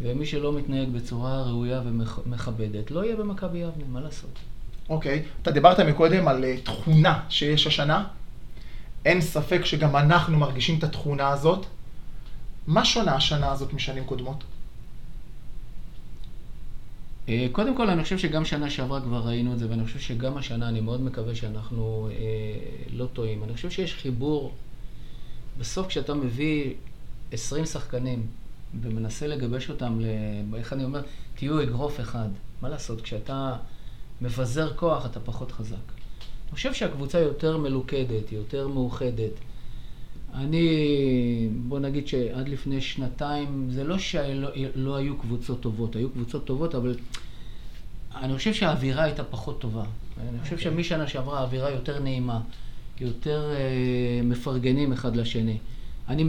ומי 0.01 0.26
שלא 0.26 0.53
מתנהג 0.53 0.89
בצורה 0.89 1.43
ראויה 1.43 1.82
ומכבדת, 1.86 2.91
לא 2.91 3.05
יהיה 3.05 3.16
במכבי 3.16 3.58
יבנה, 3.58 3.84
מה 3.88 4.01
לעשות? 4.01 4.39
אוקיי, 4.89 5.24
אתה 5.41 5.51
דיברת 5.51 5.80
מקודם 5.80 6.28
על 6.28 6.43
אה, 6.43 6.55
תכונה 6.64 7.20
שיש 7.30 7.68
השנה. 7.68 8.08
אין 9.05 9.22
ספק 9.22 9.66
שגם 9.66 9.95
אנחנו 9.95 10.38
מרגישים 10.38 10.80
את 10.80 10.84
התכונה 10.84 11.30
הזאת. 11.30 11.66
מה 12.68 12.86
שונה 12.86 13.16
השנה 13.16 13.51
הזאת 13.51 13.74
משנים 13.74 14.03
קודמות? 14.03 14.43
אה, 17.30 17.47
קודם 17.51 17.78
כל, 17.78 17.89
אני 17.89 18.03
חושב 18.03 18.17
שגם 18.17 18.45
שנה 18.45 18.69
שעברה 18.69 19.01
כבר 19.01 19.19
ראינו 19.19 19.53
את 19.53 19.59
זה, 19.59 19.69
ואני 19.69 19.86
חושב 19.86 19.99
שגם 19.99 20.38
השנה, 20.38 20.69
אני 20.69 20.82
מאוד 20.82 21.01
מקווה 21.01 21.36
שאנחנו 21.36 22.09
אה, 22.11 22.15
לא 22.93 23.05
טועים. 23.13 23.43
אני 23.43 23.53
חושב 23.53 23.69
שיש 23.69 23.93
חיבור, 23.93 24.53
בסוף 25.57 25.88
כשאתה 25.88 26.13
מביא 26.13 26.73
20 27.32 27.65
שחקנים 27.65 28.28
ומנסה 28.82 29.28
לגבש 29.28 29.69
אותם, 29.69 29.99
ל... 29.99 30.05
איך 30.55 30.73
אני 30.73 30.84
אומר, 30.84 31.01
תהיו 31.36 31.63
אגרוף 31.63 31.99
אחד. 31.99 32.30
מה 32.61 32.69
לעשות, 32.69 33.01
כשאתה 33.01 33.55
מבזר 34.21 34.73
כוח, 34.75 35.05
אתה 35.05 35.19
פחות 35.19 35.51
חזק. 35.51 35.75
אני 35.75 36.51
חושב 36.51 36.73
שהקבוצה 36.73 37.19
יותר 37.19 37.57
מלוכדת, 37.57 38.32
יותר 38.32 38.67
מאוחדת. 38.67 39.32
אני, 40.34 41.49
בוא 41.67 41.80
נגיד 41.80 42.07
שעד 42.07 42.49
לפני 42.49 42.82
שנתיים, 42.82 43.67
זה 43.71 43.84
לא 43.84 43.97
שלא 43.97 44.49
לא 44.75 44.95
היו 44.95 45.17
קבוצות 45.17 45.61
טובות, 45.61 45.95
היו 45.95 46.09
קבוצות 46.09 46.45
טובות, 46.45 46.75
אבל 46.75 46.95
אני 48.15 48.38
חושב 48.38 48.53
שהאווירה 48.53 49.03
הייתה 49.03 49.23
פחות 49.23 49.61
טובה. 49.61 49.84
אני 50.30 50.39
חושב 50.43 50.57
שמשנה 50.57 51.07
שעברה 51.07 51.39
האווירה 51.39 51.69
יותר 51.69 51.99
נעימה, 51.99 52.39
יותר 52.99 53.51
אה, 53.53 54.21
מפרגנים 54.23 54.93
אחד 54.93 55.15
לשני. 55.15 55.57
אני. 56.09 56.25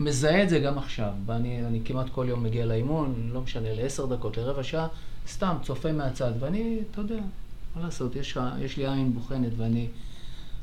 מזהה 0.00 0.42
את 0.42 0.48
זה 0.48 0.58
גם 0.58 0.78
עכשיו, 0.78 1.12
ואני 1.26 1.66
אני 1.66 1.80
כמעט 1.84 2.06
כל 2.10 2.26
יום 2.28 2.42
מגיע 2.42 2.66
לאימון, 2.66 3.30
לא 3.32 3.40
משנה, 3.40 3.74
לעשר 3.74 4.06
דקות, 4.06 4.36
לרבע 4.36 4.62
שעה, 4.62 4.86
סתם 5.28 5.56
צופה 5.62 5.92
מהצד, 5.92 6.32
ואני, 6.38 6.78
אתה 6.90 7.00
יודע, 7.00 7.20
מה 7.76 7.82
לעשות, 7.82 8.16
יש, 8.16 8.38
יש 8.60 8.76
לי 8.76 8.88
עין 8.88 9.14
בוחנת, 9.14 9.52
ואני... 9.56 9.86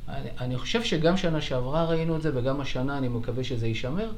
אני, 0.08 0.28
אני 0.40 0.58
חושב 0.58 0.82
שגם 0.84 1.16
שנה 1.16 1.40
שעברה 1.40 1.84
ראינו 1.84 2.16
את 2.16 2.22
זה, 2.22 2.30
וגם 2.34 2.60
השנה 2.60 2.98
אני 2.98 3.08
מקווה 3.08 3.44
שזה 3.44 3.66
יישמר. 3.66 4.10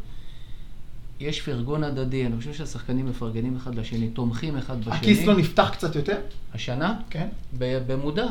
יש 1.21 1.41
פרגון 1.41 1.85
הדדי, 1.85 2.27
אני 2.27 2.37
חושב 2.37 2.55
שהשחקנים 2.55 3.07
מפרגנים 3.07 3.57
אחד 3.57 3.75
לשני, 3.75 4.09
תומכים 4.09 4.57
אחד 4.57 4.81
בשני. 4.81 4.95
הכיס 4.95 5.25
לא 5.25 5.37
נפתח 5.37 5.71
קצת 5.73 5.97
יותר? 5.97 6.19
השנה? 6.55 7.01
כן. 7.11 7.29
ב- 7.59 7.79
במודע. 7.87 8.27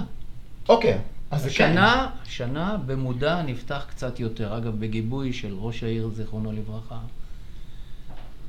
אוקיי, 0.70 0.97
אז 1.32 1.43
זה 1.43 1.49
כן. 1.49 1.70
השנה, 1.70 2.10
השנה 2.24 2.78
במודע 2.86 3.41
נפתח 3.41 3.86
קצת 3.89 4.20
יותר. 4.20 4.57
אגב, 4.57 4.80
בגיבוי 4.80 5.34
של 5.34 5.53
ראש 5.60 5.84
העיר, 5.84 6.10
זיכרונו 6.16 6.51
לברכה. 6.51 6.99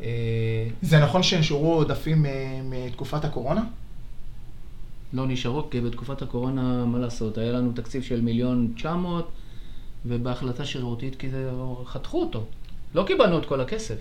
אה, 0.02 0.68
זה 0.82 0.98
נכון 0.98 1.22
שנשארו 1.22 1.74
עודפים 1.74 2.26
אה, 2.26 2.60
מתקופת 2.64 3.24
הקורונה? 3.24 3.62
לא 5.12 5.26
נשארו, 5.26 5.70
כי 5.70 5.80
בתקופת 5.80 6.22
הקורונה, 6.22 6.84
מה 6.84 6.98
לעשות, 6.98 7.38
היה 7.38 7.52
לנו 7.52 7.72
תקציב 7.74 8.02
של 8.02 8.20
מיליון 8.20 8.72
תשע 8.76 8.94
מאות, 8.94 9.28
ובהחלטה 10.06 10.64
שרירותית, 10.64 11.16
כי 11.16 11.28
זה, 11.30 11.50
חתכו 11.86 12.20
אותו. 12.20 12.44
לא 12.94 13.02
קיבלנו 13.02 13.38
את 13.38 13.46
כל 13.46 13.60
הכסף. 13.60 13.96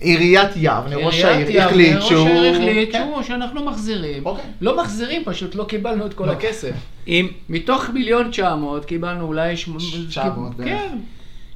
עיריית 0.00 0.50
יבנה, 0.56 0.96
ראש 0.96 1.24
עיריית 1.24 1.46
העיר 1.46 1.50
יבנה, 1.50 1.66
החליט 1.66 1.96
ראש 1.96 2.08
שהוא... 2.08 2.28
העיר 2.28 2.54
החליט 2.54 2.92
כן. 2.92 3.04
שהוא, 3.12 3.22
שאנחנו 3.22 3.64
מחזירים. 3.64 4.26
אוקיי. 4.26 4.44
לא 4.60 4.82
מחזירים, 4.82 5.22
פשוט 5.24 5.54
לא 5.54 5.64
קיבלנו 5.64 6.06
את 6.06 6.14
כל 6.14 6.26
לא. 6.26 6.32
הכסף. 6.32 6.72
אם, 7.08 7.28
מתוך 7.48 7.90
מיליון 7.94 8.30
תשע 8.30 8.54
מאות 8.54 8.84
קיבלנו 8.84 9.24
אולי... 9.24 9.56
שמ- 9.56 9.78
900 10.08 10.56
בערך. 10.56 10.68
כן. 10.68 10.98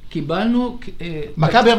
קיבלנו... 0.09 0.79
אה, 1.01 1.21
מכבי 1.37 1.69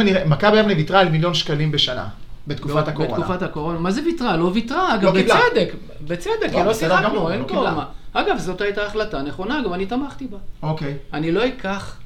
יבנה 0.60 0.74
ויתרה 0.76 1.00
על 1.00 1.08
מיליון 1.08 1.34
שקלים 1.34 1.72
בשנה. 1.72 2.08
בתקופת 2.48 2.88
הקורונה. 2.88 3.14
בתקופת 3.18 3.42
הקורונה. 3.42 3.78
מה 3.78 3.90
זה 3.90 4.00
ויתרה? 4.04 4.36
לא 4.36 4.50
ויתרה, 4.54 4.94
אגב, 4.94 5.04
לא. 5.16 5.22
בצדק. 5.22 5.74
בצדק, 6.04 6.50
כי 6.50 6.56
לא, 6.56 6.64
לא 6.64 6.74
שיחקנו, 6.74 7.14
לא 7.14 7.32
אין. 7.32 7.44
פה 7.48 7.54
מה. 7.54 7.84
אגב, 8.12 8.38
זאת 8.38 8.60
הייתה 8.60 8.86
החלטה 8.86 9.22
נכונה, 9.22 9.62
גם 9.64 9.74
אני 9.74 9.86
תמכתי 9.86 10.26
בה. 10.26 10.38
אוקיי. 10.62 10.96
אני 11.12 11.32
לא 11.32 11.46
אקח, 11.48 11.96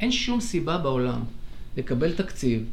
אין 0.00 0.12
שום 0.12 0.40
סיבה 0.40 0.78
בעולם 0.78 1.20
לקבל 1.76 2.12
תקציב 2.12 2.64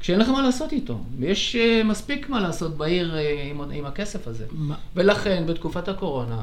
כשאין 0.00 0.20
לך 0.20 0.28
מה 0.28 0.42
לעשות 0.42 0.72
איתו. 0.72 0.98
ויש 1.18 1.56
אה, 1.56 1.82
מספיק 1.84 2.28
מה 2.28 2.40
לעשות 2.40 2.76
בעיר 2.76 3.16
אה, 3.16 3.42
עם, 3.50 3.60
עם 3.72 3.86
הכסף 3.86 4.26
הזה. 4.28 4.44
מה- 4.52 4.74
ולכן, 4.96 5.44
בתקופת 5.46 5.88
הקורונה, 5.88 6.42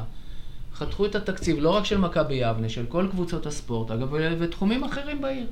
חתכו 0.74 1.06
את 1.06 1.14
התקציב 1.14 1.56
לא 1.60 1.70
רק 1.70 1.84
של 1.84 1.98
מכבי 1.98 2.34
יבנה, 2.34 2.68
של 2.68 2.84
כל 2.88 3.06
קבוצות 3.10 3.46
הספורט, 3.46 3.90
אגב, 3.90 4.08
ותחומים 4.38 4.84
אחרים 4.84 5.20
בעיר. 5.20 5.46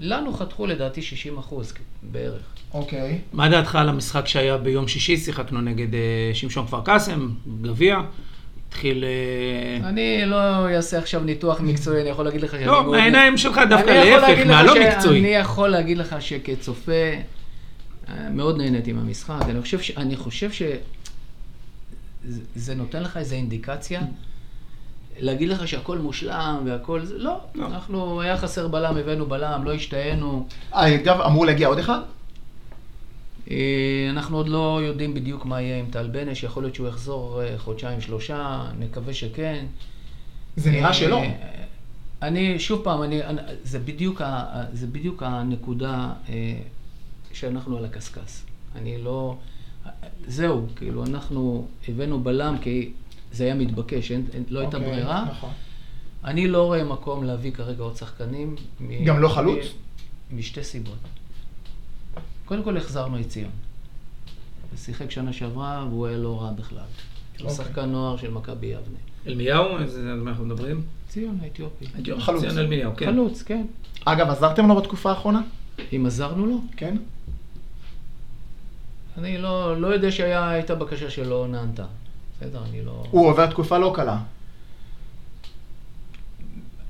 לנו 0.00 0.32
חתכו 0.32 0.66
לדעתי 0.66 1.02
60 1.02 1.38
אחוז 1.38 1.72
בערך. 2.02 2.42
אוקיי. 2.74 3.18
מה 3.32 3.48
דעתך 3.48 3.76
על 3.76 3.88
המשחק 3.88 4.26
שהיה 4.26 4.58
ביום 4.58 4.88
שישי? 4.88 5.16
שיחקנו 5.16 5.60
נגד 5.60 5.94
אה, 5.94 6.00
שמשון 6.34 6.66
כפר 6.66 6.80
קאסם, 6.84 7.28
גביע. 7.62 8.00
התחיל... 8.68 9.04
אה, 9.04 9.88
אני 9.88 10.22
לא 10.26 10.36
אעשה 10.76 10.98
עכשיו 10.98 11.20
ניתוח 11.24 11.60
מקצועי, 11.60 12.00
אני 12.02 12.08
יכול 12.10 12.24
להגיד 12.24 12.40
לך 12.42 12.50
שאני 12.50 12.66
לא, 12.66 12.90
מהעיניים 12.90 13.36
שלך 13.36 13.60
דווקא 13.68 13.90
להפך, 13.90 14.46
מהלא 14.46 14.74
מקצועי. 14.80 15.20
אני 15.20 15.28
יכול 15.28 15.68
להגיד 15.68 15.98
לך 15.98 16.16
שכצופה, 16.20 16.92
אה, 18.08 18.28
מאוד 18.30 18.56
נהניתי 18.58 18.92
מהמשחק. 18.92 19.42
אני 19.42 19.60
חושב, 19.62 19.80
ש... 19.80 19.90
אני 19.96 20.16
חושב 20.16 20.52
ש... 20.52 20.62
זה- 22.24 22.40
זה 22.54 22.74
נותן 22.74 23.02
לך 23.02 23.16
איזו 23.16 23.34
אינדיקציה. 23.34 24.00
להגיד 25.18 25.48
לך 25.48 25.68
שהכל 25.68 25.98
מושלם 25.98 26.62
והכל 26.66 27.04
זה, 27.04 27.18
לא. 27.18 27.40
לא. 27.54 27.66
אנחנו, 27.66 28.20
היה 28.20 28.36
חסר 28.36 28.68
בלם, 28.68 28.96
הבאנו 28.96 29.26
בלם, 29.26 29.64
לא 29.64 29.72
השתהינו. 29.72 30.46
אגב, 30.70 31.20
אמור 31.20 31.46
להגיע 31.46 31.68
עוד 31.68 31.78
אחד? 31.78 32.00
אה, 33.50 34.06
אנחנו 34.10 34.36
עוד 34.36 34.48
לא 34.48 34.80
יודעים 34.82 35.14
בדיוק 35.14 35.44
מה 35.44 35.60
יהיה 35.60 35.78
עם 35.78 35.86
טל 35.90 36.06
בנש, 36.06 36.42
יכול 36.42 36.62
להיות 36.62 36.74
שהוא 36.74 36.88
יחזור 36.88 37.42
אה, 37.42 37.58
חודשיים, 37.58 38.00
שלושה, 38.00 38.64
נקווה 38.78 39.14
שכן. 39.14 39.64
זה 40.56 40.70
נראה 40.70 40.92
שלא. 40.92 41.18
אה, 41.18 41.32
אני, 42.22 42.58
שוב 42.58 42.80
פעם, 42.84 43.02
אני, 43.02 43.20
זה, 43.62 43.78
בדיוק 43.78 44.20
ה, 44.20 44.44
זה 44.72 44.86
בדיוק 44.86 45.22
הנקודה 45.22 46.12
שאנחנו 47.32 47.76
על 47.76 47.84
הקשקש. 47.84 48.42
אני 48.76 49.02
לא... 49.02 49.36
זהו, 50.26 50.66
כאילו, 50.76 51.04
אנחנו 51.06 51.66
הבאנו 51.88 52.20
בלם 52.20 52.56
כי 52.60 52.92
זה 53.32 53.44
היה 53.44 53.54
מתבקש, 53.54 54.10
אין, 54.12 54.26
אין, 54.32 54.44
לא 54.48 54.60
הייתה 54.60 54.76
אוקיי, 54.76 54.92
ברירה. 54.92 55.24
נכון. 55.30 55.50
אני 56.24 56.48
לא 56.48 56.62
רואה 56.66 56.84
מקום 56.84 57.24
להביא 57.24 57.52
כרגע 57.52 57.82
עוד 57.82 57.96
שחקנים. 57.96 58.56
מ- 58.80 59.04
גם 59.04 59.18
לא 59.18 59.28
חלוץ? 59.28 59.64
מ- 60.32 60.38
משתי 60.38 60.64
סיבות. 60.64 60.98
קודם 62.44 62.62
כל 62.62 62.76
החזרנו 62.76 63.20
את 63.20 63.28
ציון. 63.28 63.50
הוא 64.70 64.78
שיחק 64.78 65.10
שנה 65.10 65.32
שעברה 65.32 65.86
והוא 65.90 66.06
היה 66.06 66.18
לא 66.18 66.40
רע 66.40 66.52
בכלל. 66.52 66.78
הוא 66.78 66.86
אוקיי. 67.50 67.64
שחקן 67.64 67.84
נוער 67.90 68.16
של 68.16 68.30
מכבי 68.30 68.66
יבנה. 68.66 68.98
אלמיהו, 69.26 69.64
על 69.64 70.20
מה 70.20 70.30
אנחנו 70.30 70.44
מדברים? 70.44 70.82
ציון 71.08 71.38
האתיופי. 71.42 71.84
חלוץ. 72.18 72.40
ציון 72.42 72.58
אלמיהו, 72.58 72.92
כן. 72.96 73.06
חלוץ, 73.06 73.42
כן. 73.42 73.66
אגב, 74.04 74.30
עזרתם 74.30 74.68
לו 74.68 74.76
בתקופה 74.76 75.10
האחרונה? 75.10 75.40
אם 75.96 76.04
עזרנו 76.06 76.46
לו? 76.46 76.60
כן. 76.76 76.96
אני 79.18 79.38
לא, 79.38 79.80
לא 79.80 79.86
יודע 79.86 80.10
שהייתה 80.10 80.74
בקשה 80.74 81.10
שלא 81.10 81.46
נענתה. 81.50 81.84
בסדר, 82.42 82.60
אני 82.70 82.82
לא... 82.84 83.04
הוא 83.10 83.28
עובר 83.28 83.46
תקופה 83.46 83.78
לא 83.78 83.92
קלה. 83.94 84.16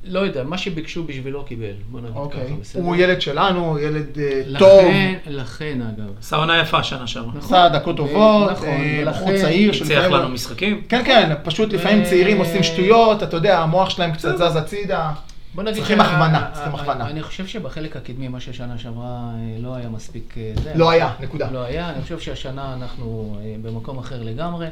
לא 0.05 0.19
יודע, 0.19 0.43
מה 0.43 0.59
שביקשו 0.59 1.05
בשבילו 1.05 1.45
קיבל. 1.45 1.75
בוא 1.91 2.01
נגיד 2.01 2.17
אוקיי. 2.17 2.47
ככה, 2.47 2.55
בסדר? 2.61 2.83
הוא 2.83 2.97
ילד 2.97 3.21
שלנו, 3.21 3.79
ילד 3.79 4.19
אה, 4.19 4.59
טוב. 4.59 4.85
לכן, 4.85 5.15
לכן 5.27 5.81
אגב. 5.83 6.19
עשה 6.19 6.37
עונה 6.37 6.61
יפה 6.61 6.83
שנה 6.83 7.07
שעברה. 7.07 7.33
נכון. 7.35 7.41
עשה 7.41 7.69
דקות 7.69 7.97
טובות, 7.97 8.51
נכון, 8.51 8.69
אה, 8.69 9.05
בחור 9.07 9.37
צעיר 9.37 9.73
ניצח 9.73 10.05
לנו 10.11 10.29
משחקים. 10.29 10.83
כן, 10.89 11.03
כן, 11.05 11.33
פשוט 11.45 11.73
לפעמים 11.73 12.03
ו- 12.03 12.05
צעירים 12.05 12.39
עושים 12.39 12.63
שטויות, 12.63 13.23
אתה 13.23 13.37
יודע, 13.37 13.59
המוח 13.59 13.91
שלהם 13.91 14.13
קצת 14.13 14.37
זז 14.37 14.57
הצידה. 14.57 15.13
בוא 15.55 15.63
נגיד 15.63 15.77
צריכים 15.77 16.01
הכוונה, 16.01 16.51
צריכים 16.53 16.75
הכוונה. 16.75 17.11
אני 17.11 17.23
חושב 17.23 17.47
שבחלק 17.47 17.97
הקדמי, 17.97 18.29
מה 18.29 18.41
ששנה 18.41 18.79
שעברה 18.79 19.31
אה, 19.35 19.57
לא 19.59 19.75
היה 19.75 19.89
מספיק... 19.89 20.35
אה, 20.39 20.53
זה. 20.63 20.73
לא 20.75 20.91
היה, 20.91 21.11
נקודה. 21.21 21.51
לא 21.51 21.63
היה, 21.63 21.91
אני 21.91 22.03
חושב 22.03 22.21
שהשנה 22.21 22.75
אנחנו 22.75 23.37
אה, 23.41 23.55
במקום 23.63 23.99
אחר 23.99 24.23
לגמרי. 24.23 24.67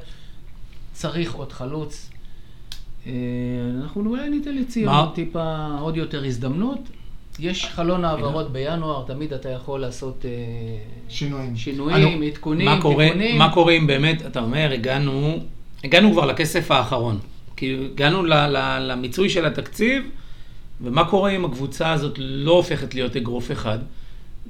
צריך 0.92 1.34
עוד 1.34 1.52
חלוץ. 1.52 2.10
אה, 3.06 3.12
אנחנו 3.82 4.10
אולי 4.10 4.30
ניתן 4.30 4.56
לציון? 4.56 5.08
טיפה 5.14 5.66
עוד 5.80 5.96
יותר 5.96 6.24
הזדמנות. 6.24 6.80
יש 7.38 7.64
חלון 7.64 8.04
העברות 8.04 8.52
בינואר, 8.52 9.04
תמיד 9.06 9.32
אתה 9.32 9.48
יכול 9.48 9.80
לעשות 9.80 10.24
אה, 10.24 10.30
שינויים. 11.08 11.56
שינויים, 11.56 12.22
עדכונים, 12.22 12.66
מה 12.66 12.82
קורה, 12.82 13.06
תיקונים. 13.06 13.38
מה 13.38 13.52
קורה 13.54 13.72
אם 13.72 13.86
באמת, 13.86 14.26
אתה 14.26 14.40
אומר, 14.40 14.70
הגענו, 14.72 15.38
הגענו 15.84 16.12
כבר 16.12 16.26
לכסף 16.26 16.70
האחרון. 16.70 17.18
כאילו, 17.56 17.84
הגענו 17.84 18.22
ל, 18.22 18.34
ל, 18.34 18.78
למיצוי 18.92 19.28
של 19.28 19.46
התקציב, 19.46 20.02
ומה 20.80 21.04
קורה 21.04 21.30
אם 21.30 21.44
הקבוצה 21.44 21.92
הזאת 21.92 22.14
לא 22.18 22.52
הופכת 22.52 22.94
להיות 22.94 23.16
אגרוף 23.16 23.52
אחד? 23.52 23.78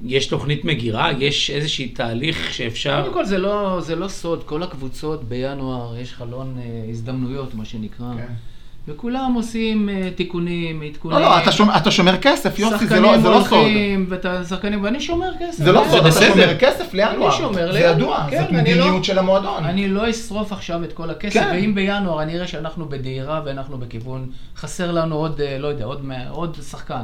יש 0.05 0.27
תוכנית 0.27 0.65
מגירה? 0.65 1.11
יש 1.19 1.51
איזשהי 1.51 1.89
תהליך 1.89 2.53
שאפשר... 2.55 3.01
קודם 3.03 3.15
כל 3.15 3.25
זה 3.25 3.39
לא, 3.39 3.81
זה 3.81 3.97
לא 3.97 4.09
סוד, 4.09 4.43
כל 4.45 4.63
הקבוצות 4.63 5.25
בינואר 5.25 5.97
יש 5.99 6.13
חלון 6.13 6.57
אה, 6.59 6.65
הזדמנויות, 6.91 7.55
מה 7.55 7.65
שנקרא. 7.65 8.07
כן. 8.17 8.33
וכולם 8.89 9.33
עושים 9.35 9.89
אה, 9.89 10.09
תיקונים, 10.17 10.83
עדכונים. 10.83 11.19
לא, 11.19 11.25
לא, 11.25 11.39
אתה 11.43 11.53
שומר- 11.53 11.77
אתה 11.77 11.91
שומר 11.91 12.17
כסף, 12.17 12.59
יוסי, 12.59 12.79
זה 12.79 12.85
שחקנים 12.85 13.03
לא 13.03 13.19
זה 13.19 13.29
לא 13.29 13.41
סוד. 13.49 13.53
הולכים, 13.59 14.07
ואתה 14.09 14.45
שחקנים, 14.45 14.85
ואני 14.85 15.01
שומר 15.01 15.31
כסף. 15.41 15.65
זה 15.65 15.73
לא. 15.73 15.85
סוד, 15.91 16.07
אתה. 16.07 16.13
שומר 16.29 16.57
כסף 16.59 16.95
לינואר. 16.95 17.29
אני 17.29 17.37
שומר 17.39 17.73
זה 17.73 17.79
לינואר, 17.79 17.91
ידוע, 17.97 18.27
כן, 18.31 18.41
זאת 18.43 18.53
לא- 18.53 18.59
מדיניות 18.59 19.05
של 19.05 19.19
המועדון. 19.19 19.65
אני 19.65 19.89
לא 19.89 20.11
אשרוף 20.11 20.53
עכשיו 20.53 20.85
את 20.85 20.93
כל 20.93 21.11
הכסף, 21.11 21.41
כן. 21.41 21.51
ואם 21.53 21.75
בינואר 21.75 22.23
אני 22.23 22.37
אראה 22.37 22.47
שאנחנו 22.47 22.89
בדהירה 22.89 23.43
ואנחנו 23.45 23.79
בכיוון, 23.79 24.27
חסר 24.57 24.91
לנו 24.93 25.17
עוד, 25.17 25.41
אה, 25.41 25.59
לא 25.59 25.69
יודע, 25.69 25.85
עוד, 25.85 26.01
עוד 26.31 26.57
שחקן, 26.71 27.03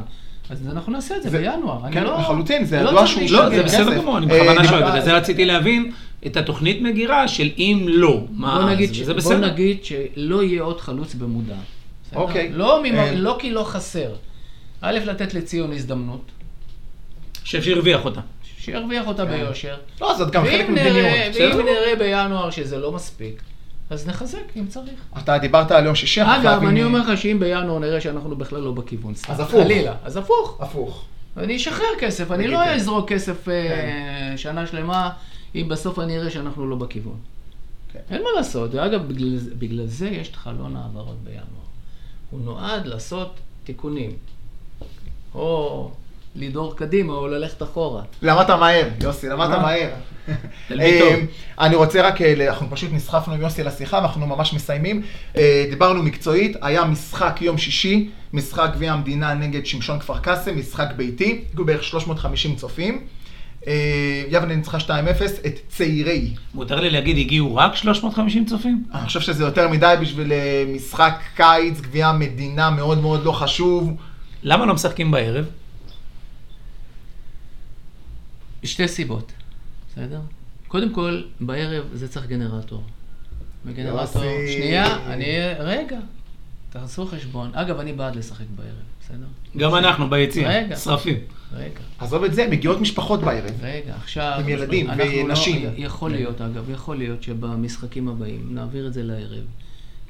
אז 0.51 0.69
אנחנו 0.73 0.93
נעשה 0.93 1.17
את 1.17 1.23
זה, 1.23 1.31
זה- 1.31 1.39
בינואר. 1.39 1.85
אני 1.87 1.93
כן, 1.95 2.05
לא- 2.05 2.19
לחלוטין, 2.19 2.65
זה 2.65 2.83
לא 2.83 2.89
ידוע 2.89 3.07
שהוא 3.07 3.23
להשתגע. 3.23 3.41
לא, 3.43 3.51
זה 3.57 3.63
בסדר 3.63 3.91
כסף. 3.91 3.97
גמור, 4.01 4.19
אני 4.19 4.27
אה, 4.33 4.39
בכוונה 4.41 4.65
שואל, 4.69 4.81
דווקא- 4.81 4.91
בגלל 4.91 5.05
זה 5.05 5.13
רציתי 5.17 5.45
להבין 5.45 5.93
את 6.27 6.37
התוכנית 6.37 6.83
מגירה 6.83 7.29
של 7.29 7.51
אם 7.59 7.87
לא, 7.89 8.21
מה 8.31 8.55
בוא 8.55 8.63
אז, 8.65 8.75
נגיד, 8.77 8.95
ש... 8.95 9.01
וזה 9.01 9.13
בוא 9.13 9.21
בסדר. 9.21 9.51
נגיד 9.53 9.85
שלא 9.85 10.43
יהיה 10.43 10.63
עוד 10.63 10.81
חלוץ 10.81 11.15
במודע. 11.15 11.55
אוקיי. 12.15 12.49
לא, 12.53 12.81
ממ... 12.85 12.95
אה. 12.99 13.15
לא 13.15 13.37
כי 13.39 13.51
לא 13.51 13.65
חסר. 13.65 14.11
א', 14.81 14.99
לתת 15.07 15.35
לציון 15.35 15.73
הזדמנות, 15.73 16.31
שהרוויח 17.45 18.05
אותה. 18.05 18.21
שירוויח 18.59 19.07
אותה 19.07 19.27
כן. 19.27 19.31
ביושר. 19.33 19.75
לא, 20.01 20.15
זאת 20.19 20.31
גם 20.31 20.45
חלק 20.45 20.69
ממדיניות. 20.69 21.07
ואם 21.35 21.59
נראה 21.67 21.97
בינואר 21.99 22.51
שזה 22.51 22.79
לא 22.79 22.93
מספיק, 22.93 23.43
אז 23.91 24.09
נחזק 24.09 24.39
אם 24.57 24.67
צריך. 24.67 25.01
אתה 25.19 25.39
דיברת 25.39 25.71
על 25.71 25.85
יום 25.87 25.95
שישי, 25.95 26.21
אנחנו 26.23 26.35
אגב, 26.43 26.51
חייבים- 26.51 26.69
אני 26.69 26.85
אומר 26.85 26.99
לך 27.13 27.19
שאם 27.21 27.37
בינואר 27.41 27.79
נראה 27.79 28.01
שאנחנו 28.01 28.37
בכלל 28.37 28.61
לא 28.61 28.73
בכיוון, 28.73 29.15
סתם, 29.15 29.33
אז 29.33 29.41
הפוך. 29.41 29.51
חלילה, 29.63 29.95
אז 30.05 30.17
הפוך. 30.17 30.57
הפוך. 30.61 31.05
אני 31.37 31.57
אשחרר 31.57 31.87
כסף, 31.99 32.31
אני 32.31 32.49
לא 32.49 32.59
כן. 32.65 32.71
אזרוק 32.75 33.09
כסף 33.13 33.49
אה, 33.49 34.33
שנה 34.37 34.67
שלמה, 34.67 35.11
אם 35.55 35.69
בסוף 35.69 35.99
אני 35.99 36.19
אראה 36.19 36.31
שאנחנו 36.31 36.67
לא 36.71 36.77
בכיוון. 36.77 37.17
כן. 37.93 37.99
אין 38.11 38.23
מה 38.23 38.29
לעשות, 38.37 38.71
זה- 38.73 38.79
בגלל 39.59 39.87
זה 39.87 40.09
יש 40.09 40.29
את 40.29 40.37
חלון 40.37 40.77
העברות 40.77 41.17
בינואר. 41.25 41.43
הוא 42.31 42.41
נועד 42.41 42.87
לעשות 42.87 43.35
תיקונים. 43.65 44.11
או 45.35 45.91
לדהור 46.37 46.77
קדימה, 46.77 47.13
או 47.13 47.29
ללכת 47.29 47.63
אחורה. 47.63 48.03
למדת 48.23 48.51
מהר, 48.51 48.89
יוסי, 49.03 49.29
למדת 49.29 49.51
אה. 49.51 49.63
מהר. 49.63 49.91
אה, 50.81 51.17
אני 51.59 51.77
רוצה 51.77 52.03
רק, 52.03 52.23
אה, 52.23 52.49
אנחנו 52.49 52.71
פשוט 52.71 52.93
נסחפנו 52.93 53.35
עם 53.35 53.41
יוסי 53.41 53.65
לשיחה 53.65 53.97
ואנחנו 53.97 54.27
ממש 54.27 54.53
מסיימים. 54.53 55.03
דיברנו 55.71 56.03
מקצועית, 56.03 56.57
היה 56.63 56.85
משחק 56.85 57.39
יום 57.41 57.59
שישי, 57.59 58.09
משחק 58.33 58.71
גביע 58.75 58.93
המדינה 58.93 59.35
נגד 59.35 59.67
שמשון 59.67 59.99
כפר 59.99 60.19
קאסם, 60.19 60.59
משחק 60.59 60.89
ביתי, 60.97 61.45
הגיעו 61.53 61.67
בערך 61.67 61.85
350 61.85 62.57
צופים. 62.57 63.01
יבנה 64.29 64.55
ניצחה 64.57 64.79
2-0 64.79 64.91
את 65.47 65.59
צעירי. 65.69 66.31
מותר 66.55 66.81
לי 66.81 66.91
להגיד, 66.91 67.19
הגיעו 67.19 67.57
רק 67.57 67.77
350 67.77 68.45
צופים? 68.45 68.85
אני 68.95 69.07
חושב 69.07 69.21
שזה 69.21 69.45
יותר 69.45 69.69
מדי 69.69 69.95
בשביל 70.01 70.33
משחק 70.75 71.21
קיץ, 71.37 71.81
גביע 71.81 72.09
המדינה 72.09 72.71
מאוד 72.71 72.99
מאוד 72.99 73.25
לא 73.25 73.33
חשוב. 73.33 73.97
למה 74.43 74.67
לא 74.67 74.75
משחקים 74.75 75.11
בערב? 75.11 75.45
שתי 78.67 78.89
סיבות, 78.89 79.33
בסדר? 79.93 80.21
קודם 80.69 80.93
כל, 80.93 81.23
בערב 81.41 81.85
זה 81.93 82.09
צריך 82.09 82.27
גנרטור. 82.27 82.83
וגנרטור... 83.65 84.25
יוסי. 84.25 84.53
שנייה, 84.53 85.13
אני... 85.13 85.27
רגע, 85.59 85.99
תעשו 86.71 87.07
חשבון. 87.07 87.51
אגב, 87.55 87.81
אני 87.81 87.93
בעד 87.93 88.17
לשחק 88.17 88.45
בערב, 88.57 88.71
בסדר? 89.01 89.27
גם 89.57 89.75
אנחנו 89.75 90.11
ביציע, 90.11 90.49
רגע. 90.49 90.77
שרפים. 90.77 91.17
רגע. 91.55 91.81
עזוב 91.99 92.25
את 92.25 92.35
זה, 92.35 92.47
מגיעות 92.51 92.81
משפחות 92.81 93.21
בערב. 93.21 93.51
רגע, 93.63 93.95
עכשיו... 93.97 94.37
עם 94.41 94.49
ילדים 94.49 94.91
אנחנו 94.91 95.25
ונשים. 95.25 95.65
לא, 95.65 95.71
יכול 95.77 96.11
להיות, 96.11 96.41
אגב, 96.41 96.71
יכול 96.71 96.97
להיות 96.97 97.23
שבמשחקים 97.23 98.09
הבאים 98.09 98.49
נעביר 98.51 98.87
את 98.87 98.93
זה 98.93 99.03
לערב. 99.03 99.45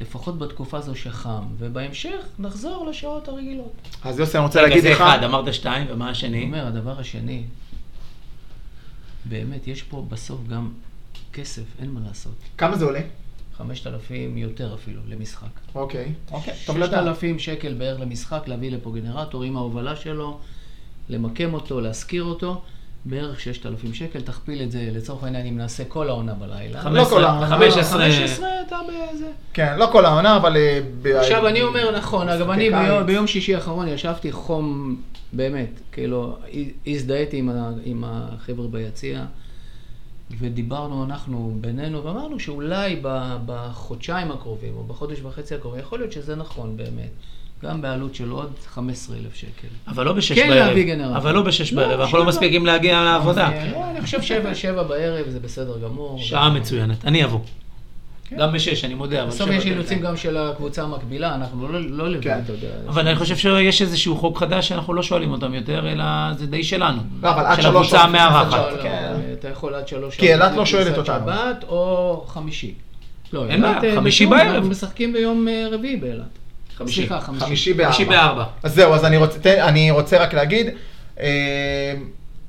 לפחות 0.00 0.38
בתקופה 0.38 0.78
הזו 0.78 0.94
שחם, 0.94 1.42
ובהמשך 1.58 2.18
נחזור 2.38 2.86
לשעות 2.90 3.28
הרגילות. 3.28 3.72
אז 4.02 4.18
יוסי, 4.18 4.36
אני 4.38 4.46
רוצה 4.46 4.58
רגע, 4.60 4.68
להגיד 4.68 4.82
זה 4.82 4.90
לך... 4.90 5.00
אחד, 5.00 5.18
אמרת 5.24 5.54
שתיים, 5.54 5.86
ומה 5.90 6.04
אני 6.04 6.12
השני? 6.12 6.42
אומר, 6.42 6.66
הדבר 6.66 7.00
השני, 7.00 7.42
באמת, 9.28 9.68
יש 9.68 9.82
פה 9.82 10.06
בסוף 10.08 10.40
גם 10.48 10.72
כסף, 11.32 11.62
אין 11.78 11.90
מה 11.90 12.00
לעשות. 12.06 12.34
כמה 12.58 12.76
זה 12.76 12.84
עולה? 12.84 13.00
5,000 13.56 14.36
יותר 14.38 14.74
אפילו 14.74 15.00
למשחק. 15.08 15.48
אוקיי, 15.74 16.12
אוקיי, 16.30 16.54
טוב 16.66 16.78
לדעת. 16.78 17.04
6,000 17.04 17.38
שקל 17.38 17.74
בערך 17.74 18.00
למשחק, 18.00 18.42
להביא 18.46 18.70
לפה 18.70 18.92
גנרטור 18.94 19.42
עם 19.42 19.56
ההובלה 19.56 19.96
שלו, 19.96 20.38
למקם 21.08 21.54
אותו, 21.54 21.80
להשכיר 21.80 22.24
אותו, 22.24 22.62
בערך 23.08 23.40
6,000 23.40 23.94
שקל, 23.94 24.20
תכפיל 24.20 24.62
את 24.62 24.70
זה, 24.70 24.88
לצורך 24.92 25.24
העניין, 25.24 25.46
אם 25.46 25.56
נעשה 25.58 25.84
כל 25.84 26.08
העונה 26.08 26.34
בלילה. 26.34 26.90
לא 26.90 27.04
כל 27.04 27.24
העונה. 27.24 27.46
15. 27.46 28.02
15 28.10 28.48
אתה 28.66 28.76
באיזה... 28.86 29.26
כן, 29.52 29.74
לא 29.78 29.88
כל 29.92 30.04
העונה, 30.04 30.36
אבל... 30.36 30.56
אה, 30.56 30.80
עכשיו 31.20 31.46
אני 31.46 31.62
אומר 31.62 31.96
נכון, 31.98 32.28
אגב 32.28 32.50
אני 32.50 32.70
ביום. 32.70 33.06
ביום 33.06 33.26
שישי 33.26 33.54
האחרון 33.54 33.88
ישבתי 33.88 34.32
חום, 34.32 34.96
באמת, 35.32 35.80
כאילו, 35.92 36.36
הזדהיתי 36.86 37.36
עם, 37.38 37.48
ה- 37.48 37.70
עם 37.84 38.04
החבר'ה 38.06 38.68
ביציע, 38.68 39.24
ודיברנו 40.38 41.04
אנחנו 41.04 41.56
בינינו, 41.60 42.04
ואמרנו 42.04 42.40
שאולי 42.40 43.00
בחודשיים 43.46 44.30
הקרובים, 44.30 44.72
או 44.76 44.84
בחודש 44.84 45.20
וחצי 45.22 45.54
הקרובים, 45.54 45.80
יכול 45.80 45.98
להיות 45.98 46.12
שזה 46.12 46.34
נכון 46.36 46.76
באמת, 46.76 47.10
גם 47.68 47.82
בעלות 47.82 48.14
של 48.14 48.30
עוד 48.30 48.52
15,000 48.66 49.34
שקל. 49.34 49.68
אבל 49.88 50.04
לא 50.04 50.12
בשש 50.12 50.38
כן, 50.38 50.48
בערב. 50.48 50.68
להביא 50.68 50.84
גנרטור. 50.84 51.16
אבל 51.16 51.34
לא 51.34 51.42
בשש 51.42 51.72
לא, 51.72 51.82
בערב, 51.82 52.00
אנחנו 52.00 52.18
לא. 52.18 52.24
מספיקים 52.24 52.66
להגיע 52.66 53.02
לעבודה. 53.02 53.48
אז, 53.48 53.72
לא, 53.72 53.90
אני 53.90 54.00
חושב 54.00 54.22
שבע, 54.22 54.54
שבע 54.54 54.82
בערב 54.82 55.28
זה 55.28 55.40
בסדר 55.40 55.78
גמור. 55.78 56.18
שעה 56.18 56.50
מצוינת, 56.50 57.04
אני 57.04 57.24
אבוא. 57.24 57.40
כן. 58.28 58.36
גם 58.36 58.52
בשש, 58.52 58.84
אני 58.84 58.94
מודה, 58.94 59.22
אבל 59.22 59.30
בסוף 59.30 59.50
יש 59.50 59.66
אילוצים. 59.66 60.00
גם 60.00 60.16
של 60.16 60.36
הקבוצה 60.36 60.82
המקבילה, 60.82 61.34
אנחנו 61.34 61.68
לא, 61.68 61.80
לא 61.80 62.08
לבד, 62.08 62.22
כן. 62.22 62.40
אתה 62.44 62.52
יודע. 62.52 62.68
אבל 62.88 63.08
אני 63.08 63.16
חושב 63.16 63.36
שיש 63.36 63.82
איזשהו 63.82 64.16
חוק 64.16 64.38
חדש 64.38 64.68
שאנחנו 64.68 64.94
לא 64.94 65.02
שואלים 65.02 65.30
אותם 65.30 65.54
יותר, 65.54 65.92
אלא 65.92 66.04
זה 66.38 66.46
די 66.46 66.64
שלנו. 66.64 67.02
לא, 67.22 67.30
אבל 67.30 67.46
עד 67.46 67.56
של 67.56 67.62
שלוש 67.62 67.74
הקבוצה 67.86 67.98
שעות 67.98 68.08
לפני 68.08 68.18
המארחת. 68.18 68.72
לא, 68.72 68.82
כן. 68.82 69.12
לא, 69.12 69.32
אתה 69.32 69.48
יכול 69.48 69.74
עד 69.74 69.88
שלוש 69.88 70.16
כי 70.16 70.32
אילת 70.32 70.52
לא 70.56 70.66
שואלת 70.66 70.98
אותנו. 70.98 71.24
שבת 71.24 71.64
או 71.68 72.24
חמישי. 72.28 72.74
לא, 73.32 73.46
אין 73.48 73.62
בעיה, 73.62 73.82
אה, 73.84 73.96
חמישי 73.96 74.26
בערב. 74.26 74.54
אנחנו 74.54 74.70
משחקים 74.70 75.12
ביום 75.12 75.48
אה, 75.48 75.66
רביעי 75.70 75.96
באילת. 75.96 76.38
חמישי. 76.78 77.00
סליחה, 77.00 77.20
חמישי. 77.20 77.44
חמישי 77.44 77.72
בארבע. 77.74 77.92
חמישי 77.92 78.04
בארבע. 78.10 78.44
אז 78.62 78.74
זהו, 78.74 78.94
אז 78.94 79.04
אני 79.04 79.16
רוצה, 79.16 79.38
תן- 79.38 79.60
אני 79.60 79.90
רוצה 79.90 80.18
רק 80.22 80.34
להגיד, 80.34 80.66
אה, 81.20 81.94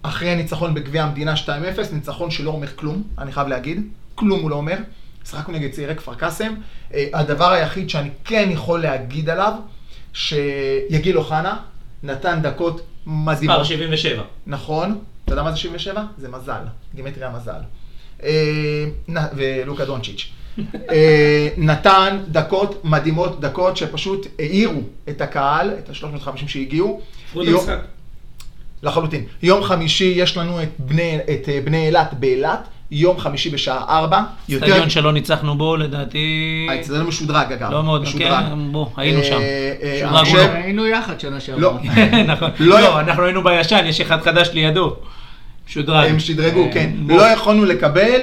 אחרי 0.01 0.29
הניצחון 0.29 0.73
בגביע 0.73 1.03
המדינה 1.03 1.33
2-0, 1.35 1.49
ניצחון 1.93 2.31
שלא 2.31 2.49
אומר 2.51 2.67
כלום, 2.75 3.03
אני 3.17 3.31
חייב 3.31 3.47
להגיד, 3.47 3.81
כלום 4.15 4.39
הוא 4.39 4.49
לא 4.49 4.55
אומר. 4.55 4.77
שיחקנו 5.25 5.53
נגד 5.53 5.71
צעירי 5.71 5.95
כפר 5.95 6.13
קאסם. 6.15 6.53
אה, 6.93 7.05
הדבר 7.13 7.51
היחיד 7.51 7.89
שאני 7.89 8.09
כן 8.25 8.49
יכול 8.51 8.81
להגיד 8.81 9.29
עליו, 9.29 9.53
שיגיל 10.13 11.17
אוחנה 11.17 11.57
נתן 12.03 12.39
דקות 12.41 12.81
מדהימות. 13.05 13.55
מספר 13.59 13.63
77. 13.63 14.23
נכון, 14.47 14.99
אתה 15.25 15.33
יודע 15.33 15.43
מה 15.43 15.51
זה 15.51 15.57
77? 15.57 16.03
זה 16.17 16.29
מזל, 16.29 16.61
גימטריה 16.95 17.29
מזל. 17.29 17.59
אה, 18.23 18.85
ולוקה 19.35 19.85
דונצ'יץ'. 19.85 20.29
אה, 20.91 21.47
נתן 21.57 22.17
דקות 22.27 22.81
מדהימות, 22.85 23.39
דקות 23.39 23.77
שפשוט 23.77 24.27
העירו 24.39 24.81
את 25.09 25.21
הקהל, 25.21 25.71
את 25.79 25.89
ה-350 25.89 26.47
שהגיעו. 26.47 27.01
יום-. 27.35 27.65
לחלוטין. 28.83 29.23
יום 29.43 29.63
חמישי 29.63 30.13
יש 30.17 30.37
לנו 30.37 30.63
את 30.63 30.69
בני, 30.79 31.17
את 31.33 31.49
אה, 31.49 31.59
בני 31.63 31.85
אילת 31.85 32.13
באילת, 32.19 32.67
יום 32.91 33.19
חמישי 33.19 33.49
בשעה 33.49 33.99
4. 33.99 34.21
סטדיון 34.51 34.89
שלא 34.89 35.13
ניצחנו 35.13 35.57
בו, 35.57 35.77
לדעתי... 35.77 36.67
האצטדיון 36.69 37.07
משודרג 37.07 37.51
אגב. 37.51 37.71
לא 37.71 37.83
מאוד, 37.83 38.01
משודרג. 38.01 38.29
כן, 38.29 38.71
בוא, 38.71 38.85
היינו 38.97 39.23
שם. 39.23 39.33
אה, 39.33 39.73
אה, 39.83 40.11
לא. 40.11 40.39
היינו 40.53 40.87
יחד 40.87 41.19
שנה 41.19 41.39
שעברה. 41.39 41.61
לא, 41.61 41.73
נכון. 42.33 42.51
לא- 42.59 42.79
לא, 42.79 42.99
אנחנו 42.99 43.23
היינו 43.23 43.43
בישן, 43.43 43.85
יש 43.85 44.01
אחד 44.01 44.21
חדש 44.21 44.49
לידו. 44.53 44.95
שודרג. 45.67 46.09
הם 46.09 46.19
שדרגו, 46.19 46.63
אה, 46.65 46.73
כן. 46.73 46.89
בוא. 46.99 47.17
לא 47.17 47.21
יכולנו 47.21 47.65
לקבל 47.65 48.19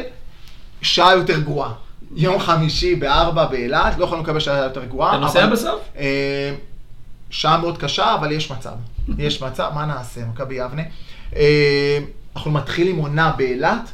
שעה 0.82 1.14
יותר 1.14 1.40
גרועה. 1.40 1.72
יום 2.14 2.38
חמישי 2.38 2.94
בארבע 2.94 3.46
באילת, 3.46 3.98
לא 3.98 4.04
יכולנו 4.04 4.22
לקבל 4.22 4.40
שעה 4.40 4.58
יותר 4.58 4.84
גרועה. 4.84 5.10
אתה 5.10 5.18
נוסע 5.18 5.46
בסוף? 5.46 5.80
אה, 5.98 6.54
שעה 7.30 7.58
מאוד 7.58 7.78
קשה, 7.78 8.14
אבל 8.14 8.32
יש 8.32 8.50
מצב. 8.50 8.74
יש 9.18 9.42
מצב, 9.42 9.70
מה 9.74 9.86
נעשה, 9.86 10.20
מכבי 10.26 10.54
יבנה. 10.54 10.82
אה, 11.36 11.98
אנחנו 12.36 12.50
מתחילים 12.50 12.96
עונה 12.96 13.32
באילת, 13.36 13.92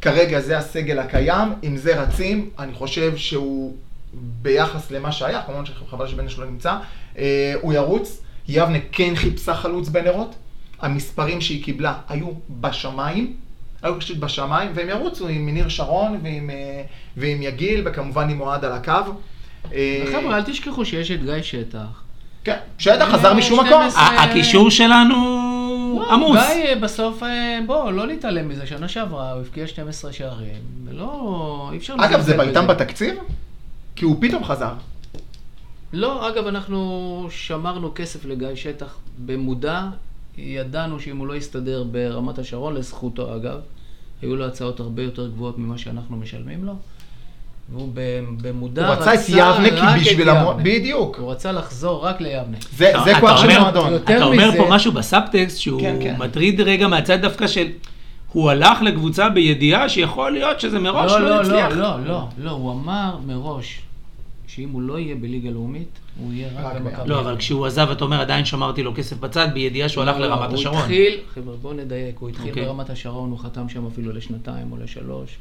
כרגע 0.00 0.40
זה 0.40 0.58
הסגל 0.58 0.98
הקיים, 0.98 1.52
עם 1.62 1.76
זה 1.76 2.02
רצים, 2.02 2.50
אני 2.58 2.74
חושב 2.74 3.16
שהוא 3.16 3.76
ביחס 4.14 4.90
למה 4.90 5.12
שהיה, 5.12 5.42
כמובן 5.46 5.66
שחבל 5.66 6.06
שבן 6.06 6.28
שלו 6.28 6.44
נמצא, 6.44 6.76
אה, 7.18 7.54
הוא 7.60 7.72
ירוץ. 7.72 8.18
יבנה 8.48 8.78
כן 8.92 9.16
חיפשה 9.16 9.54
חלוץ 9.54 9.88
בנרות, 9.88 10.34
המספרים 10.80 11.40
שהיא 11.40 11.64
קיבלה 11.64 11.94
היו 12.08 12.28
בשמיים, 12.60 13.36
היו 13.82 14.00
פשוט 14.00 14.16
בשמיים, 14.16 14.70
והם 14.74 14.88
ירוצו 14.88 15.28
עם 15.28 15.48
ניר 15.48 15.68
שרון 15.68 16.18
ועם, 16.22 16.50
אה, 16.50 16.82
ועם 17.16 17.42
יגיל, 17.42 17.82
וכמובן 17.84 18.30
עם 18.30 18.40
אוהד 18.40 18.64
על 18.64 18.72
הקו. 18.72 18.92
אה, 19.72 20.04
חבר'ה, 20.12 20.36
אל 20.36 20.42
תשכחו 20.42 20.84
שיש 20.84 21.10
את 21.10 21.24
גיא 21.24 21.42
שטח. 21.42 22.02
כן, 22.44 22.56
שטח 22.78 23.08
חזר 23.12 23.34
משום 23.34 23.66
12. 23.66 24.04
מקום. 24.04 24.18
הקישור 24.18 24.70
שלנו 24.70 25.14
לא, 26.00 26.12
עמוס. 26.12 26.38
גיא, 26.38 26.66
אה, 26.66 26.74
בסוף, 26.80 27.22
בוא, 27.66 27.90
לא 27.90 28.06
להתעלם 28.06 28.48
מזה, 28.48 28.66
שנה 28.66 28.88
שעברה 28.88 29.32
הוא 29.32 29.40
הבקיע 29.40 29.66
12 29.66 30.12
שערים, 30.12 30.62
ולא, 30.84 31.68
אי 31.72 31.76
אפשר... 31.76 31.94
אגב, 32.00 32.20
זה 32.20 32.36
בעיטם. 32.36 32.66
בתקציב? 32.66 33.14
כי 33.96 34.04
הוא 34.04 34.16
פתאום 34.20 34.44
חזר. 34.44 34.72
לא, 35.92 36.28
אגב, 36.28 36.46
אנחנו 36.46 37.26
שמרנו 37.30 37.92
כסף 37.94 38.24
לגיא 38.24 38.54
שטח 38.54 38.96
במודע, 39.18 39.82
ידענו 40.38 41.00
שאם 41.00 41.16
הוא 41.16 41.26
לא 41.26 41.34
יסתדר 41.36 41.84
ברמת 41.90 42.38
השרון, 42.38 42.74
לזכותו 42.74 43.36
אגב, 43.36 43.58
היו 44.22 44.36
לו 44.36 44.44
הצעות 44.46 44.80
הרבה 44.80 45.02
יותר 45.02 45.28
גבוהות 45.28 45.58
ממה 45.58 45.78
שאנחנו 45.78 46.16
משלמים 46.16 46.64
לו, 46.64 46.72
והוא 47.72 47.88
במודע 48.42 48.86
הוא 48.88 48.94
רצה 48.94 49.14
את 49.14 49.20
יבנה 49.28 49.70
כי 49.70 49.76
רק 49.76 49.96
את 49.96 50.00
בשביל 50.00 50.20
יבנה. 50.28 50.40
המון... 50.40 50.56
בדיוק. 50.62 51.16
הוא 51.18 51.32
רצה 51.32 51.52
לחזור 51.52 52.06
רק 52.06 52.20
ליבנה. 52.20 52.56
זה 52.76 52.92
זה 53.04 53.12
כוח 53.20 53.42
של 53.42 53.58
מועדון. 53.60 53.94
אתה 53.96 54.24
אומר 54.24 54.48
מזה- 54.48 54.58
פה 54.58 54.66
משהו 54.70 54.92
בסאבטקסט 54.92 55.58
שהוא 55.58 55.80
כן, 55.80 55.96
כן. 56.02 56.16
מטריד 56.18 56.60
רגע 56.60 56.88
מהצד 56.88 57.22
דווקא 57.22 57.46
של... 57.46 57.66
הוא 58.32 58.50
הלך 58.50 58.82
לקבוצה 58.82 59.28
בידיעה 59.28 59.88
שיכול 59.88 60.32
להיות 60.32 60.60
שזה 60.60 60.78
מראש 60.78 61.10
לא, 61.12 61.20
לא 61.20 61.30
לא, 61.36 61.42
יצליח. 61.42 61.68
לא, 61.70 61.76
לא, 61.76 62.04
לא, 62.08 62.24
לא, 62.38 62.50
הוא 62.50 62.72
אמר 62.72 63.16
מראש 63.26 63.80
שאם 64.54 64.68
הוא 64.70 64.82
לא 64.82 64.98
יהיה 64.98 65.14
בליגה 65.14 65.50
לאומית, 65.50 65.88
הוא 66.18 66.32
יהיה 66.32 66.48
רק 66.54 66.76
במכבי. 66.76 67.08
לא, 67.08 67.20
אבל 67.20 67.36
כשהוא 67.38 67.66
עזב, 67.66 67.88
אתה 67.92 68.04
אומר, 68.04 68.20
עדיין 68.20 68.44
שמרתי 68.44 68.82
לו 68.82 68.94
כסף 68.94 69.18
בצד, 69.18 69.48
בידיעה 69.54 69.88
שהוא 69.88 70.02
הלך 70.02 70.16
לא, 70.16 70.20
לא, 70.20 70.26
לרמת 70.28 70.50
הוא 70.50 70.58
השרון. 70.58 70.78
התחיל, 70.78 71.20
חבר'ה, 71.34 71.56
בואו 71.56 71.72
נדייק, 71.74 72.16
הוא 72.18 72.28
התחיל 72.28 72.48
אוקיי. 72.48 72.64
ברמת 72.64 72.90
השרון, 72.90 73.30
הוא 73.30 73.38
חתם 73.38 73.68
שם 73.68 73.86
אפילו 73.86 74.12
לשנתיים 74.12 74.72
או 74.72 74.76
לשלוש. 74.76 75.36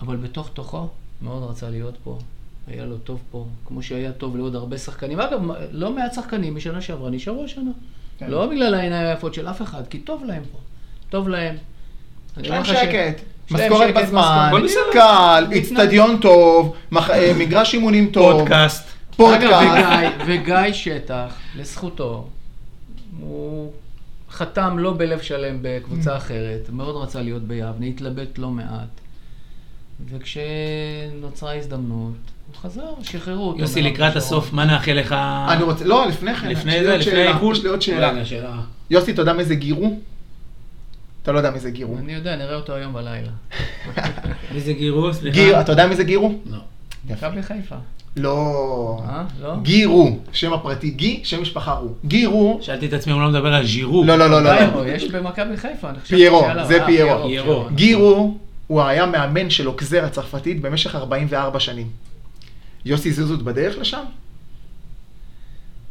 אבל 0.00 0.16
בתוך 0.16 0.50
תוכו, 0.54 0.88
מאוד 1.22 1.50
רצה 1.50 1.70
להיות 1.70 1.94
פה. 2.04 2.18
היה 2.66 2.84
לו 2.84 2.96
טוב 2.98 3.20
פה, 3.30 3.46
כמו 3.66 3.82
שהיה 3.82 4.12
טוב 4.12 4.36
לעוד 4.36 4.54
הרבה 4.54 4.78
שחקנים. 4.78 5.20
אגב, 5.20 5.40
לא 5.72 5.92
מעט 5.92 6.14
שחקנים 6.14 6.54
משנה 6.56 6.80
שעברה 6.80 7.10
נשארו 7.10 7.44
השנה. 7.44 7.70
כן. 8.18 8.30
לא 8.30 8.46
בגלל 8.46 8.74
העיניים 8.74 9.06
היפות 9.06 9.34
של 9.34 9.48
אף 9.48 9.62
אחד, 9.62 9.82
כי 9.90 9.98
טוב 9.98 10.24
להם 10.24 10.42
פה. 10.52 10.58
טוב 11.10 11.28
להם. 11.28 11.56
יש 12.40 12.48
להם 12.48 12.64
ש- 12.64 12.68
שקט. 12.68 13.20
משכורת 13.52 13.94
בזמן. 13.94 14.50
קל, 14.92 15.46
איצטדיון 15.52 16.16
טוב, 16.20 16.74
אה, 16.96 17.32
מגרש 17.38 17.74
אימונים 17.74 18.10
טוב, 18.12 18.38
פודקאסט. 18.38 18.88
פודקאסט. 19.16 20.16
וגיא, 20.26 20.72
שטח, 20.72 21.34
לזכותו, 21.56 22.28
הוא 23.20 23.72
חתם 24.30 24.78
לא 24.78 24.94
בלב 24.96 25.20
שלם 25.20 25.58
בקבוצה 25.62 26.16
אחרת, 26.16 26.70
מאוד 26.72 27.02
רצה 27.02 27.22
להיות 27.22 27.42
ביבנה, 27.42 27.86
התלבט 27.86 28.38
לא 28.38 28.50
מעט. 28.50 29.00
וכשנוצרה 30.10 31.54
הזדמנות, 31.54 32.14
הוא 32.46 32.56
חזר, 32.56 32.94
שחררו 33.02 33.48
אותו. 33.48 33.60
יוסי, 33.60 33.82
לקראת. 33.82 34.16
הסוף, 34.16 34.52
מה 34.52 34.64
נאחל 34.64 34.92
לך? 34.92 35.12
אני 35.48 35.62
רוצה, 35.62 35.84
לא, 35.84 36.06
לפני 36.08 36.34
כן. 36.34 36.48
לפני 36.48 36.84
זה, 36.84 36.96
לפני 36.96 37.22
האיחול? 37.22 37.56
יש 37.56 37.62
לי 37.62 37.68
עוד 37.68 37.82
שאלה. 37.82 38.12
יוסי, 38.90 39.10
אתה 39.10 39.22
יודע 39.22 39.32
מי 39.32 39.44
זה 39.44 39.54
גירו? 39.54 39.98
אתה 41.22 41.32
לא 41.32 41.38
יודע 41.38 41.50
מי 41.50 41.60
זה 41.60 41.70
גירו. 41.70 41.98
אני 41.98 42.12
יודע, 42.12 42.36
נראה 42.36 42.54
אותו 42.54 42.74
היום 42.74 42.92
בלילה. 42.92 43.30
מי 44.54 44.60
זה 44.60 44.72
גירו? 44.72 45.14
סליחה. 45.14 45.36
גיר, 45.36 45.60
אתה 45.60 45.72
יודע 45.72 45.86
מי 45.86 45.96
זה 45.96 46.04
גירו? 46.04 46.38
לא. 46.46 46.58
מכבי 47.10 47.42
חיפה. 47.42 47.76
לא. 48.16 49.02
אה? 49.08 49.24
לא? 49.42 49.56
גירו, 49.62 50.18
שם 50.32 50.52
הפרטי 50.52 50.90
גי, 50.90 51.20
שם 51.24 51.42
משפחה 51.42 51.72
רו. 51.72 51.88
גירו, 52.04 52.58
שאלתי 52.62 52.86
את 52.86 52.92
עצמי 52.92 53.12
אם 53.12 53.18
הוא 53.18 53.26
לא 53.26 53.30
מדבר 53.30 53.54
על 53.54 53.66
ז'ירו. 53.66 54.04
לא, 54.04 54.16
לא, 54.16 54.30
לא, 54.30 54.42
לא. 54.42 54.56
פיירו, 54.58 54.84
יש 54.84 55.10
במכבי 55.10 55.56
חיפה, 55.56 55.90
אני 55.90 56.00
חושב 56.00 56.16
פיירו. 56.16 56.42
זה 56.68 56.80
אה, 56.80 56.86
פיירו. 56.86 57.68
גירו, 57.74 58.38
הוא 58.66 58.82
היה 58.82 59.06
מאמן 59.06 59.50
של 59.50 59.68
אוקזר 59.68 60.04
הצרפתית 60.04 60.60
במשך 60.60 60.94
44 60.94 61.60
שנים. 61.60 61.86
יוסי 62.84 63.12
זוזות 63.12 63.42
בדרך 63.42 63.78
לשם? 63.78 64.04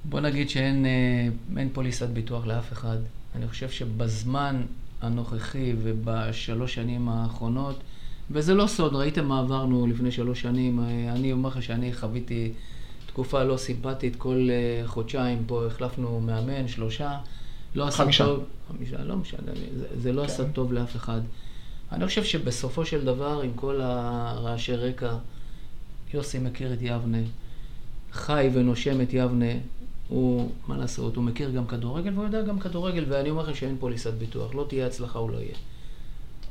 בוא 0.05 0.19
נגיד 0.19 0.49
שאין 0.49 0.85
אה, 0.85 1.59
אין 1.59 1.69
פוליסת 1.73 2.07
ביטוח 2.07 2.47
לאף 2.47 2.71
אחד. 2.73 2.97
אני 3.35 3.47
חושב 3.47 3.69
שבזמן 3.69 4.61
הנוכחי 5.01 5.73
ובשלוש 5.83 6.73
שנים 6.73 7.09
האחרונות, 7.09 7.79
וזה 8.31 8.53
לא 8.53 8.67
סוד, 8.67 8.95
ראיתם 8.95 9.25
מה 9.25 9.39
עברנו 9.39 9.87
לפני 9.87 10.11
שלוש 10.11 10.41
שנים, 10.41 10.79
אה, 10.79 11.11
אני 11.11 11.31
אומר 11.31 11.49
לך 11.49 11.63
שאני 11.63 11.93
חוויתי 11.93 12.51
תקופה 13.05 13.43
לא 13.43 13.57
סימפטית, 13.57 14.15
כל 14.15 14.47
אה, 14.51 14.87
חודשיים 14.87 15.43
פה 15.47 15.65
החלפנו 15.65 16.19
מאמן, 16.19 16.67
שלושה, 16.67 17.17
לא 17.75 17.87
עשה 17.87 17.97
חמישה. 17.97 18.25
טוב, 18.25 18.43
חמישה, 18.67 19.03
לא 19.03 19.15
משנה, 19.15 19.51
זה, 19.77 19.87
זה 20.01 20.11
לא 20.11 20.21
כן. 20.21 20.27
עשה 20.27 20.43
טוב 20.49 20.73
לאף 20.73 20.95
אחד. 20.95 21.21
אני 21.91 22.07
חושב 22.07 22.23
שבסופו 22.23 22.85
של 22.85 23.05
דבר, 23.05 23.41
עם 23.41 23.51
כל 23.55 23.81
הרעשי 23.81 24.75
רקע, 24.75 25.15
יוסי 26.13 26.39
מכיר 26.39 26.73
את 26.73 26.77
יבנה, 26.81 27.17
חי 28.11 28.49
ונושם 28.53 29.01
את 29.01 29.13
יבנה, 29.13 29.51
הוא, 30.11 30.51
מה 30.67 30.77
לעשות, 30.77 31.15
הוא 31.15 31.23
מכיר 31.23 31.51
גם 31.51 31.67
כדורגל 31.67 32.13
והוא 32.13 32.25
יודע 32.25 32.41
גם 32.41 32.59
כדורגל, 32.59 33.05
ואני 33.07 33.29
אומר 33.29 33.43
לכם 33.43 33.55
שאין 33.55 33.77
פוליסת 33.79 34.13
ביטוח, 34.13 34.55
לא 34.55 34.65
תהיה 34.69 34.87
הצלחה, 34.87 35.19
הוא 35.19 35.29
לא 35.29 35.37
יהיה. 35.37 35.55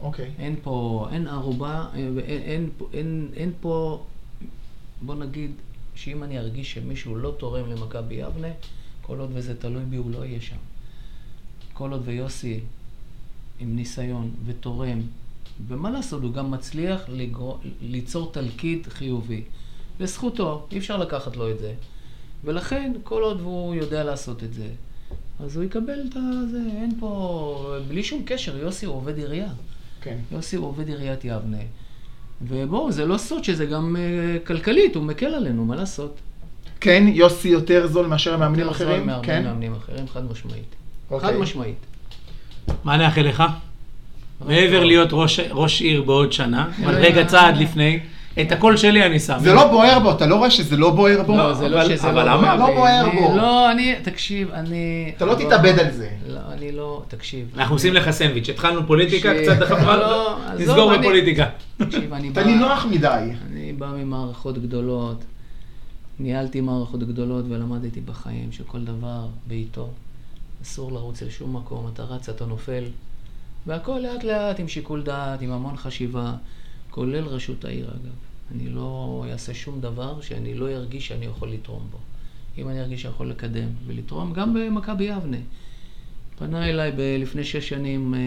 אוקיי. 0.00 0.30
אין 0.38 0.56
פה, 0.62 1.08
אין 1.12 1.26
ערובה, 1.26 1.86
אין, 1.94 2.18
אין, 2.18 2.70
אין, 2.92 3.28
אין 3.36 3.52
פה, 3.60 4.04
בוא 5.02 5.14
נגיד, 5.14 5.50
שאם 5.94 6.22
אני 6.22 6.38
ארגיש 6.38 6.72
שמישהו 6.72 7.16
לא 7.16 7.34
תורם 7.38 7.70
למכבי 7.70 8.14
יבנה, 8.14 8.48
כל 9.02 9.20
עוד 9.20 9.30
וזה 9.32 9.56
תלוי 9.56 9.84
בי, 9.84 9.96
הוא 9.96 10.10
לא 10.10 10.24
יהיה 10.24 10.40
שם. 10.40 10.56
כל 11.72 11.92
עוד 11.92 12.02
ויוסי 12.04 12.60
עם 13.58 13.76
ניסיון 13.76 14.30
ותורם, 14.44 15.00
ומה 15.68 15.90
לעשות, 15.90 16.22
הוא 16.22 16.32
גם 16.32 16.50
מצליח 16.50 17.00
לגרו, 17.08 17.58
ליצור 17.82 18.32
תלכיד 18.32 18.86
חיובי. 18.86 19.42
לזכותו, 20.00 20.66
אי 20.72 20.78
אפשר 20.78 20.96
לקחת 20.96 21.36
לו 21.36 21.50
את 21.50 21.58
זה. 21.58 21.74
ולכן, 22.44 22.92
כל 23.04 23.22
עוד 23.22 23.40
הוא 23.40 23.74
יודע 23.74 24.04
לעשות 24.04 24.44
את 24.44 24.54
זה, 24.54 24.66
אז 25.44 25.56
הוא 25.56 25.64
יקבל 25.64 26.00
את 26.06 26.12
זה, 26.50 26.58
אין 26.76 26.92
פה, 27.00 27.74
בלי 27.88 28.02
שום 28.02 28.22
קשר, 28.26 28.56
יוסי 28.58 28.86
הוא 28.86 28.94
עובד 28.94 29.18
עירייה. 29.18 29.48
כן. 30.02 30.16
יוסי 30.32 30.56
הוא 30.56 30.66
עובד 30.66 30.88
עיריית 30.88 31.24
יבנה. 31.24 31.56
ובואו, 32.42 32.92
זה 32.92 33.06
לא 33.06 33.18
סוד 33.18 33.44
שזה 33.44 33.66
גם 33.66 33.96
uh, 33.96 34.46
כלכלית, 34.46 34.96
הוא 34.96 35.04
מקל 35.04 35.26
עלינו, 35.34 35.64
מה 35.64 35.76
לעשות? 35.76 36.18
כן, 36.80 37.04
יוסי 37.08 37.48
יותר 37.48 37.86
זול 37.86 38.06
מאשר 38.06 38.36
מאמנים 38.36 38.60
יותר 38.66 38.78
זול 38.78 38.86
אחרים? 38.88 39.06
מהרבה 39.06 39.26
כן. 39.26 39.44
מאמנים 39.44 39.74
אחרים, 39.74 40.08
חד 40.08 40.30
משמעית. 40.30 40.74
אוקיי. 41.10 41.28
חד 41.28 41.36
משמעית. 41.36 41.76
מה 42.84 42.96
נאחל 42.96 43.20
לך? 43.22 43.42
מעבר 44.46 44.84
להיות 44.84 45.08
ראש- 45.12 45.40
ראש 45.50 45.80
עיר 45.80 46.02
בעוד 46.02 46.32
שנה, 46.32 46.70
אבל 46.84 46.92
לא, 46.94 46.98
רגע. 46.98 47.24
צעד 47.26 47.56
לפני, 47.56 48.00
את 48.40 48.52
הקול 48.52 48.76
שלי 48.76 49.06
אני 49.06 49.20
שם. 49.20 49.36
זה 49.40 49.52
לא 49.54 49.68
בוער 49.70 49.98
בו, 49.98 50.10
אתה 50.12 50.26
לא 50.26 50.34
רואה 50.36 50.50
שזה 50.50 50.76
לא 50.76 50.90
בוער 50.90 51.22
בו? 51.22 51.36
לא, 51.36 51.54
זה 51.54 51.68
לא 51.68 51.82
אבל- 51.82 51.96
שזה 51.96 52.10
אבל 52.10 52.24
לא 52.24 52.32
למה? 52.32 52.40
בוער 52.40 52.58
לא 52.58 52.66
בי. 52.66 52.74
בוער 52.74 53.10
אני- 53.10 53.20
בו. 53.20 53.36
לא, 53.36 53.70
אני, 53.72 53.94
תקשיב, 54.02 54.50
אני... 54.50 55.12
אתה 55.16 55.24
לא 55.24 55.34
תתאבד 55.34 55.78
על 55.78 55.90
זה. 55.92 56.08
לא, 56.28 56.40
אני 56.52 56.72
לא, 56.72 57.02
תקשיב. 57.08 57.48
אנחנו 57.56 57.74
עושים 57.74 57.94
לך 57.94 58.10
סנדוויץ', 58.10 58.48
התחלנו 58.48 58.86
פוליטיקה, 58.86 59.28
קצת 59.42 59.62
חברה, 59.68 59.96
לא, 59.96 60.36
נסגור 60.58 60.94
אני- 60.94 60.98
בפוליטיקה. 61.02 61.46
תקשיב, 61.76 62.12
אני 62.12 62.30
בא... 62.30 62.40
אתה 62.40 62.50
נינוח 62.50 62.86
מדי. 62.90 63.30
אני 63.50 63.72
בא 63.72 63.86
ממערכות 63.86 64.58
גדולות, 64.58 65.24
ניהלתי 66.18 66.60
מערכות 66.60 67.00
גדולות 67.00 67.44
ולמדתי 67.48 68.00
בחיים 68.00 68.52
שכל 68.52 68.80
דבר 68.80 69.20
בעיתו. 69.46 69.88
אסור 70.62 70.92
לרוץ 70.92 71.22
לשום 71.22 71.56
מקום, 71.56 71.90
אתה 71.94 72.02
רץ, 72.02 72.28
אתה 72.28 72.46
נופל. 72.46 72.84
והכל 73.66 73.98
לאט 74.02 74.24
לאט, 74.24 74.60
עם 74.60 74.68
שיקול 74.68 75.02
דעת, 75.02 75.42
עם 75.42 75.52
המון 75.52 75.76
חשיבה, 75.76 76.32
כולל 76.90 77.24
רשות 77.24 77.64
העיר 77.64 77.88
אגב. 77.88 78.14
אני 78.54 78.68
לא 78.68 79.24
אעשה 79.32 79.54
שום 79.54 79.80
דבר 79.80 80.20
שאני 80.20 80.54
לא 80.54 80.68
ארגיש 80.68 81.08
שאני 81.08 81.26
יכול 81.26 81.50
לתרום 81.50 81.86
בו. 81.90 81.98
אם 82.58 82.68
אני 82.68 82.80
ארגיש 82.80 83.02
שאני 83.02 83.14
יכול 83.14 83.30
לקדם 83.30 83.68
ולתרום, 83.86 84.32
גם 84.32 84.54
במכבי 84.54 85.04
יבנה. 85.04 85.36
פנה 86.38 86.68
אליי 86.68 86.92
לפני 87.18 87.44
שש 87.44 87.68
שנים 87.68 88.14
אה, 88.14 88.20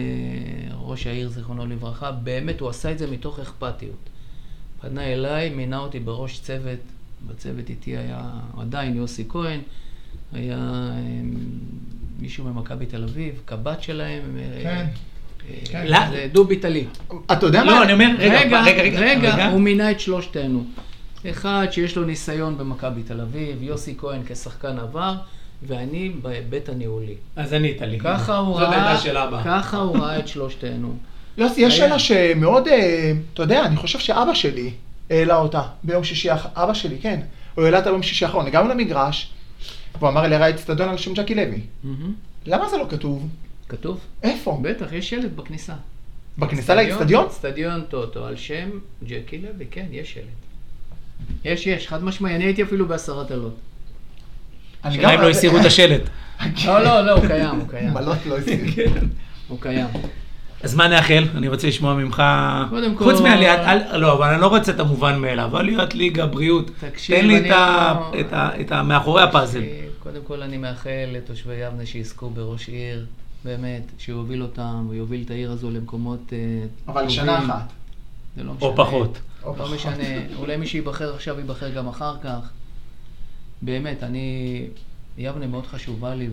ראש 0.76 1.06
העיר, 1.06 1.28
זיכרונו 1.28 1.66
לברכה, 1.66 2.12
באמת, 2.12 2.60
הוא 2.60 2.68
עשה 2.68 2.92
את 2.92 2.98
זה 2.98 3.10
מתוך 3.10 3.38
אכפתיות. 3.38 4.08
פנה 4.80 5.12
אליי, 5.12 5.50
מינה 5.50 5.78
אותי 5.78 6.00
בראש 6.00 6.40
צוות, 6.40 6.78
בצוות 7.26 7.70
איתי 7.70 7.96
היה 7.96 8.30
עדיין 8.56 8.96
יוסי 8.96 9.24
כהן, 9.28 9.60
היה 10.32 10.58
אה, 10.58 11.20
מישהו 12.18 12.44
ממכבי 12.44 12.86
תל 12.86 13.02
אביב, 13.02 13.42
קב"ט 13.44 13.82
שלהם, 13.82 14.36
אה, 14.38 14.60
כן. 14.62 14.86
כן. 15.64 15.86
זה 16.10 16.26
דובי 16.32 16.56
טלי. 16.56 16.84
אתה 17.32 17.46
יודע 17.46 17.64
מה? 17.64 17.70
לא, 17.70 17.82
אני 17.82 17.92
אומר, 17.92 18.10
רגע, 18.18 18.62
רגע, 18.62 19.00
רגע, 19.00 19.48
הוא 19.48 19.60
מינה 19.60 19.90
את 19.90 20.00
שלושתנו. 20.00 20.64
אחד 21.30 21.66
שיש 21.70 21.96
לו 21.96 22.04
ניסיון 22.04 22.58
במכבי 22.58 23.02
תל 23.02 23.20
אביב, 23.20 23.62
יוסי 23.62 23.94
כהן 23.98 24.20
כשחקן 24.26 24.78
עבר, 24.78 25.14
ואני 25.62 26.12
בהיבט 26.22 26.68
הניהולי. 26.68 27.14
אז 27.36 27.52
ענית 27.52 27.82
לי. 27.82 27.98
ככה 28.00 28.36
הוא 28.36 28.60
ראה. 28.60 28.98
ככה 29.44 29.76
הוא 29.76 29.96
ראה 29.96 30.18
את 30.18 30.28
שלושתנו. 30.28 30.96
יוסי, 31.38 31.60
יש. 31.60 31.76
שאלה 31.76 31.98
שמאוד, 31.98 32.68
אה, 32.68 33.12
אתה 33.34 33.42
יודע, 33.42 33.64
אני 33.66 33.76
חושב 33.76 33.98
שאבא 33.98 34.34
שלי 34.34 34.70
העלה 35.10 35.36
אותה 35.36 35.62
ביום 35.82 36.04
שישי, 36.04 36.28
אבא 36.32 36.74
שלי, 36.74 36.98
כן, 36.98 37.20
הוא 37.54 37.64
העלה 37.64 37.78
אותה 37.78 37.90
ביום 37.90 38.02
שישי 38.02 38.24
האחרון, 38.24 38.46
הגענו 38.46 38.68
למגרש, 38.68 39.30
והוא 39.98 40.08
אמר 40.08 40.22
לי, 40.22 40.36
ראה 40.36 40.50
אצטדיון 40.50 40.88
על 40.88 40.96
שם 40.96 41.14
ג'קי 41.14 41.34
לוי. 41.34 41.60
למה 42.46 42.68
זה 42.68 42.76
לא 42.76 42.86
כתוב? 42.90 43.28
כתוב? 43.76 44.00
איפה? 44.22 44.58
בטח, 44.62 44.92
יש 44.92 45.10
שלט 45.10 45.30
בכניסה. 45.36 45.72
בכניסה 46.38 46.74
לאצטדיון? 46.74 47.26
אצטדיון 47.26 47.82
טוטו, 47.88 48.26
על 48.26 48.36
שם 48.36 48.68
ג'קי 49.04 49.38
לוי, 49.38 49.66
כן, 49.70 49.86
יש 49.90 50.12
שלט. 50.14 50.24
יש, 51.44 51.66
יש, 51.66 51.88
חד 51.88 52.04
משמעי, 52.04 52.34
אני 52.36 52.44
הייתי 52.44 52.62
אפילו 52.62 52.88
בעשרת 52.88 53.30
הלות. 53.30 53.56
אני 54.84 54.92
השאלה 54.98 55.14
אם 55.14 55.20
לא 55.20 55.30
הסירו 55.30 55.58
את 55.60 55.64
השלט. 55.64 56.02
לא, 56.66 56.80
לא, 56.84 57.00
לא, 57.06 57.12
הוא 57.12 57.26
קיים, 57.26 57.50
הוא 57.60 57.68
קיים. 57.68 57.90
מלות 57.94 58.18
לא 58.26 58.38
הסיר. 58.38 58.58
הוא 59.48 59.58
קיים. 59.60 59.86
אז 60.62 60.74
מה 60.74 60.88
נאחל? 60.88 61.24
אני 61.36 61.48
רוצה 61.48 61.68
לשמוע 61.68 61.94
ממך, 61.94 62.22
קודם 62.70 62.94
כל- 62.94 63.04
חוץ 63.04 63.20
מעליית, 63.20 63.60
אל- 63.60 63.96
לא, 63.96 64.12
אבל 64.18 64.28
אני 64.32 64.40
לא 64.40 64.46
רוצה 64.46 64.72
את 64.72 64.80
המובן 64.80 65.18
מאליו, 65.18 65.56
עליית 65.56 65.94
ליגה, 65.94 66.26
בריאות. 66.26 66.70
תקשיב, 66.80 67.20
תן 67.20 67.26
לי 67.26 67.38
את 67.38 67.50
ה- 67.50 67.94
לא- 68.12 68.20
את 68.20 68.32
ה- 68.32 68.60
את 68.60 68.72
ה... 68.72 68.82
מאחורי 68.82 69.22
הפאזל. 69.22 69.62
קודם 70.02 70.20
כל 70.26 70.42
אני 70.42 70.56
מאחל 70.56 70.90
לתושבי 71.12 71.54
יבנה 71.54 71.86
שיזכו 71.86 72.30
בראש 72.30 72.68
עיר, 72.68 73.06
באמת, 73.44 73.82
שיוביל 73.98 74.42
אותם, 74.42 74.86
ויוביל 74.88 75.22
את 75.24 75.30
העיר 75.30 75.50
הזו 75.50 75.70
למקומות 75.70 76.32
אה, 76.32 76.66
אבל. 76.88 77.08
שנה 77.08 77.38
אחת. 77.38 77.72
זה 78.36 78.42
לא 78.42 78.52
משנה. 78.52 78.68
או 78.68 78.76
פחות. 78.76 79.18
או 79.42 79.50
לא 79.50 79.64
פחות. 79.64 79.74
משנה, 79.74 80.36
אולי 80.36 80.56
מי 80.56 80.66
שייבחר 80.66 81.14
עכשיו 81.14 81.38
ייבחר 81.38 81.70
גם 81.70 81.88
אחר 81.88 82.16
כך. 82.22 82.50
באמת, 83.62 84.02
אני... 84.02 84.66
יבנה 85.18 85.46
מאוד 85.46 85.66
חשובה 85.66 86.14
לי 86.14 86.28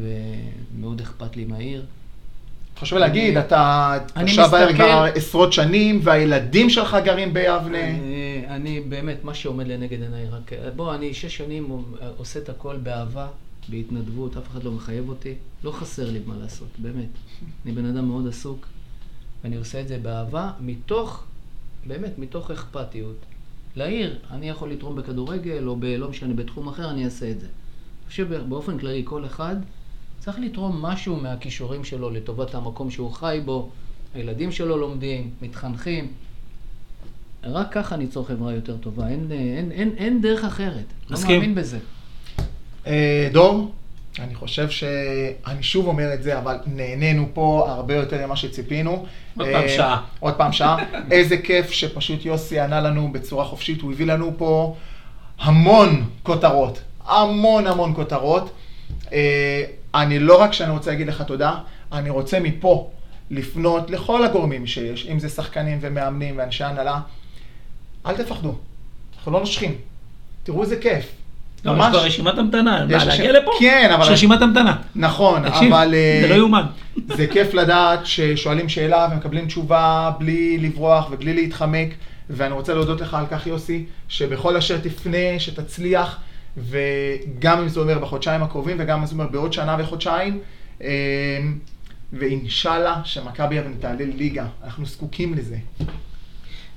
ומאוד 0.75 1.01
אכפת 1.01 1.35
לי 1.35 1.45
מהעיר. 1.45 1.85
חשוב 2.79 2.99
להגיד, 2.99 3.37
אתה 3.37 3.97
תושב 4.21 4.53
העיר 4.53 4.73
כבר 4.73 5.05
עשרות 5.15 5.53
שנים, 5.53 5.99
והילדים 6.03 6.69
שלך 6.69 6.97
גרים 7.03 7.33
ביבנה. 7.33 7.89
אני, 7.89 8.43
אני 8.47 8.79
באמת, 8.79 9.23
מה 9.23 9.33
שעומד 9.33 9.67
לנגד 9.67 10.01
עיניי 10.01 10.25
רק... 10.29 10.51
בוא, 10.75 10.95
אני 10.95 11.13
שש 11.13 11.37
שנים 11.37 11.83
עושה 12.17 12.39
את 12.39 12.49
הכל 12.49 12.77
באהבה, 12.77 13.27
בהתנדבות, 13.69 14.37
אף 14.37 14.47
אחד 14.47 14.63
לא 14.63 14.71
מחייב 14.71 15.09
אותי. 15.09 15.33
לא 15.63 15.71
חסר 15.71 16.11
לי 16.11 16.19
מה 16.25 16.37
לעשות, 16.37 16.67
באמת. 16.77 17.09
אני 17.65 17.73
בן 17.73 17.85
אדם 17.85 18.07
מאוד 18.07 18.27
עסוק, 18.27 18.67
ואני 19.43 19.55
עושה 19.55 19.81
את 19.81 19.87
זה 19.87 19.97
באהבה, 19.97 20.51
מתוך, 20.59 21.23
באמת, 21.87 22.19
מתוך 22.19 22.51
אכפתיות. 22.51 23.17
לעיר, 23.75 24.19
אני 24.31 24.49
יכול 24.49 24.71
לתרום 24.71 24.95
בכדורגל, 24.95 25.67
או. 25.67 25.75
לא 25.97 26.09
משנה, 26.09 26.33
בתחום 26.33 26.67
אחר, 26.67 26.89
אני 26.89 27.05
אעשה 27.05 27.31
את 27.31 27.39
זה. 27.39 27.47
אני 27.47 28.07
חושב 28.07 28.33
באופן 28.49 28.77
כללי, 28.77 29.01
כל 29.05 29.25
אחד 29.25 29.55
צריך 30.19 30.39
לתרום 30.39 30.81
משהו 30.81 31.15
מהכישורים 31.15 31.83
שלו 31.83 32.09
לטובת 32.09 32.55
המקום 32.55 32.91
שהוא 32.91 33.11
חי 33.11 33.41
בו. 33.45 33.69
הילדים 34.13 34.51
שלו 34.51 34.77
לומדים, 34.77 35.31
מתחנכים. 35.41 36.13
רק 37.43 37.73
ככה 37.73 37.95
ניצור 37.95 38.27
חברה 38.27 38.53
יותר 38.53 38.77
טובה, 38.77 39.07
אין, 39.07 39.31
אין, 39.31 39.71
אין, 39.71 39.93
אין 39.97 40.21
דרך 40.21 40.43
אחרת. 40.43 40.85
מסכים. 41.09 41.35
לא 41.35 41.41
מאמין 41.41 41.55
בזה. 41.55 41.79
אה, 42.87 43.29
דור, 43.31 43.71
אני 44.19 44.35
חושב 44.35 44.69
שאני 44.69 45.63
שוב 45.63 45.87
אומר 45.87 46.13
את 46.13 46.23
זה, 46.23 46.37
אבל 46.37 46.57
נהנינו 46.65 47.27
פה 47.33 47.65
הרבה 47.67 47.95
יותר 47.95 48.25
ממה 48.25 48.35
שציפינו. 48.35 49.05
עוד 49.37 49.47
אה, 49.47 49.53
פעם 49.53 49.69
שעה. 49.69 50.01
עוד 50.19 50.33
פעם 50.33 50.51
שעה. 50.51 50.77
איזה 51.11 51.37
כיף 51.37 51.71
שפשוט 51.71 52.25
יוסי 52.25 52.59
ענה 52.59 52.81
לנו 52.81 53.11
בצורה 53.11 53.45
חופשית, 53.45 53.81
הוא 53.81 53.91
הביא 53.91 54.05
לנו 54.05 54.33
פה 54.37 54.75
המון 55.39 56.09
כותרות, 56.23 56.81
המון 57.05 57.67
המון 57.67 57.95
כותרות. 57.95 58.51
אה, 59.13 59.63
אני 59.95 60.19
לא 60.19 60.41
רק 60.41 60.53
שאני 60.53 60.71
רוצה 60.71 60.91
להגיד 60.91 61.07
לך 61.07 61.21
תודה, 61.21 61.55
אני 61.91 62.09
רוצה 62.09 62.39
מפה 62.39 62.89
לפנות 63.31 63.89
לכל 63.89 64.25
הגורמים 64.25 64.67
שיש, 64.67 65.07
אם 65.11 65.19
זה 65.19 65.29
שחקנים 65.29 65.77
ומאמנים 65.81 66.37
ואנשי 66.37 66.63
הנהלה, 66.63 66.99
אל 68.05 68.17
תפחדו, 68.17 68.55
אנחנו 69.15 69.31
לא 69.31 69.39
נושכים. 69.39 69.75
תראו 70.43 70.63
איזה 70.63 70.79
כיף. 70.79 71.20
לא, 71.65 71.71
יש 71.71 71.89
כבר 71.89 72.03
רשימת 72.05 72.37
המתנה, 72.37 72.85
יש 72.89 73.03
מה, 73.03 73.05
להגיע 73.05 73.31
לפה? 73.31 73.51
כן, 73.59 73.89
אבל- 73.93 74.03
יש 74.03 74.09
רשימת 74.09 74.41
המתנה. 74.41 74.75
נכון, 74.95 75.45
אבל... 75.45 75.93
אה, 75.93 76.19
זה 76.21 76.27
לא 76.27 76.35
יאומן. 76.35 76.63
זה 77.17 77.27
כיף 77.27 77.53
לדעת 77.53 78.05
ששואלים 78.05 78.69
שאלה 78.69 79.07
ומקבלים 79.11 79.47
תשובה 79.47 80.11
בלי 80.19 80.57
לברוח 80.57 81.07
ובלי 81.11 81.33
להתחמק, 81.33 81.89
ואני 82.29 82.53
רוצה 82.53 82.73
להודות 82.73 83.01
לך 83.01 83.13
על 83.13 83.25
כך, 83.31 83.47
יוסי, 83.47 83.85
שבכל 84.07 84.57
אשר 84.57 84.77
תפנה, 84.77 85.39
שתצליח, 85.39 86.17
וגם 86.57 87.59
אם 87.59 87.67
זה 87.67 87.79
אומר 87.79 87.99
בחודשיים 87.99 88.43
הקרובים, 88.43 88.77
וגם 88.79 88.99
אם 88.99 89.05
זה 89.05 89.13
אומר 89.13 89.27
בעוד 89.27 89.53
שנה 89.53 89.75
וחודשיים, 89.79 90.39
אה, 90.83 90.89
ואינשאללה 92.13 93.01
שמכבי 93.03 93.55
יבנה 93.55 93.75
תעלה 93.79 94.05
ליגה, 94.17 94.45
אנחנו 94.63 94.85
זקוקים 94.85 95.33
לזה. 95.33 95.55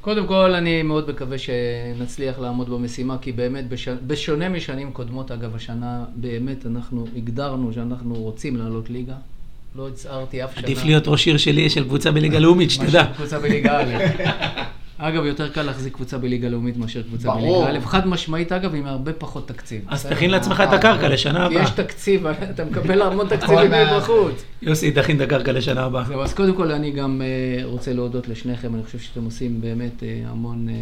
קודם 0.04 0.26
כל, 0.26 0.54
אני 0.54 0.82
מאוד 0.82 1.10
מקווה 1.10 1.36
שנצליח 1.38 2.38
לעמוד 2.38 2.70
במשימה, 2.70 3.16
כי 3.20 3.32
באמת, 3.32 3.68
בש... 3.68 3.88
בשונה 3.88 4.48
משנים 4.48 4.92
קודמות, 4.92 5.30
אגב, 5.30 5.56
השנה 5.56 6.04
באמת 6.16 6.66
אנחנו 6.66 7.06
הגדרנו 7.16 7.72
שאנחנו 7.72 8.14
רוצים 8.14 8.56
לעלות 8.56 8.90
ליגה. 8.90 9.14
לא 9.76 9.88
הצהרתי 9.88 10.44
אף 10.44 10.54
שנה. 10.54 10.62
עדיף 10.62 10.84
להיות 10.84 11.08
ראש 11.08 11.26
עיר 11.26 11.36
שלי 11.36 11.70
של 11.70 11.84
קבוצה 11.84 12.10
בליגה 12.10 12.38
לאומית, 12.38 12.70
שתדע. 12.70 13.04
קבוצה 13.16 13.38
בליגה 13.38 13.80
א'. 13.80 13.92
אגב, 14.98 15.24
יותר 15.24 15.48
קל 15.48 15.62
להחזיק 15.62 15.94
קבוצה 15.94 16.18
בליגה 16.18 16.48
לאומית 16.48 16.76
מאשר 16.76 17.02
קבוצה 17.02 17.28
ברור. 17.28 17.64
בליגה 17.64 17.78
א'. 17.78 17.88
חד 17.88 18.06
משמעית, 18.06 18.52
אגב, 18.52 18.74
עם 18.74 18.86
הרבה 18.86 19.12
פחות 19.12 19.48
תקציב. 19.48 19.84
אז? 19.88 20.06
תכין 20.06 20.30
לעצמך 20.30 20.62
את 20.68 20.72
הקרקע 20.72 21.08
לשנה 21.08 21.48
כי 21.48 21.54
הבאה. 21.54 21.62
יש 21.62 21.70
תקציב, 21.70 22.26
אתה 22.26 22.64
מקבל 22.64 23.02
המון 23.02 23.28
תקציבים. 23.28 23.70
מבחוץ. 23.70 24.44
יוסי, 24.62 24.92
תכין 24.92 25.16
את 25.16 25.20
הקרקע 25.20 25.52
לשנה 25.52 25.84
הבאה. 25.84 26.04
זהו, 26.04 26.22
אז 26.22 26.34
קודם 26.34 26.54
כל 26.56 26.72
אני 26.72 26.90
גם 26.90 27.22
אה, 27.22 27.64
רוצה 27.64 27.92
להודות 27.92 28.28
לשניכם, 28.28 28.74
אני 28.74 28.82
חושב 28.82 28.98
שאתם 28.98 29.24
עושים 29.24 29.60
באמת 29.60 30.02
אה, 30.02 30.22
המון 30.26 30.68
אה, 30.68 30.74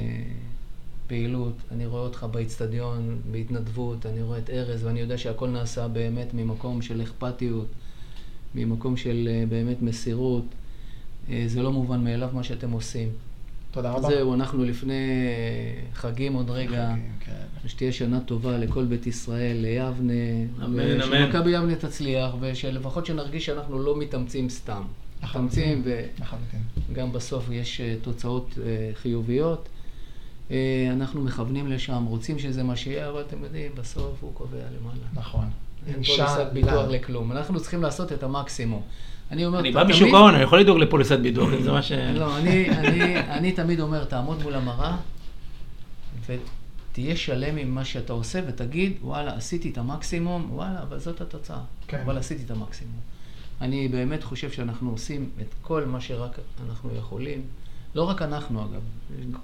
פעילות. 1.07 1.53
אני 1.73 1.87
רואה 1.87 2.03
אותך 2.03 2.27
באיצטדיון, 2.31 3.17
בהתנדבות, 3.31 4.07
אני 4.07 4.23
רואה 4.23 4.39
את 4.39 4.51
ארז, 4.51 4.85
ואני 4.85 5.01
יודע 5.01 5.19
שהכל 5.19 5.49
נעשה 5.49 5.89
באמת 5.89 6.35
ממקום 6.35 6.83
של 6.83 7.03
אכפתיות, 7.03 7.67
ממקום 8.55 8.97
של 8.97 9.29
אה, 9.31 9.45
באמת 9.49 9.83
מסירות. 9.83 10.45
אה, 11.31 11.45
זה 11.47 11.63
לא 11.63 11.73
מובן 11.73 12.05
מאליו 12.05 12.29
מה 12.33 12.43
שאתם 12.43 12.71
עושים. 12.71 13.09
תודה 13.73 13.91
רבה. 13.91 14.09
זהו, 14.09 14.35
אנחנו 14.35 14.65
לפני 14.65 15.29
חגים 15.95 16.35
עוד 16.35 16.51
רגע. 16.51 16.95
כן. 17.21 17.69
שתהיה 17.69 17.93
שנה 17.93 18.21
טובה 18.21 18.59
לכל 18.59 18.85
בית 18.85 19.07
ישראל, 19.07 19.57
ליבנה. 19.57 20.13
אמן, 20.65 20.91
אמן. 20.91 21.01
ושמכבי 21.01 21.51
יבנה 21.51 21.75
תצליח, 21.75 22.35
ושלפחות 22.41 23.07
שנרגיש 23.07 23.47
שאנחנו 23.47 23.79
לא 23.79 23.99
מתאמצים 23.99 24.49
סתם. 24.49 24.83
מתאמצים. 25.23 25.83
וגם 26.93 27.13
בסוף 27.13 27.45
יש 27.51 27.81
אה, 27.81 27.95
תוצאות 28.03 28.59
אה, 28.65 28.91
חיוביות. 28.95 29.69
אה, 30.53 30.89
אנחנו 30.93 31.21
מכוונים 31.21 31.69
לשם, 31.69 32.05
רוצים 32.05 32.39
שזה 32.39 32.63
מה 32.63 32.77
שיהיה, 32.77 33.09
אבל 33.09 33.21
אתם 33.21 33.45
יודעים, 33.45 33.73
בסוף 33.75 34.17
הוא 34.21 34.35
קובע 34.35 34.59
למעלה. 34.59 35.07
נכון. 35.15 35.45
אין. 35.87 36.03
פוליסת 36.03 36.47
ביטוח 36.53 36.89
לכלום. 36.89 37.33
אנחנו 37.33 37.61
צריכים 37.61 37.83
לעשות 37.83 38.13
את 38.13 38.23
המקסימום. 38.23 38.83
אני 39.31 39.47
אומר, 39.47 39.61
אני 39.61 39.73
בא 39.73 39.85
משוק 39.85 40.15
ההון, 40.15 40.35
אני 40.35 40.43
יכול 40.43 40.61
לדאוג 40.61 40.79
לפוליסת 40.79 41.19
ביטוח, 41.19 41.51
זה 41.61 41.73
מה 41.73 41.83
ש... 41.83 41.93
לא, 41.93 42.37
אני, 42.39 42.71
אני, 42.71 43.21
אני 43.21 43.53
תמיד 43.53 43.81
אומר, 43.81 44.05
תעמוד 44.05 44.43
מול 44.43 44.55
המראה 44.55 44.97
ותהיה 46.27 47.17
שלם 47.17 47.57
עם 47.57 47.75
מה 47.75 47.85
שאתה 47.85 48.13
עושה 48.13 48.41
ותגיד, 48.49 48.97
וואלה, 49.03 49.35
עשיתי 49.35 49.71
את 49.71 49.79
המקסימום, 49.79 50.49
וואלה, 50.51 50.83
אבל 50.83 50.99
זאת 50.99 51.21
התוצאה. 51.21 51.61
כן. 51.87 52.01
אבל 52.05 52.19
עשיתי 52.19 52.43
את 52.45 52.51
המקסימום. 52.51 53.01
אני 53.61 53.89
באמת 53.89 54.23
חושב 54.23 54.51
שאנחנו 54.51 54.91
עושים 54.91 55.31
את 55.41 55.55
כל 55.63 55.85
מה 55.85 56.01
שרק 56.01 56.39
אנחנו 56.69 56.91
יכולים. 56.99 57.43
לא 57.95 58.03
רק 58.03 58.23
אנחנו, 58.23 58.63
אגב, 58.63 58.81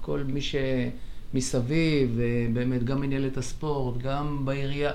כל 0.01 0.23
מי 0.27 0.41
שמסביב, 0.41 2.11
ובאמת 2.17 2.85
גם 2.85 3.01
מנהלת 3.01 3.37
הספורט, 3.37 3.99
גם 3.99 4.45
בעירייה, 4.45 4.93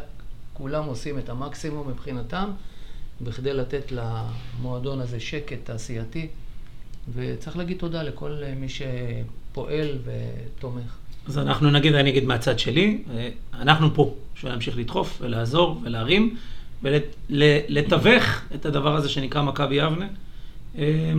כולם 0.53 0.85
עושים 0.85 1.19
את 1.19 1.29
המקסימום 1.29 1.89
מבחינתם, 1.89 2.49
בכדי 3.21 3.53
לתת 3.53 3.91
למועדון 3.91 4.99
הזה 4.99 5.19
שקט 5.19 5.57
תעשייתי. 5.63 6.27
וצריך 7.13 7.57
להגיד 7.57 7.77
תודה 7.77 8.03
לכל 8.03 8.41
מי 8.59 8.67
שפועל 8.69 9.97
ותומך. 10.03 10.97
אז 11.27 11.37
אנחנו 11.37 11.71
נגיד, 11.71 11.95
אני 11.95 12.09
אגיד 12.09 12.25
מהצד 12.25 12.59
שלי, 12.59 13.03
אנחנו 13.53 13.93
פה 13.93 14.15
בשביל 14.35 14.51
להמשיך 14.51 14.77
לדחוף 14.77 15.17
ולעזור 15.21 15.81
ולהרים 15.83 16.37
ולתווך 16.83 18.41
את 18.55 18.65
הדבר 18.65 18.95
הזה 18.95 19.09
שנקרא 19.09 19.41
מכבי 19.41 19.75
יבנה 19.75 20.07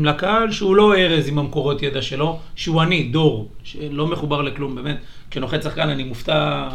לקהל 0.05 0.53
שהוא 0.53 0.77
לא 0.77 0.95
ארז 0.97 1.29
עם 1.29 1.39
המקורות 1.39 1.83
ידע 1.83 2.03
שלו, 2.03 2.39
שהוא 2.57 2.83
אני, 2.83 3.03
דור, 3.03 3.49
שלא 3.65 4.07
מחובר 4.07 4.43
לכלום, 4.43 4.75
באמת. 4.75 4.97
כשנוחת 5.31 5.63
שחקן 5.63 5.89
אני 5.89 6.05
מופתע 6.05 6.69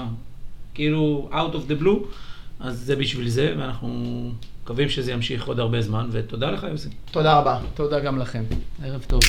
כאילו 0.73 1.29
out 1.31 1.55
of 1.55 1.71
the 1.71 1.83
blue, 1.83 2.05
אז 2.59 2.79
זה 2.79 2.95
בשביל 2.95 3.29
זה, 3.29 3.53
ואנחנו 3.59 4.31
מקווים 4.63 4.89
שזה 4.89 5.11
ימשיך 5.11 5.47
עוד 5.47 5.59
הרבה 5.59 5.81
זמן, 5.81 6.09
ותודה 6.11 6.51
לך 6.51 6.63
יוסי. 6.71 6.89
תודה 7.11 7.39
רבה. 7.39 7.59
תודה 7.73 7.99
גם 7.99 8.19
לכם. 8.19 8.43
ערב 8.83 9.05
טוב. 9.07 9.19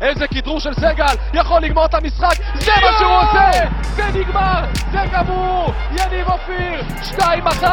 איזה 0.00 0.26
כדרור 0.28 0.60
של 0.60 0.74
סגל, 0.74 1.14
יכול 1.34 1.60
לגמור 1.60 1.84
את 1.84 1.94
המשחק, 1.94 2.34
זה 2.54 2.72
מה 2.82 2.98
שהוא 2.98 3.12
עושה! 3.12 3.50
זה 3.82 4.04
נגמר, 4.14 4.64
זה 4.92 4.98
גמור! 5.12 5.72
יניב 5.90 6.28
אופיר, 6.28 6.82
2-1, 7.18 7.64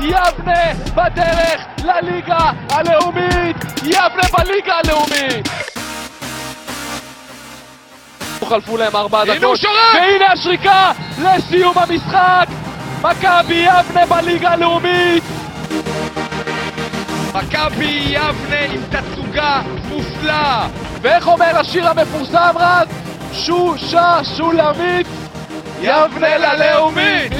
יבנה 0.00 0.74
בדרך 0.94 1.60
לליגה 1.84 2.50
הלאומית! 2.70 3.56
יבנה 3.82 4.22
בליגה 4.38 4.74
הלאומית! 4.84 5.48
חלפו 8.48 8.76
להם 8.76 8.96
ארבע 8.96 9.24
דקות, 9.24 9.60
והנה 9.94 10.32
השריקה 10.32 10.92
לסיום 11.18 11.78
המשחק! 11.78 12.46
מכבי 13.02 13.66
יבנה 13.68 14.06
בליגה 14.06 14.50
הלאומית! 14.50 15.24
מכבי 17.34 18.04
יבנה 18.06 18.60
עם 18.72 18.80
תצוגה 18.90 19.62
מופלאה! 19.88 20.68
ואיך 21.02 21.28
אומר 21.28 21.58
השיר 21.60 21.88
המפורסם 21.88 22.54
רז? 22.56 22.88
שושה 23.32 24.20
שולמית, 24.36 25.06
יבנה 25.80 26.38
ללאומית! 26.38 27.32